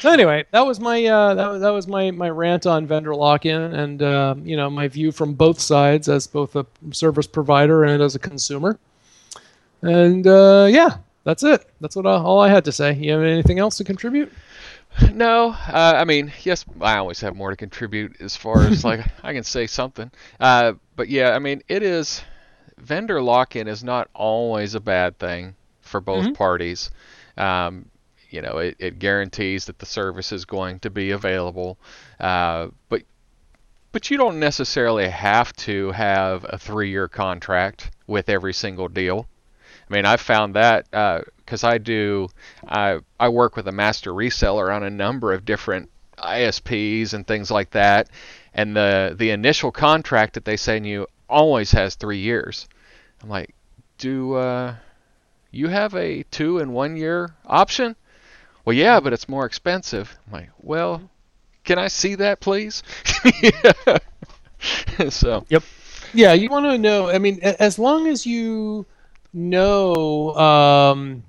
so 0.00 0.10
anyway, 0.10 0.44
that 0.52 0.66
was 0.66 0.80
my 0.80 1.04
uh, 1.04 1.34
that 1.34 1.50
was 1.50 1.60
that 1.62 1.70
was 1.70 1.86
my 1.88 2.10
my 2.10 2.30
rant 2.30 2.66
on 2.66 2.86
vendor 2.86 3.14
lock-in 3.14 3.60
and 3.60 4.02
uh, 4.02 4.34
you 4.42 4.56
know 4.56 4.70
my 4.70 4.88
view 4.88 5.12
from 5.12 5.34
both 5.34 5.60
sides 5.60 6.08
as 6.08 6.26
both 6.26 6.56
a 6.56 6.66
service 6.92 7.26
provider 7.26 7.84
and 7.84 8.02
as 8.02 8.14
a 8.14 8.18
consumer. 8.18 8.78
And 9.82 10.26
uh, 10.26 10.68
yeah, 10.70 10.98
that's 11.24 11.42
it. 11.42 11.66
That's 11.80 11.96
what 11.96 12.06
I, 12.06 12.16
all 12.16 12.40
I 12.40 12.48
had 12.48 12.64
to 12.66 12.72
say. 12.72 12.94
You 12.94 13.12
have 13.12 13.22
anything 13.22 13.58
else 13.58 13.76
to 13.78 13.84
contribute? 13.84 14.32
No, 15.12 15.48
uh, 15.50 15.94
I 15.96 16.04
mean, 16.04 16.32
yes, 16.44 16.64
I 16.80 16.98
always 16.98 17.20
have 17.20 17.34
more 17.34 17.50
to 17.50 17.56
contribute 17.56 18.20
as 18.20 18.36
far 18.36 18.62
as 18.62 18.84
like 18.84 19.00
I 19.24 19.32
can 19.32 19.42
say 19.44 19.66
something. 19.66 20.10
Uh, 20.38 20.74
but 20.94 21.08
yeah, 21.08 21.30
I 21.30 21.40
mean, 21.40 21.62
it 21.68 21.82
is 21.82 22.22
vendor 22.78 23.20
lock-in 23.20 23.66
is 23.66 23.82
not 23.82 24.08
always 24.14 24.74
a 24.74 24.80
bad 24.80 25.18
thing 25.18 25.56
for 25.80 26.00
both 26.00 26.26
Mhm. 26.26 26.34
parties. 26.34 26.90
Um, 27.36 27.86
you 28.34 28.42
know, 28.42 28.58
it, 28.58 28.74
it 28.80 28.98
guarantees 28.98 29.66
that 29.66 29.78
the 29.78 29.86
service 29.86 30.32
is 30.32 30.44
going 30.44 30.80
to 30.80 30.90
be 30.90 31.12
available, 31.12 31.78
uh, 32.18 32.66
but 32.88 33.02
but 33.92 34.10
you 34.10 34.16
don't 34.16 34.40
necessarily 34.40 35.08
have 35.08 35.52
to 35.52 35.92
have 35.92 36.44
a 36.48 36.58
three-year 36.58 37.06
contract 37.06 37.92
with 38.08 38.28
every 38.28 38.52
single 38.52 38.88
deal. 38.88 39.28
I 39.88 39.94
mean, 39.94 40.04
I 40.04 40.16
found 40.16 40.56
that 40.56 40.90
because 41.36 41.62
I 41.62 41.78
do, 41.78 42.28
I 42.66 42.98
I 43.20 43.28
work 43.28 43.54
with 43.54 43.68
a 43.68 43.72
master 43.72 44.10
reseller 44.10 44.74
on 44.74 44.82
a 44.82 44.90
number 44.90 45.32
of 45.32 45.44
different 45.44 45.88
ISPs 46.18 47.14
and 47.14 47.24
things 47.24 47.52
like 47.52 47.70
that, 47.70 48.10
and 48.52 48.74
the 48.74 49.14
the 49.16 49.30
initial 49.30 49.70
contract 49.70 50.34
that 50.34 50.44
they 50.44 50.56
send 50.56 50.88
you 50.88 51.06
always 51.28 51.70
has 51.70 51.94
three 51.94 52.18
years. 52.18 52.68
I'm 53.22 53.28
like, 53.28 53.54
do 53.98 54.34
uh, 54.34 54.74
you 55.52 55.68
have 55.68 55.94
a 55.94 56.24
two 56.24 56.58
and 56.58 56.74
one 56.74 56.96
year 56.96 57.32
option? 57.46 57.94
Well, 58.64 58.74
yeah, 58.74 59.00
but 59.00 59.12
it's 59.12 59.28
more 59.28 59.44
expensive. 59.44 60.16
I'm 60.26 60.32
like, 60.32 60.50
well, 60.58 61.10
can 61.64 61.78
I 61.78 61.88
see 61.88 62.14
that, 62.16 62.40
please? 62.40 62.82
so, 65.10 65.44
Yep. 65.48 65.62
Yeah, 66.14 66.32
you 66.32 66.48
want 66.48 66.66
to 66.66 66.78
know. 66.78 67.10
I 67.10 67.18
mean, 67.18 67.40
as 67.42 67.76
long 67.78 68.06
as 68.06 68.24
you 68.24 68.86
know, 69.32 70.34
um, 70.36 71.24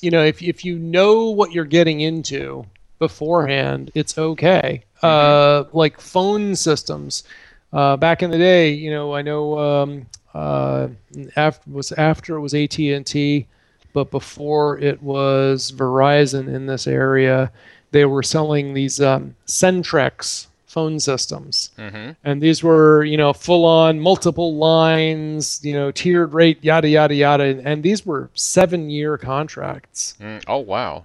you 0.00 0.10
know, 0.10 0.22
if 0.22 0.42
if 0.42 0.64
you 0.64 0.78
know 0.78 1.30
what 1.30 1.52
you're 1.52 1.64
getting 1.64 2.00
into 2.00 2.66
beforehand, 2.98 3.90
it's 3.94 4.18
okay. 4.18 4.84
Uh, 5.02 5.64
like 5.72 6.00
phone 6.00 6.54
systems, 6.54 7.24
uh, 7.72 7.96
back 7.96 8.22
in 8.22 8.30
the 8.30 8.36
day, 8.38 8.70
you 8.72 8.90
know, 8.90 9.14
I 9.14 9.22
know 9.22 9.58
um, 9.58 10.06
uh, 10.34 10.88
after 11.34 11.70
was 11.70 11.92
after 11.92 12.36
it 12.36 12.40
was 12.40 12.52
AT 12.54 12.78
and 12.78 13.06
T, 13.06 13.46
but 13.94 14.10
before 14.10 14.78
it 14.78 15.02
was 15.02 15.72
Verizon 15.72 16.54
in 16.54 16.66
this 16.66 16.86
area, 16.86 17.50
they 17.92 18.04
were 18.04 18.22
selling 18.22 18.74
these 18.74 19.00
um, 19.00 19.34
Centrex 19.46 20.48
phone 20.66 21.00
systems. 21.00 21.70
Hmm 21.76 22.10
and 22.24 22.42
these 22.42 22.62
were 22.62 23.04
you 23.04 23.16
know 23.16 23.32
full 23.32 23.64
on 23.64 24.00
multiple 24.00 24.56
lines 24.56 25.60
you 25.62 25.72
know 25.72 25.92
tiered 25.92 26.34
rate 26.34 26.58
yada 26.62 26.88
yada 26.88 27.14
yada. 27.14 27.62
And 27.64 27.82
these 27.82 28.04
were 28.04 28.28
seven 28.34 28.90
year 28.90 29.16
contracts. 29.16 30.16
Mm, 30.20 30.42
oh 30.48 30.58
wow, 30.58 31.04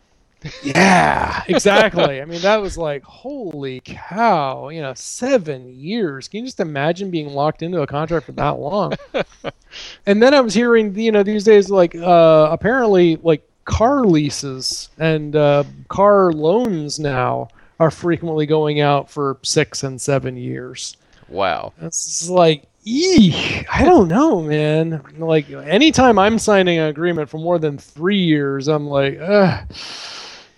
Yeah, 0.63 1.43
exactly. 1.47 2.21
I 2.21 2.25
mean, 2.25 2.41
that 2.41 2.57
was 2.61 2.77
like, 2.77 3.03
holy 3.03 3.81
cow, 3.83 4.69
you 4.69 4.81
know, 4.81 4.93
seven 4.93 5.69
years. 5.69 6.27
Can 6.27 6.39
you 6.39 6.45
just 6.45 6.59
imagine 6.59 7.11
being 7.11 7.29
locked 7.29 7.61
into 7.61 7.81
a 7.81 7.87
contract 7.87 8.25
for 8.25 8.31
that 8.33 8.59
long? 8.59 8.93
and 10.05 10.21
then 10.21 10.33
I 10.33 10.41
was 10.41 10.53
hearing, 10.53 10.97
you 10.97 11.11
know, 11.11 11.23
these 11.23 11.43
days, 11.43 11.69
like, 11.69 11.95
uh, 11.95 12.49
apparently, 12.51 13.17
like, 13.17 13.47
car 13.65 14.05
leases 14.05 14.89
and 14.97 15.35
uh, 15.35 15.63
car 15.89 16.31
loans 16.31 16.99
now 16.99 17.49
are 17.79 17.91
frequently 17.91 18.45
going 18.45 18.81
out 18.81 19.09
for 19.09 19.37
six 19.43 19.83
and 19.83 19.99
seven 20.01 20.35
years. 20.35 20.97
Wow. 21.27 21.73
It's 21.81 22.29
like, 22.29 22.63
eek, 22.83 23.65
I 23.71 23.83
don't 23.83 24.07
know, 24.07 24.41
man. 24.41 25.01
Like, 25.17 25.49
anytime 25.51 26.17
I'm 26.17 26.39
signing 26.39 26.79
an 26.79 26.87
agreement 26.87 27.29
for 27.29 27.37
more 27.37 27.59
than 27.59 27.77
three 27.77 28.17
years, 28.23 28.67
I'm 28.67 28.87
like, 28.87 29.19
ugh 29.21 29.67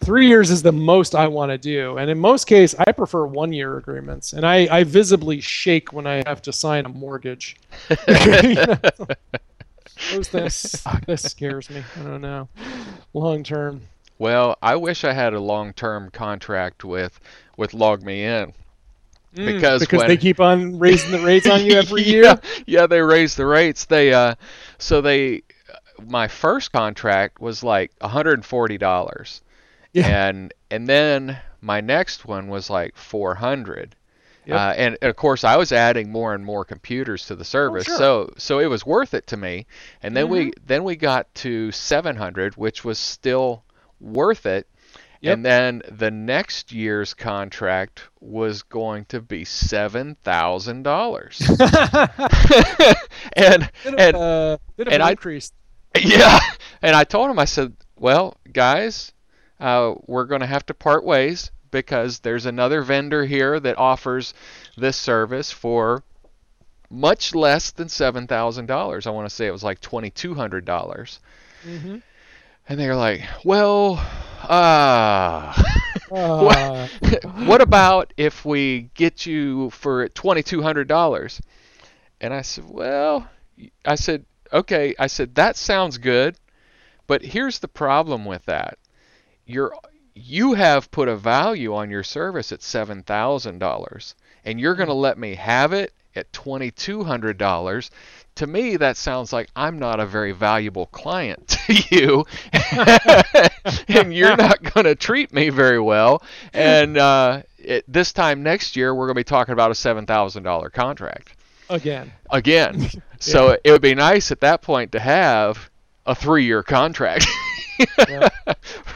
three 0.01 0.27
years 0.27 0.49
is 0.51 0.61
the 0.61 0.71
most 0.71 1.15
I 1.15 1.27
want 1.27 1.51
to 1.51 1.57
do. 1.57 1.97
And 1.97 2.09
in 2.09 2.19
most 2.19 2.45
cases, 2.45 2.77
I 2.79 2.91
prefer 2.91 3.25
one 3.25 3.53
year 3.53 3.77
agreements. 3.77 4.33
And 4.33 4.45
I, 4.45 4.67
I 4.79 4.83
visibly 4.83 5.39
shake 5.41 5.93
when 5.93 6.05
I 6.07 6.23
have 6.25 6.41
to 6.43 6.53
sign 6.53 6.85
a 6.85 6.89
mortgage. 6.89 7.55
Those 10.11 10.27
things 10.29 10.55
suck. 10.55 11.05
This 11.05 11.21
scares 11.23 11.69
me. 11.69 11.83
I 11.99 12.03
don't 12.03 12.21
know. 12.21 12.49
Long 13.13 13.43
term. 13.43 13.81
Well, 14.17 14.57
I 14.61 14.75
wish 14.75 15.03
I 15.03 15.13
had 15.13 15.33
a 15.33 15.39
long-term 15.39 16.11
contract 16.11 16.83
with 16.83 17.19
with 17.57 17.71
LogMeIn. 17.71 18.53
Mm, 19.35 19.45
Because 19.45 19.81
because 19.81 19.99
when- 19.99 20.07
they 20.07 20.17
keep 20.17 20.39
on 20.39 20.77
raising 20.85 21.11
the 21.11 21.19
rates 21.19 21.47
on 21.49 21.65
you 21.65 21.73
every 21.73 22.03
year. 22.03 22.23
yeah, 22.23 22.35
yeah, 22.65 22.87
they 22.87 23.01
raise 23.01 23.35
the 23.35 23.45
rates. 23.45 23.85
They 23.85 24.13
uh, 24.13 24.35
so 24.77 25.01
they, 25.01 25.43
my 26.07 26.27
first 26.27 26.71
contract 26.71 27.39
was 27.41 27.63
like 27.63 27.91
$140. 27.99 29.41
Yeah. 29.93 30.27
and 30.29 30.53
and 30.69 30.87
then 30.87 31.37
my 31.61 31.81
next 31.81 32.25
one 32.25 32.47
was 32.47 32.69
like 32.69 32.95
400 32.95 33.95
Yep. 34.47 34.57
uh, 34.57 34.73
and, 34.75 34.97
and 35.03 35.09
of 35.09 35.15
course 35.15 35.43
I 35.43 35.55
was 35.57 35.71
adding 35.71 36.11
more 36.11 36.33
and 36.33 36.43
more 36.43 36.65
computers 36.65 37.27
to 37.27 37.35
the 37.35 37.45
service 37.45 37.85
sure. 37.85 37.97
so 37.97 38.33
so 38.37 38.59
it 38.59 38.65
was 38.67 38.85
worth 38.85 39.13
it 39.13 39.27
to 39.27 39.37
me 39.37 39.67
and 40.01 40.15
then 40.17 40.29
we 40.29 40.51
then 40.65 40.83
we 40.83 40.95
got 40.95 41.33
to 41.35 41.71
700 41.71 42.55
which 42.57 42.83
was 42.83 42.97
still 42.97 43.63
worth 43.99 44.45
it 44.45 44.67
Yep. 45.23 45.33
and 45.35 45.45
then 45.45 45.81
the 45.91 46.09
next 46.09 46.71
year's 46.71 47.13
contract 47.13 48.01
was 48.19 48.63
going 48.63 49.05
to 49.05 49.21
be 49.21 49.45
seven 49.45 50.15
thousand 50.23 50.81
dollars 50.81 51.39
and 53.33 53.69
bit 53.83 53.93
of, 53.93 53.99
and 53.99 54.15
uh, 54.17 54.57
bit 54.77 54.87
of 54.87 54.93
and 54.93 55.01
an 55.03 55.07
I- 55.07 55.11
increase. 55.11 55.51
yeah, 56.01 56.39
and 56.81 56.95
I 56.95 57.03
told 57.03 57.29
him, 57.29 57.37
I 57.37 57.43
said, 57.45 57.73
well, 57.97 58.37
guys, 58.53 59.11
uh, 59.61 59.95
we're 60.07 60.25
going 60.25 60.41
to 60.41 60.47
have 60.47 60.65
to 60.67 60.75
part 60.75 61.05
ways 61.05 61.51
because 61.71 62.19
there's 62.19 62.45
another 62.45 62.83
vendor 62.83 63.25
here 63.25 63.59
that 63.59 63.77
offers 63.77 64.33
this 64.77 64.97
service 64.97 65.51
for 65.51 66.03
much 66.89 67.35
less 67.35 67.71
than 67.71 67.89
seven 67.89 68.27
thousand 68.27 68.67
dollars. 68.67 69.07
I 69.07 69.11
want 69.11 69.29
to 69.29 69.35
say 69.35 69.47
it 69.47 69.51
was 69.51 69.63
like 69.63 69.81
twenty 69.81 70.11
two 70.11 70.35
hundred 70.35 70.65
dollars. 70.65 71.19
hmm 71.63 71.99
And 72.69 72.79
they're 72.79 72.95
like, 72.95 73.23
well, 73.43 73.97
uh, 74.47 75.53
Uh, 76.11 76.87
what 77.35 77.61
about 77.61 78.13
if 78.17 78.45
we 78.45 78.89
get 78.95 79.25
you 79.25 79.69
for 79.71 80.07
twenty 80.09 80.43
two 80.43 80.61
hundred 80.61 80.87
dollars? 80.87 81.41
And 82.21 82.33
I 82.33 82.41
said, 82.41 82.65
well, 82.67 83.29
I 83.85 83.95
said, 83.95 84.25
okay. 84.53 84.95
I 84.99 85.07
said 85.07 85.35
that 85.35 85.55
sounds 85.57 85.97
good, 85.97 86.37
but 87.07 87.21
here's 87.23 87.59
the 87.59 87.67
problem 87.67 88.25
with 88.25 88.45
that: 88.45 88.77
you're 89.51 89.73
you 90.13 90.53
have 90.53 90.91
put 90.91 91.07
a 91.07 91.15
value 91.15 91.73
on 91.73 91.89
your 91.89 92.03
service 92.03 92.51
at 92.51 92.61
seven 92.61 93.03
thousand 93.03 93.59
dollars, 93.59 94.15
and 94.45 94.59
you're 94.59 94.75
going 94.75 94.89
to 94.89 94.93
let 94.93 95.17
me 95.17 95.35
have 95.35 95.73
it 95.73 95.93
at 96.15 96.31
twenty 96.33 96.71
two 96.71 97.03
hundred 97.03 97.37
dollars. 97.37 97.91
To 98.35 98.47
me, 98.47 98.77
that 98.77 98.95
sounds 98.95 99.33
like 99.33 99.49
I'm 99.55 99.77
not 99.77 99.99
a 99.99 100.05
very 100.05 100.31
valuable 100.31 100.85
client 100.87 101.47
to 101.67 101.73
you, 101.89 102.25
and 103.87 104.13
you're 104.13 104.37
not 104.37 104.63
going 104.63 104.85
to 104.85 104.95
treat 104.95 105.33
me 105.33 105.49
very 105.49 105.79
well. 105.79 106.23
And 106.53 106.97
uh, 106.97 107.43
it, 107.57 107.83
this 107.87 108.13
time 108.13 108.41
next 108.43 108.75
year, 108.75 108.95
we're 108.95 109.07
going 109.07 109.15
to 109.15 109.19
be 109.19 109.23
talking 109.25 109.53
about 109.53 109.71
a 109.71 109.75
seven 109.75 110.05
thousand 110.05 110.43
dollar 110.43 110.69
contract 110.69 111.35
again. 111.69 112.11
again. 112.29 112.89
So 113.23 113.55
it 113.63 113.71
would 113.71 113.83
be 113.83 113.93
nice 113.93 114.31
at 114.31 114.39
that 114.39 114.63
point 114.63 114.93
to 114.93 114.99
have 114.99 115.69
a 116.07 116.15
three-year 116.15 116.63
contract. 116.63 117.27
Yeah. 118.07 118.29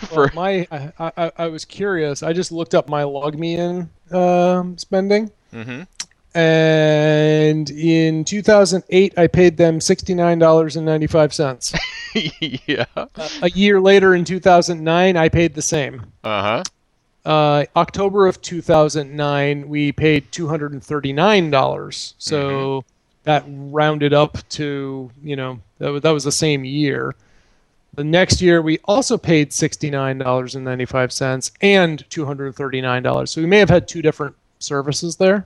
For 0.09 0.27
Well, 0.27 0.29
my, 0.33 0.67
I, 0.71 0.91
I, 1.17 1.31
I 1.37 1.47
was 1.47 1.65
curious. 1.65 2.23
I 2.23 2.33
just 2.33 2.51
looked 2.51 2.75
up 2.75 2.89
my 2.89 3.03
LogMeIn 3.03 3.89
um, 4.13 4.77
spending. 4.77 5.31
Mhm. 5.53 5.87
And 6.35 7.69
in 7.71 8.25
2008, 8.25 9.17
I 9.17 9.27
paid 9.27 9.57
them 9.57 9.79
$69.95. 9.79 11.75
yeah. 12.67 12.85
a 13.41 13.49
year 13.51 13.79
later, 13.81 14.15
in 14.15 14.25
2009, 14.25 15.17
I 15.17 15.29
paid 15.29 15.53
the 15.55 15.61
same. 15.61 16.05
Uh 16.23 16.41
huh. 16.41 16.63
Uh, 17.25 17.65
October 17.75 18.27
of 18.27 18.41
2009, 18.41 19.67
we 19.67 19.91
paid 19.91 20.31
$239. 20.31 22.13
So 22.17 22.85
that 23.23 23.43
rounded 23.47 24.13
up 24.13 24.37
to, 24.49 25.09
you 25.23 25.35
know, 25.35 25.59
that 25.79 25.89
was, 25.89 26.01
that 26.03 26.11
was 26.11 26.23
the 26.25 26.31
same 26.31 26.63
year. 26.65 27.15
The 27.95 28.03
next 28.03 28.41
year, 28.41 28.61
we 28.61 28.79
also 28.85 29.17
paid 29.17 29.51
$69.95 29.51 31.51
and 31.61 32.09
$239. 32.09 33.29
So 33.29 33.41
we 33.41 33.47
may 33.47 33.59
have 33.59 33.69
had 33.69 33.87
two 33.87 34.01
different 34.01 34.35
services 34.59 35.15
there. 35.15 35.45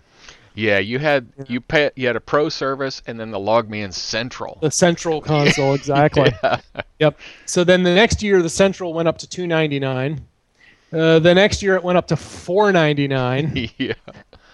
Yeah, 0.56 0.80
you 0.80 1.00
had 1.00 1.28
you 1.48 1.62
pay 1.62 1.92
you 1.96 2.08
had 2.08 2.16
a 2.16 2.20
pro 2.20 2.50
service 2.50 3.02
and 3.08 3.20
then 3.20 3.32
the 3.32 3.38
LogMeIn 3.38 3.94
Central. 3.94 4.58
The 4.62 4.72
central 4.72 5.22
console, 5.36 5.74
exactly. 5.74 6.32
Yep. 7.00 7.20
So 7.46 7.64
then 7.64 7.84
the 7.84 7.94
next 7.94 8.22
year, 8.22 8.42
the 8.42 8.50
central 8.50 8.94
went 8.94 9.08
up 9.08 9.18
to 9.20 9.28
299. 9.28 10.22
Uh, 10.92 11.20
the 11.20 11.34
next 11.34 11.62
year, 11.62 11.76
it 11.76 11.84
went 11.84 11.98
up 11.98 12.08
to 12.08 12.18
499. 12.18 13.70
yeah. 13.78 13.94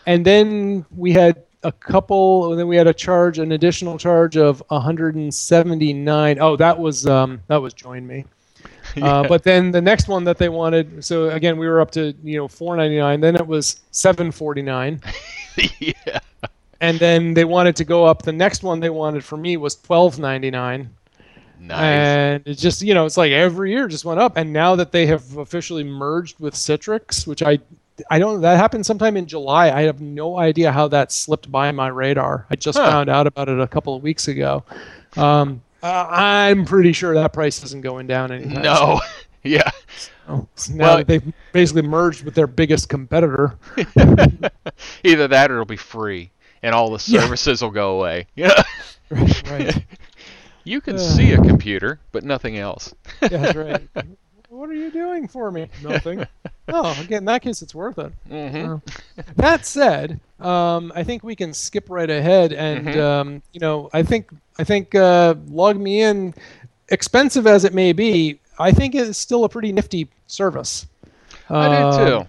and 0.05 0.25
then 0.25 0.85
we 0.95 1.13
had 1.13 1.43
a 1.65 1.71
couple 1.71 2.51
and 2.51 2.59
then 2.59 2.67
we 2.67 2.75
had 2.75 2.85
a 2.87 2.93
charge 2.93 3.39
an 3.39 3.51
additional 3.51 3.97
charge 3.97 4.37
of 4.37 4.63
179 4.67 6.39
oh 6.39 6.55
that 6.55 6.77
was 6.77 7.05
um 7.07 7.41
that 7.47 7.57
was 7.57 7.73
join.me. 7.73 8.25
Uh, 9.01 9.27
but 9.27 9.43
then 9.43 9.71
the 9.71 9.81
next 9.81 10.07
one 10.07 10.23
that 10.23 10.37
they 10.37 10.47
wanted 10.47 11.03
so 11.03 11.29
again 11.31 11.57
we 11.57 11.67
were 11.67 11.81
up 11.81 11.91
to 11.91 12.13
you 12.23 12.37
know 12.37 12.47
499 12.47 13.19
then 13.19 13.35
it 13.35 13.45
was 13.45 13.81
749 13.91 15.01
yeah. 15.79 16.19
and 16.79 16.97
then 16.99 17.33
they 17.33 17.43
wanted 17.43 17.75
to 17.75 17.83
go 17.83 18.05
up. 18.05 18.21
The 18.21 18.31
next 18.31 18.63
one 18.63 18.79
they 18.79 18.89
wanted 18.89 19.25
for 19.25 19.35
me 19.37 19.57
was 19.57 19.75
1299 19.75 20.89
Nice. 21.59 21.77
and 21.77 22.43
it's 22.45 22.61
just 22.61 22.83
you 22.83 22.93
know 22.93 23.05
it's 23.05 23.17
like 23.17 23.31
every 23.31 23.71
year 23.71 23.87
just 23.89 24.05
went 24.05 24.19
up. 24.19 24.37
And 24.37 24.53
now 24.53 24.75
that 24.77 24.93
they 24.93 25.07
have 25.07 25.37
officially 25.37 25.83
merged 25.83 26.39
with 26.39 26.53
citrix 26.53 27.27
which 27.27 27.43
i 27.43 27.59
i 28.09 28.19
don't 28.19 28.41
that 28.41 28.57
happened 28.57 28.85
sometime 28.85 29.15
in 29.17 29.25
july 29.25 29.71
i 29.71 29.81
have 29.83 30.01
no 30.01 30.37
idea 30.37 30.71
how 30.71 30.87
that 30.87 31.11
slipped 31.11 31.49
by 31.51 31.71
my 31.71 31.87
radar 31.87 32.45
i 32.49 32.55
just 32.55 32.77
Huh. 32.77 32.89
found 32.89 33.09
out 33.09 33.25
about 33.27 33.47
it 33.49 33.59
a 33.59 33.67
couple 33.67 33.95
of 33.95 34.03
weeks 34.03 34.27
ago 34.27 34.63
um, 35.17 35.61
uh, 35.83 36.07
i'm 36.09 36.65
pretty 36.65 36.91
sure 36.93 37.13
that 37.13 37.31
price 37.33 37.63
isn't 37.63 37.81
going 37.81 38.07
down 38.07 38.31
anytime 38.31 38.61
no. 38.61 38.99
yeah. 39.43 39.69
So 40.55 40.73
now 40.73 40.95
Well- 40.95 41.03
they've 41.05 41.33
basically 41.53 41.83
merged 41.83 42.25
with 42.25 42.33
their 42.35 42.47
biggest 42.47 42.89
competitor 42.89 43.55
Either 45.03 45.27
that 45.27 45.51
or 45.51 45.55
it'll 45.55 45.65
be 45.65 45.75
free 45.77 46.31
and 46.63 46.73
all 46.73 46.89
the 46.89 47.03
Yeah. 47.11 47.21
services 47.21 47.61
will 47.61 47.69
go 47.71 47.97
away. 47.97 48.27
Yeah. 48.35 48.63
right 49.49 49.85
You 50.63 50.81
can 50.81 50.97
see 50.97 51.33
a 51.33 51.37
computer, 51.37 51.99
but 52.11 52.23
nothing 52.23 52.57
else. 52.57 52.93
yeah 53.21 53.27
that's 53.29 53.55
right 53.55 53.87
what 54.49 54.69
are 54.69 54.73
you 54.73 54.89
doing 54.89 55.27
for 55.27 55.51
me 55.51 55.69
nothing 55.83 56.25
oh 56.69 56.99
again 56.99 57.19
in 57.19 57.25
that 57.25 57.41
case 57.41 57.61
it's 57.61 57.75
worth 57.75 57.97
it 57.97 58.11
hmm 58.29 58.75
that 59.35 59.65
said, 59.65 60.19
um, 60.39 60.91
I 60.95 61.03
think 61.03 61.23
we 61.23 61.35
can 61.35 61.53
skip 61.53 61.89
right 61.89 62.09
ahead, 62.09 62.51
and 62.53 62.95
Mhm. 62.95 62.99
um, 62.99 63.41
you 63.53 63.59
know, 63.59 63.89
I 63.93 64.03
think 64.03 64.29
I 64.59 64.63
think 64.63 64.93
uh, 64.95 65.35
LogMeIn, 65.49 66.35
expensive 66.89 67.47
as 67.47 67.63
it 67.63 67.73
may 67.73 67.93
be, 67.93 68.39
I 68.59 68.71
think 68.71 68.95
it's 68.95 69.17
still 69.17 69.43
a 69.43 69.49
pretty 69.49 69.71
nifty 69.71 70.09
service. 70.27 70.87
I 71.59 71.67
do 71.69 71.85
Um, 71.85 71.91
too. 72.05 72.27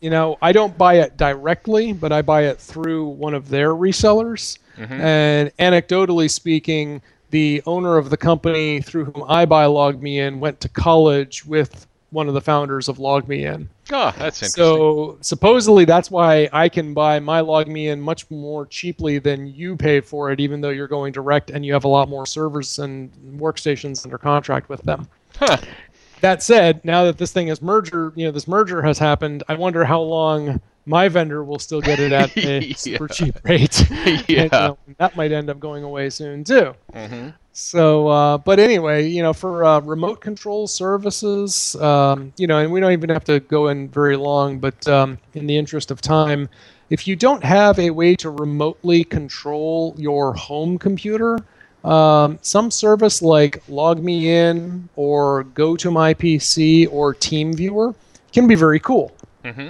You 0.00 0.10
know, 0.10 0.38
I 0.42 0.52
don't 0.52 0.76
buy 0.78 0.94
it 0.94 1.16
directly, 1.16 1.92
but 1.92 2.12
I 2.12 2.22
buy 2.22 2.42
it 2.44 2.58
through 2.58 3.06
one 3.08 3.34
of 3.34 3.48
their 3.48 3.70
resellers. 3.70 4.58
Mhm. 4.78 5.00
And 5.00 5.50
anecdotally 5.58 6.30
speaking, 6.30 7.02
the 7.30 7.62
owner 7.66 7.96
of 7.98 8.10
the 8.10 8.16
company 8.16 8.80
through 8.80 9.06
whom 9.06 9.24
I 9.28 9.44
buy 9.46 9.64
LogMeIn 9.66 10.38
went 10.38 10.60
to 10.60 10.68
college 10.68 11.44
with 11.46 11.86
one 12.10 12.28
of 12.28 12.34
the 12.34 12.40
founders 12.40 12.88
of 12.88 12.98
LogMeIn. 12.98 13.68
Oh, 13.92 14.12
that's 14.18 14.42
interesting. 14.42 14.48
So 14.48 15.18
supposedly 15.20 15.84
that's 15.84 16.10
why 16.10 16.48
I 16.52 16.68
can 16.68 16.94
buy 16.94 17.18
my 17.20 17.40
LogMeIn 17.40 17.98
much 18.00 18.30
more 18.30 18.66
cheaply 18.66 19.18
than 19.18 19.46
you 19.46 19.76
pay 19.76 20.00
for 20.00 20.30
it, 20.30 20.40
even 20.40 20.60
though 20.60 20.70
you're 20.70 20.88
going 20.88 21.12
direct 21.12 21.50
and 21.50 21.64
you 21.64 21.72
have 21.72 21.84
a 21.84 21.88
lot 21.88 22.08
more 22.08 22.26
servers 22.26 22.78
and 22.78 23.12
workstations 23.40 24.04
under 24.04 24.18
contract 24.18 24.68
with 24.68 24.82
them. 24.82 25.08
huh. 25.36 25.56
that 26.20 26.42
said, 26.42 26.84
now 26.84 27.04
that 27.04 27.18
this 27.18 27.32
thing 27.32 27.48
is 27.48 27.62
merger, 27.62 28.12
you 28.14 28.26
know, 28.26 28.30
this 28.30 28.46
merger 28.46 28.82
has 28.82 28.98
happened, 28.98 29.42
I 29.48 29.54
wonder 29.54 29.84
how 29.84 30.00
long 30.00 30.60
my 30.86 31.08
vendor 31.08 31.44
will 31.44 31.58
still 31.58 31.80
get 31.82 32.00
it 32.00 32.12
at 32.12 32.30
a 32.44 32.60
Yeah. 32.60 32.74
super 32.76 33.08
cheap 33.08 33.36
rate. 33.44 33.86
And, 34.04 34.24
you 34.28 34.36
Yeah. 34.36 34.48
know, 34.60 34.78
that 34.98 35.16
might 35.16 35.32
end 35.32 35.50
up 35.50 35.58
going 35.60 35.84
away 35.84 36.10
soon 36.10 36.44
too. 36.44 36.74
hmm 36.92 37.28
So, 37.60 38.08
uh, 38.08 38.38
but 38.38 38.58
anyway, 38.58 39.06
you 39.06 39.22
know, 39.22 39.34
for 39.34 39.64
uh, 39.64 39.80
remote 39.80 40.22
control 40.22 40.66
services, 40.66 41.76
um, 41.76 42.32
you 42.38 42.46
know, 42.46 42.58
and 42.58 42.72
we 42.72 42.80
don't 42.80 42.92
even 42.92 43.10
have 43.10 43.24
to 43.24 43.40
go 43.40 43.68
in 43.68 43.88
very 43.88 44.16
long, 44.16 44.58
but 44.58 44.88
um, 44.88 45.18
in 45.34 45.46
the 45.46 45.58
interest 45.58 45.90
of 45.90 46.00
time, 46.00 46.48
if 46.88 47.06
you 47.06 47.16
don't 47.16 47.44
have 47.44 47.78
a 47.78 47.90
way 47.90 48.16
to 48.16 48.30
remotely 48.30 49.04
control 49.04 49.94
your 49.98 50.32
home 50.32 50.78
computer, 50.78 51.38
um, 51.84 52.38
some 52.40 52.70
service 52.70 53.20
like 53.20 53.62
LogMeIn 53.66 54.88
or 54.96 55.44
GoToMyPC 55.44 56.88
or 56.90 57.14
TeamViewer 57.14 57.94
can 58.32 58.48
be 58.48 58.54
very 58.54 58.80
cool. 58.80 59.12
hmm 59.44 59.68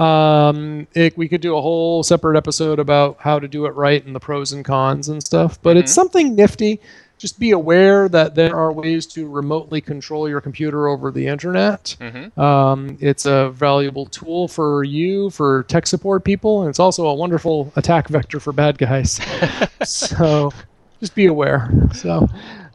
Um, 0.00 0.86
it, 0.94 1.16
we 1.16 1.26
could 1.26 1.40
do 1.40 1.56
a 1.56 1.60
whole 1.62 2.02
separate 2.02 2.36
episode 2.36 2.78
about 2.78 3.16
how 3.18 3.38
to 3.38 3.48
do 3.48 3.64
it 3.64 3.70
right 3.70 4.04
and 4.04 4.14
the 4.14 4.20
pros 4.20 4.52
and 4.52 4.62
cons 4.62 5.08
and 5.08 5.24
stuff, 5.24 5.58
but 5.62 5.78
it's 5.78 5.90
Mhm. 5.90 5.94
something 5.94 6.34
nifty. 6.36 6.80
Just 7.18 7.40
be 7.40 7.52
aware 7.52 8.08
that 8.10 8.34
there 8.34 8.54
are 8.54 8.70
ways 8.70 9.06
to 9.08 9.26
remotely 9.26 9.80
control 9.80 10.28
your 10.28 10.40
computer 10.42 10.86
over 10.88 11.10
the 11.10 11.26
internet. 11.26 11.96
hmm 12.00 12.38
Um, 12.38 12.98
it's 13.00 13.24
a 13.24 13.50
valuable 13.50 14.04
tool 14.06 14.48
for 14.48 14.84
you, 14.84 15.30
for 15.30 15.62
tech 15.64 15.86
support 15.86 16.24
people, 16.24 16.60
and 16.62 16.68
it's 16.70 16.78
also 16.78 17.06
a 17.06 17.14
wonderful 17.14 17.72
attack 17.76 18.08
vector 18.08 18.38
for 18.38 18.52
bad 18.52 18.76
guys. 18.76 19.18
so 19.84 20.52
just 21.00 21.14
be 21.14 21.26
aware. 21.26 21.70
So, 21.94 22.28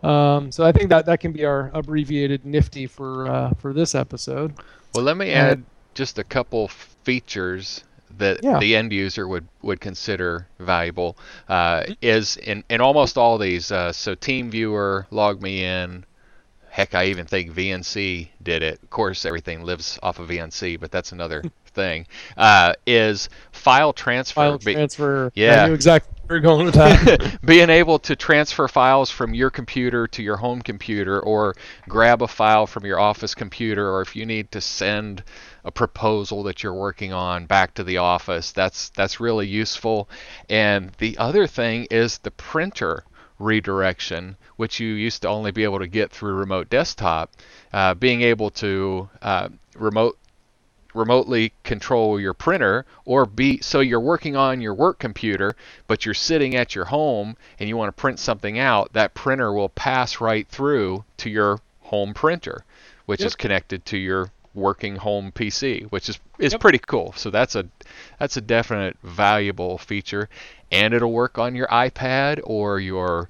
um, 0.04 0.52
so 0.52 0.64
I 0.66 0.72
think 0.72 0.90
that 0.90 1.06
that 1.06 1.20
can 1.20 1.32
be 1.32 1.46
our 1.46 1.70
abbreviated 1.76 2.44
nifty 2.46 2.88
for 2.88 3.28
uh, 3.28 3.52
for 3.60 3.74
this 3.74 3.94
episode. 3.94 4.54
Well, 4.96 5.04
let 5.04 5.18
me 5.18 5.32
Uh, 5.34 5.38
add 5.52 5.64
just 5.94 6.18
a 6.18 6.24
couple 6.24 6.68
features 6.68 7.84
that 8.22 8.40
Yeah. 8.44 8.58
the 8.60 8.76
end 8.76 8.92
user 8.94 9.28
would, 9.28 9.48
would 9.62 9.82
consider 9.82 10.48
valuable. 10.60 11.18
Uh, 11.50 11.84
is 12.02 12.38
in, 12.38 12.64
in 12.70 12.80
almost 12.82 13.18
all 13.18 13.38
these, 13.38 13.72
uh, 13.72 13.92
so 13.92 14.16
TeamViewer, 14.16 15.08
LogMeIn, 15.12 16.04
heck, 16.70 16.96
I 16.96 17.06
even 17.08 17.26
think 17.26 17.52
VNC 17.54 18.30
did 18.42 18.64
it. 18.64 18.82
Of 18.82 18.90
course, 18.90 19.26
everything 19.26 19.64
lives 19.64 20.00
off 20.02 20.20
of 20.20 20.30
VNC, 20.30 20.80
but 20.80 20.92
that's 20.92 21.12
another 21.12 21.44
thing. 21.74 22.08
Uh, 22.38 22.74
is 22.88 23.30
file 23.52 23.94
transfer. 23.94 24.36
File 24.36 24.58
Be- 24.58 24.74
transfer. 24.74 25.32
Yeah. 25.36 25.64
I 25.64 25.68
knew 25.68 25.74
exactly 25.74 26.10
where 26.14 26.18
you're 26.20 26.21
going 26.40 26.72
being 27.46 27.70
able 27.70 28.00
to 28.00 28.16
transfer 28.16 28.68
files 28.68 29.10
from 29.10 29.34
your 29.34 29.50
computer 29.50 30.08
to 30.08 30.24
your 30.24 30.38
home 30.38 30.62
computer 30.62 31.20
or 31.20 31.56
grab 31.88 32.22
a 32.22 32.28
file 32.28 32.68
from 32.68 32.86
your 32.86 33.00
office 33.00 33.36
computer 33.36 33.90
or 33.90 34.02
if 34.02 34.16
you 34.16 34.26
need 34.26 34.52
to 34.52 34.62
send 34.62 35.24
a 35.64 35.72
proposal 35.72 36.44
that 36.44 36.64
you're 36.64 36.74
working 36.74 37.14
on 37.14 37.46
back 37.46 37.74
to 37.74 37.84
the 37.84 37.98
office 37.98 38.52
that's 38.52 38.90
that's 38.90 39.20
really 39.20 39.48
useful. 39.48 40.10
And 40.50 40.92
the 40.98 41.18
other 41.18 41.48
thing 41.48 41.88
is 41.92 42.20
the 42.20 42.32
printer 42.32 43.04
redirection 43.40 44.38
which 44.56 44.80
you 44.80 44.94
used 44.94 45.24
to 45.24 45.28
only 45.28 45.52
be 45.52 45.64
able 45.64 45.80
to 45.80 45.88
get 45.88 46.12
through 46.12 46.34
remote 46.34 46.70
desktop. 46.70 47.32
Uh, 47.74 47.94
being 47.96 48.22
able 48.22 48.52
to 48.52 49.10
uh, 49.22 49.50
remote 49.76 50.18
remotely 50.94 51.54
control 51.64 52.20
your 52.20 52.34
printer 52.34 52.86
or 53.06 53.26
be 53.26 53.60
so 53.62 53.80
you're 53.80 54.00
working 54.00 54.36
on 54.36 54.62
your 54.62 54.74
work 54.74 55.00
computer 55.00 55.56
but 55.88 56.06
you're 56.06 56.14
sitting 56.14 56.56
at 56.56 56.76
your 56.76 56.86
home 56.86 57.36
and 57.60 57.70
you 57.70 57.78
want 57.78 57.88
to 57.90 58.02
print 58.02 58.20
something 58.20 58.60
out 58.60 58.92
that 58.94 59.14
printer 59.14 59.54
will 59.54 59.70
pass 59.70 60.20
right 60.22 60.48
through 60.48 61.04
to 61.18 61.30
your 61.30 61.60
home 61.82 62.14
printer 62.14 62.64
which 63.06 63.22
Yep. 63.22 63.28
is 63.28 63.36
connected 63.36 63.86
to 63.86 63.98
your 63.98 64.30
working 64.54 64.96
home 64.98 65.32
PC 65.32 65.86
which 65.92 66.10
is 66.10 66.20
is 66.40 66.52
Yep. 66.54 66.62
pretty 66.62 66.80
cool 66.80 67.14
so 67.16 67.30
that's 67.30 67.56
a 67.56 67.66
that's 68.20 68.36
a 68.38 68.42
definite 68.42 68.98
valuable 69.04 69.78
feature 69.78 70.28
and 70.72 70.94
it'll 70.94 71.12
work 71.12 71.38
on 71.38 71.56
your 71.56 71.68
iPad 71.68 72.42
or 72.44 72.80
your 72.80 73.30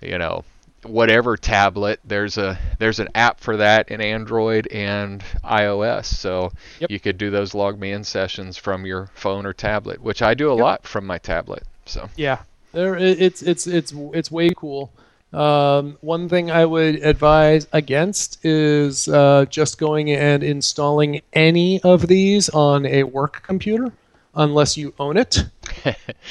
you 0.00 0.16
know 0.18 0.44
whatever 0.84 1.36
tablet 1.36 2.00
there's 2.04 2.38
a 2.38 2.58
there's 2.78 3.00
an 3.00 3.08
app 3.14 3.38
for 3.40 3.58
that 3.58 3.90
in 3.90 4.00
android 4.00 4.66
and 4.68 5.22
ios 5.44 6.06
so 6.06 6.50
Yep. 6.78 6.90
you 6.90 6.98
could 6.98 7.18
do 7.18 7.30
those 7.30 7.52
LogMeIn 7.52 8.04
sessions 8.06 8.56
from 8.56 8.86
your 8.86 9.10
phone 9.14 9.44
or 9.44 9.52
tablet 9.52 10.00
which 10.00 10.22
i 10.22 10.32
do 10.34 10.50
a 10.50 10.54
Yep. 10.54 10.62
lot 10.62 10.86
from 10.86 11.06
my 11.06 11.18
tablet 11.18 11.64
so 11.84 12.08
Yeah, 12.16 12.38
there 12.72 12.96
it's 12.96 13.42
it's 13.42 13.66
it's 13.66 13.92
it's 14.14 14.30
way 14.30 14.50
cool. 14.56 14.90
Um, 15.32 15.96
one 16.00 16.28
thing 16.28 16.50
I 16.50 16.64
would 16.64 16.96
advise 17.04 17.66
against 17.72 18.44
is 18.44 19.06
uh, 19.08 19.44
just 19.48 19.78
going 19.78 20.10
and 20.10 20.42
installing 20.42 21.20
any 21.32 21.80
of 21.82 22.06
these 22.08 22.48
on 22.48 22.84
a 22.86 23.04
work 23.04 23.42
computer 23.44 23.92
unless 24.34 24.76
you 24.76 24.94
own 24.98 25.16
it. 25.16 25.38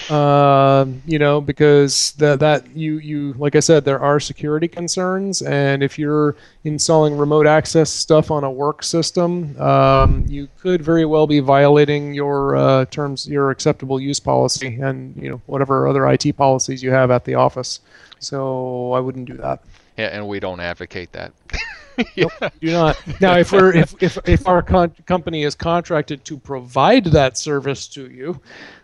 um, 0.12 1.02
you 1.06 1.20
know, 1.20 1.42
because 1.42 2.14
that 2.14 2.40
that 2.40 2.76
you 2.76 2.98
you 3.00 3.34
like 3.34 3.56
I 3.56 3.60
said, 3.60 3.86
there 3.86 4.00
are 4.00 4.20
security 4.20 4.68
concerns, 4.68 5.42
and 5.42 5.84
if 5.84 5.98
you're 6.00 6.36
installing 6.64 7.18
remote 7.18 7.48
access 7.48 7.90
stuff 7.90 8.32
on 8.32 8.44
a 8.44 8.52
work 8.52 8.84
system, 8.84 9.60
um, 9.60 10.26
you 10.28 10.48
could 10.60 10.82
very 10.82 11.06
well 11.06 11.28
be 11.28 11.40
violating 11.40 12.14
your 12.14 12.56
uh, 12.56 12.86
terms, 12.86 13.28
your 13.28 13.52
acceptable 13.52 14.00
use 14.00 14.20
policy, 14.20 14.80
and 14.82 15.16
you 15.16 15.30
know 15.30 15.42
whatever 15.46 15.88
other 15.88 16.08
IT 16.08 16.36
policies 16.38 16.84
you 16.84 16.92
have 16.92 17.12
at 17.12 17.26
the 17.26 17.36
office. 17.36 17.80
So 18.20 18.92
I 18.94 19.00
wouldn't 19.00 19.26
do 19.26 19.36
that. 19.38 19.62
yeah 19.98 20.08
and 20.08 20.28
we 20.28 20.40
don't 20.40 20.60
advocate 20.60 21.12
that 21.14 21.32
Nope, 22.18 22.32
do 22.62 22.72
not. 22.72 22.98
Now, 23.22 23.38
if 23.38 23.52
we're 23.52 23.74
if 23.74 23.94
if, 24.02 24.18
if 24.28 24.48
our 24.48 24.62
con- 24.62 24.96
company 25.06 25.44
is 25.44 25.56
contracted 25.56 26.24
to 26.26 26.38
provide 26.38 27.06
that 27.06 27.38
service 27.38 27.88
to 27.90 28.10
you, 28.10 28.40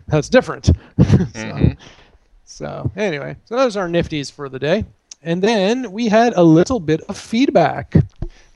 that's 0.08 0.28
different. 0.28 0.66
so, 0.66 0.72
Mhm. 1.02 1.76
so 2.44 2.90
anyway, 2.96 3.36
so 3.44 3.56
those 3.56 3.76
are 3.76 3.88
nifties 3.88 4.30
for 4.30 4.48
the 4.48 4.58
day, 4.58 4.84
and 5.22 5.42
then 5.42 5.90
we 5.92 6.08
had 6.08 6.32
a 6.34 6.42
little 6.42 6.80
bit 6.80 7.00
of 7.08 7.16
feedback, 7.16 7.94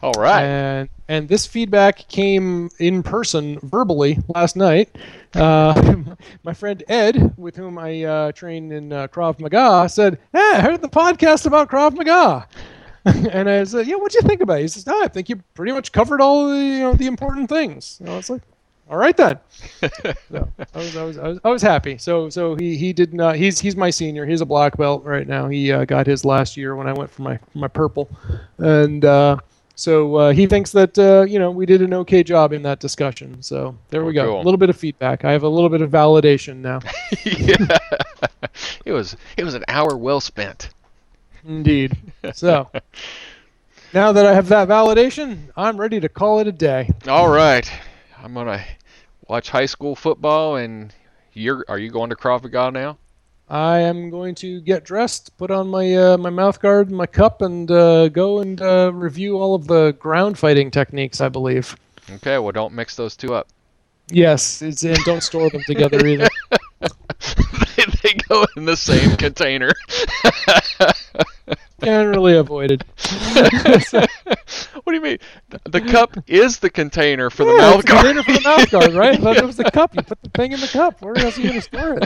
all 0.03 0.13
right 0.19 0.43
and 0.45 0.89
and 1.09 1.29
this 1.29 1.45
feedback 1.45 2.07
came 2.09 2.71
in 2.79 3.03
person 3.03 3.59
verbally 3.65 4.17
last 4.35 4.55
night. 4.57 4.89
Uh, 5.35 6.05
my 6.45 6.55
friend 6.55 6.85
Ed, 6.89 7.35
with 7.37 7.57
whom 7.57 7.79
I 7.79 8.05
uh, 8.05 8.33
train 8.33 8.71
in 8.71 8.93
uh, 8.93 9.09
Krav 9.09 9.41
Maga, 9.41 9.89
said, 9.89 10.19
"Hey, 10.33 10.53
I 10.55 10.61
heard 10.61 10.83
the 10.83 10.89
podcast 10.89 11.47
about 11.47 11.69
Krav 11.69 11.97
Maga." 11.97 12.47
and 13.05 13.49
I 13.49 13.65
said, 13.65 13.87
"Yeah, 13.87 13.97
what'd 13.97 14.15
you 14.15 14.23
think 14.29 14.41
about 14.43 14.59
it?" 14.59 14.63
He 14.63 14.69
says, 14.69 14.87
"No, 14.87 15.03
I 15.03 15.09
think 15.09 15.29
you 15.29 15.37
pretty 15.55 15.73
much 15.73 15.93
covered 15.93 16.21
all 16.21 16.49
the 16.49 16.57
you 16.59 16.79
know 16.81 16.93
the 16.95 17.07
important 17.07 17.49
things." 17.49 18.01
I 18.07 18.11
was 18.15 18.29
like, 18.29 18.43
"All 18.91 18.97
right 18.99 19.17
then." 19.17 19.39
so 20.31 20.49
I 20.75 20.79
was, 20.79 20.97
I 20.97 21.05
was 21.05 21.19
I 21.19 21.29
was 21.29 21.39
I 21.45 21.49
was 21.49 21.63
happy. 21.63 21.97
So 21.99 22.29
so 22.29 22.57
he 22.57 22.77
he 22.77 22.93
did 22.93 23.15
not. 23.15 23.37
He's 23.37 23.59
he's 23.59 23.77
my 23.77 23.91
senior. 23.91 24.27
He's 24.27 24.41
a 24.43 24.47
black 24.47 24.77
belt 24.77 25.05
right 25.05 25.27
now. 25.27 25.49
He 25.49 25.73
uh, 25.73 25.85
got 25.87 26.07
his 26.07 26.25
last 26.25 26.57
year 26.57 26.77
when 26.77 26.87
I 26.87 26.93
went 26.93 27.11
for 27.11 27.23
my 27.23 27.39
my 27.55 27.69
purple, 27.69 28.11
and 28.59 29.03
uh, 29.05 29.39
so 29.77 30.17
uh, 30.17 30.33
he 30.33 30.47
thinks 30.47 30.73
that 30.73 30.99
uh, 30.99 31.25
you 31.27 31.39
know 31.39 31.51
we 31.51 31.65
did 31.65 31.81
an 31.81 31.95
okay 31.95 32.23
job 32.23 32.53
in 32.53 32.63
that 32.65 32.81
discussion. 32.81 33.43
So 33.43 33.77
there 33.89 34.05
we 34.05 34.11
Oh, 34.19 34.25
go. 34.25 34.31
cool. 34.33 34.43
A 34.43 34.45
little 34.45 34.59
bit 34.59 34.69
of 34.69 34.77
feedback. 34.77 35.25
I 35.25 35.33
have 35.33 35.43
a 35.43 35.49
little 35.49 35.71
bit 35.71 35.81
of 35.81 35.91
validation 35.91 36.57
now. 36.57 36.81
it 38.85 38.93
was 38.93 39.17
it 39.39 39.45
was 39.45 39.55
an 39.55 39.65
hour 39.69 39.97
well 39.97 40.21
spent 40.21 40.69
Indeed. 41.45 41.97
So 42.35 42.71
now 43.93 44.13
that 44.13 44.27
I 44.27 44.35
have 44.35 44.49
that 44.49 44.69
validation, 44.69 45.51
I'm 45.57 45.77
ready 45.81 45.99
to 46.01 46.09
call 46.09 46.41
it 46.41 46.47
a 46.47 46.53
day. 46.53 46.91
all 47.09 47.29
right 47.29 47.71
i'm 48.23 48.35
gonna 48.35 48.63
watch 49.29 49.49
high 49.49 49.65
school 49.67 49.97
football 49.97 50.57
and 50.57 50.93
you're 51.33 51.65
are 51.69 51.79
you 51.79 51.91
going 51.91 52.11
to 52.11 52.17
Krav 52.17 52.43
Maga 52.43 52.71
now 52.71 52.99
I 53.49 53.79
am 53.79 54.11
going 54.11 54.37
to 54.37 54.61
get 54.61 54.85
dressed, 54.85 55.37
put 55.37 55.51
on 55.51 55.67
my 55.69 55.93
uh, 55.95 56.17
my 56.19 56.31
mouth 56.31 56.61
guard, 56.61 56.87
and 56.87 56.97
my 56.97 57.07
cup, 57.07 57.43
and 57.43 57.69
uh, 57.69 58.09
go 58.09 58.39
and 58.39 58.63
uh, 58.63 58.93
review 58.95 59.39
all 59.39 59.57
of 59.57 59.67
the 59.67 59.91
ground 59.99 60.39
fighting 60.39 60.71
techniques. 60.71 61.21
I 61.21 61.29
believe. 61.29 61.75
okay 62.13 62.39
well 62.39 62.53
don't 62.53 62.73
mix 62.75 62.95
those 62.95 63.17
two 63.17 63.35
up 63.35 63.49
Yes, 64.13 64.61
it's, 64.63 64.83
and 64.85 64.97
don't 65.05 65.23
store 65.23 65.51
them 65.51 65.63
together 65.67 66.05
either. 66.07 66.29
they, 68.13 68.19
go 68.29 68.47
in 68.57 68.65
the 68.65 68.77
same 68.77 69.17
container. 69.17 69.73
Generally 71.83 72.37
avoided. 72.37 72.85
what 73.33 74.87
do 74.87 74.95
you 74.95 75.01
mean? 75.01 75.19
The, 75.49 75.61
the 75.71 75.81
cup 75.81 76.15
is 76.27 76.59
the 76.59 76.69
container 76.69 77.31
for 77.31 77.45
the 77.45 77.53
Yeah, 77.53 77.57
mouth 77.59 77.87
guard. 77.87 78.05
container 78.05 78.23
for 78.23 78.33
the 78.33 78.41
mouth 78.43 78.71
guard, 78.71 78.93
right? 78.93 79.19
Thought 79.19 79.39
it 79.39 79.47
was 79.47 79.57
the 79.57 79.65
cup. 79.73 79.95
You 79.95 80.03
put 80.03 80.21
the 80.23 80.29
thing 80.31 80.53
in 80.53 80.61
the 80.61 80.69
cup. 80.69 81.01
Where 81.01 81.17
else 81.17 81.39
are 81.39 81.41
you 81.41 81.49
going 81.49 81.61
to 81.61 81.67
store 81.67 81.99
it? 81.99 82.05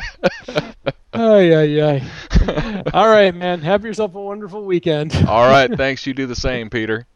Ay, 1.13 1.55
ay, 1.55 1.83
ay. 1.83 2.83
All 2.95 3.09
right, 3.09 3.35
man. 3.35 3.61
Have 3.63 3.85
yourself 3.85 4.15
a 4.15 4.21
wonderful 4.21 4.65
weekend. 4.65 5.13
All 5.27 5.49
right, 5.49 5.71
thanks. 5.77 6.07
You 6.07 6.15
do 6.15 6.27
the 6.27 6.37
same, 6.37 6.71
Peter. 6.71 7.07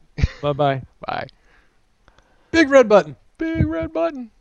Bye 0.43 0.53
bye. 0.53 0.83
Bye. 1.07 1.29
Big 2.51 2.71
red 2.71 2.89
button. 2.89 3.15
Big 3.39 3.65
red 3.67 3.93
button. 3.93 4.33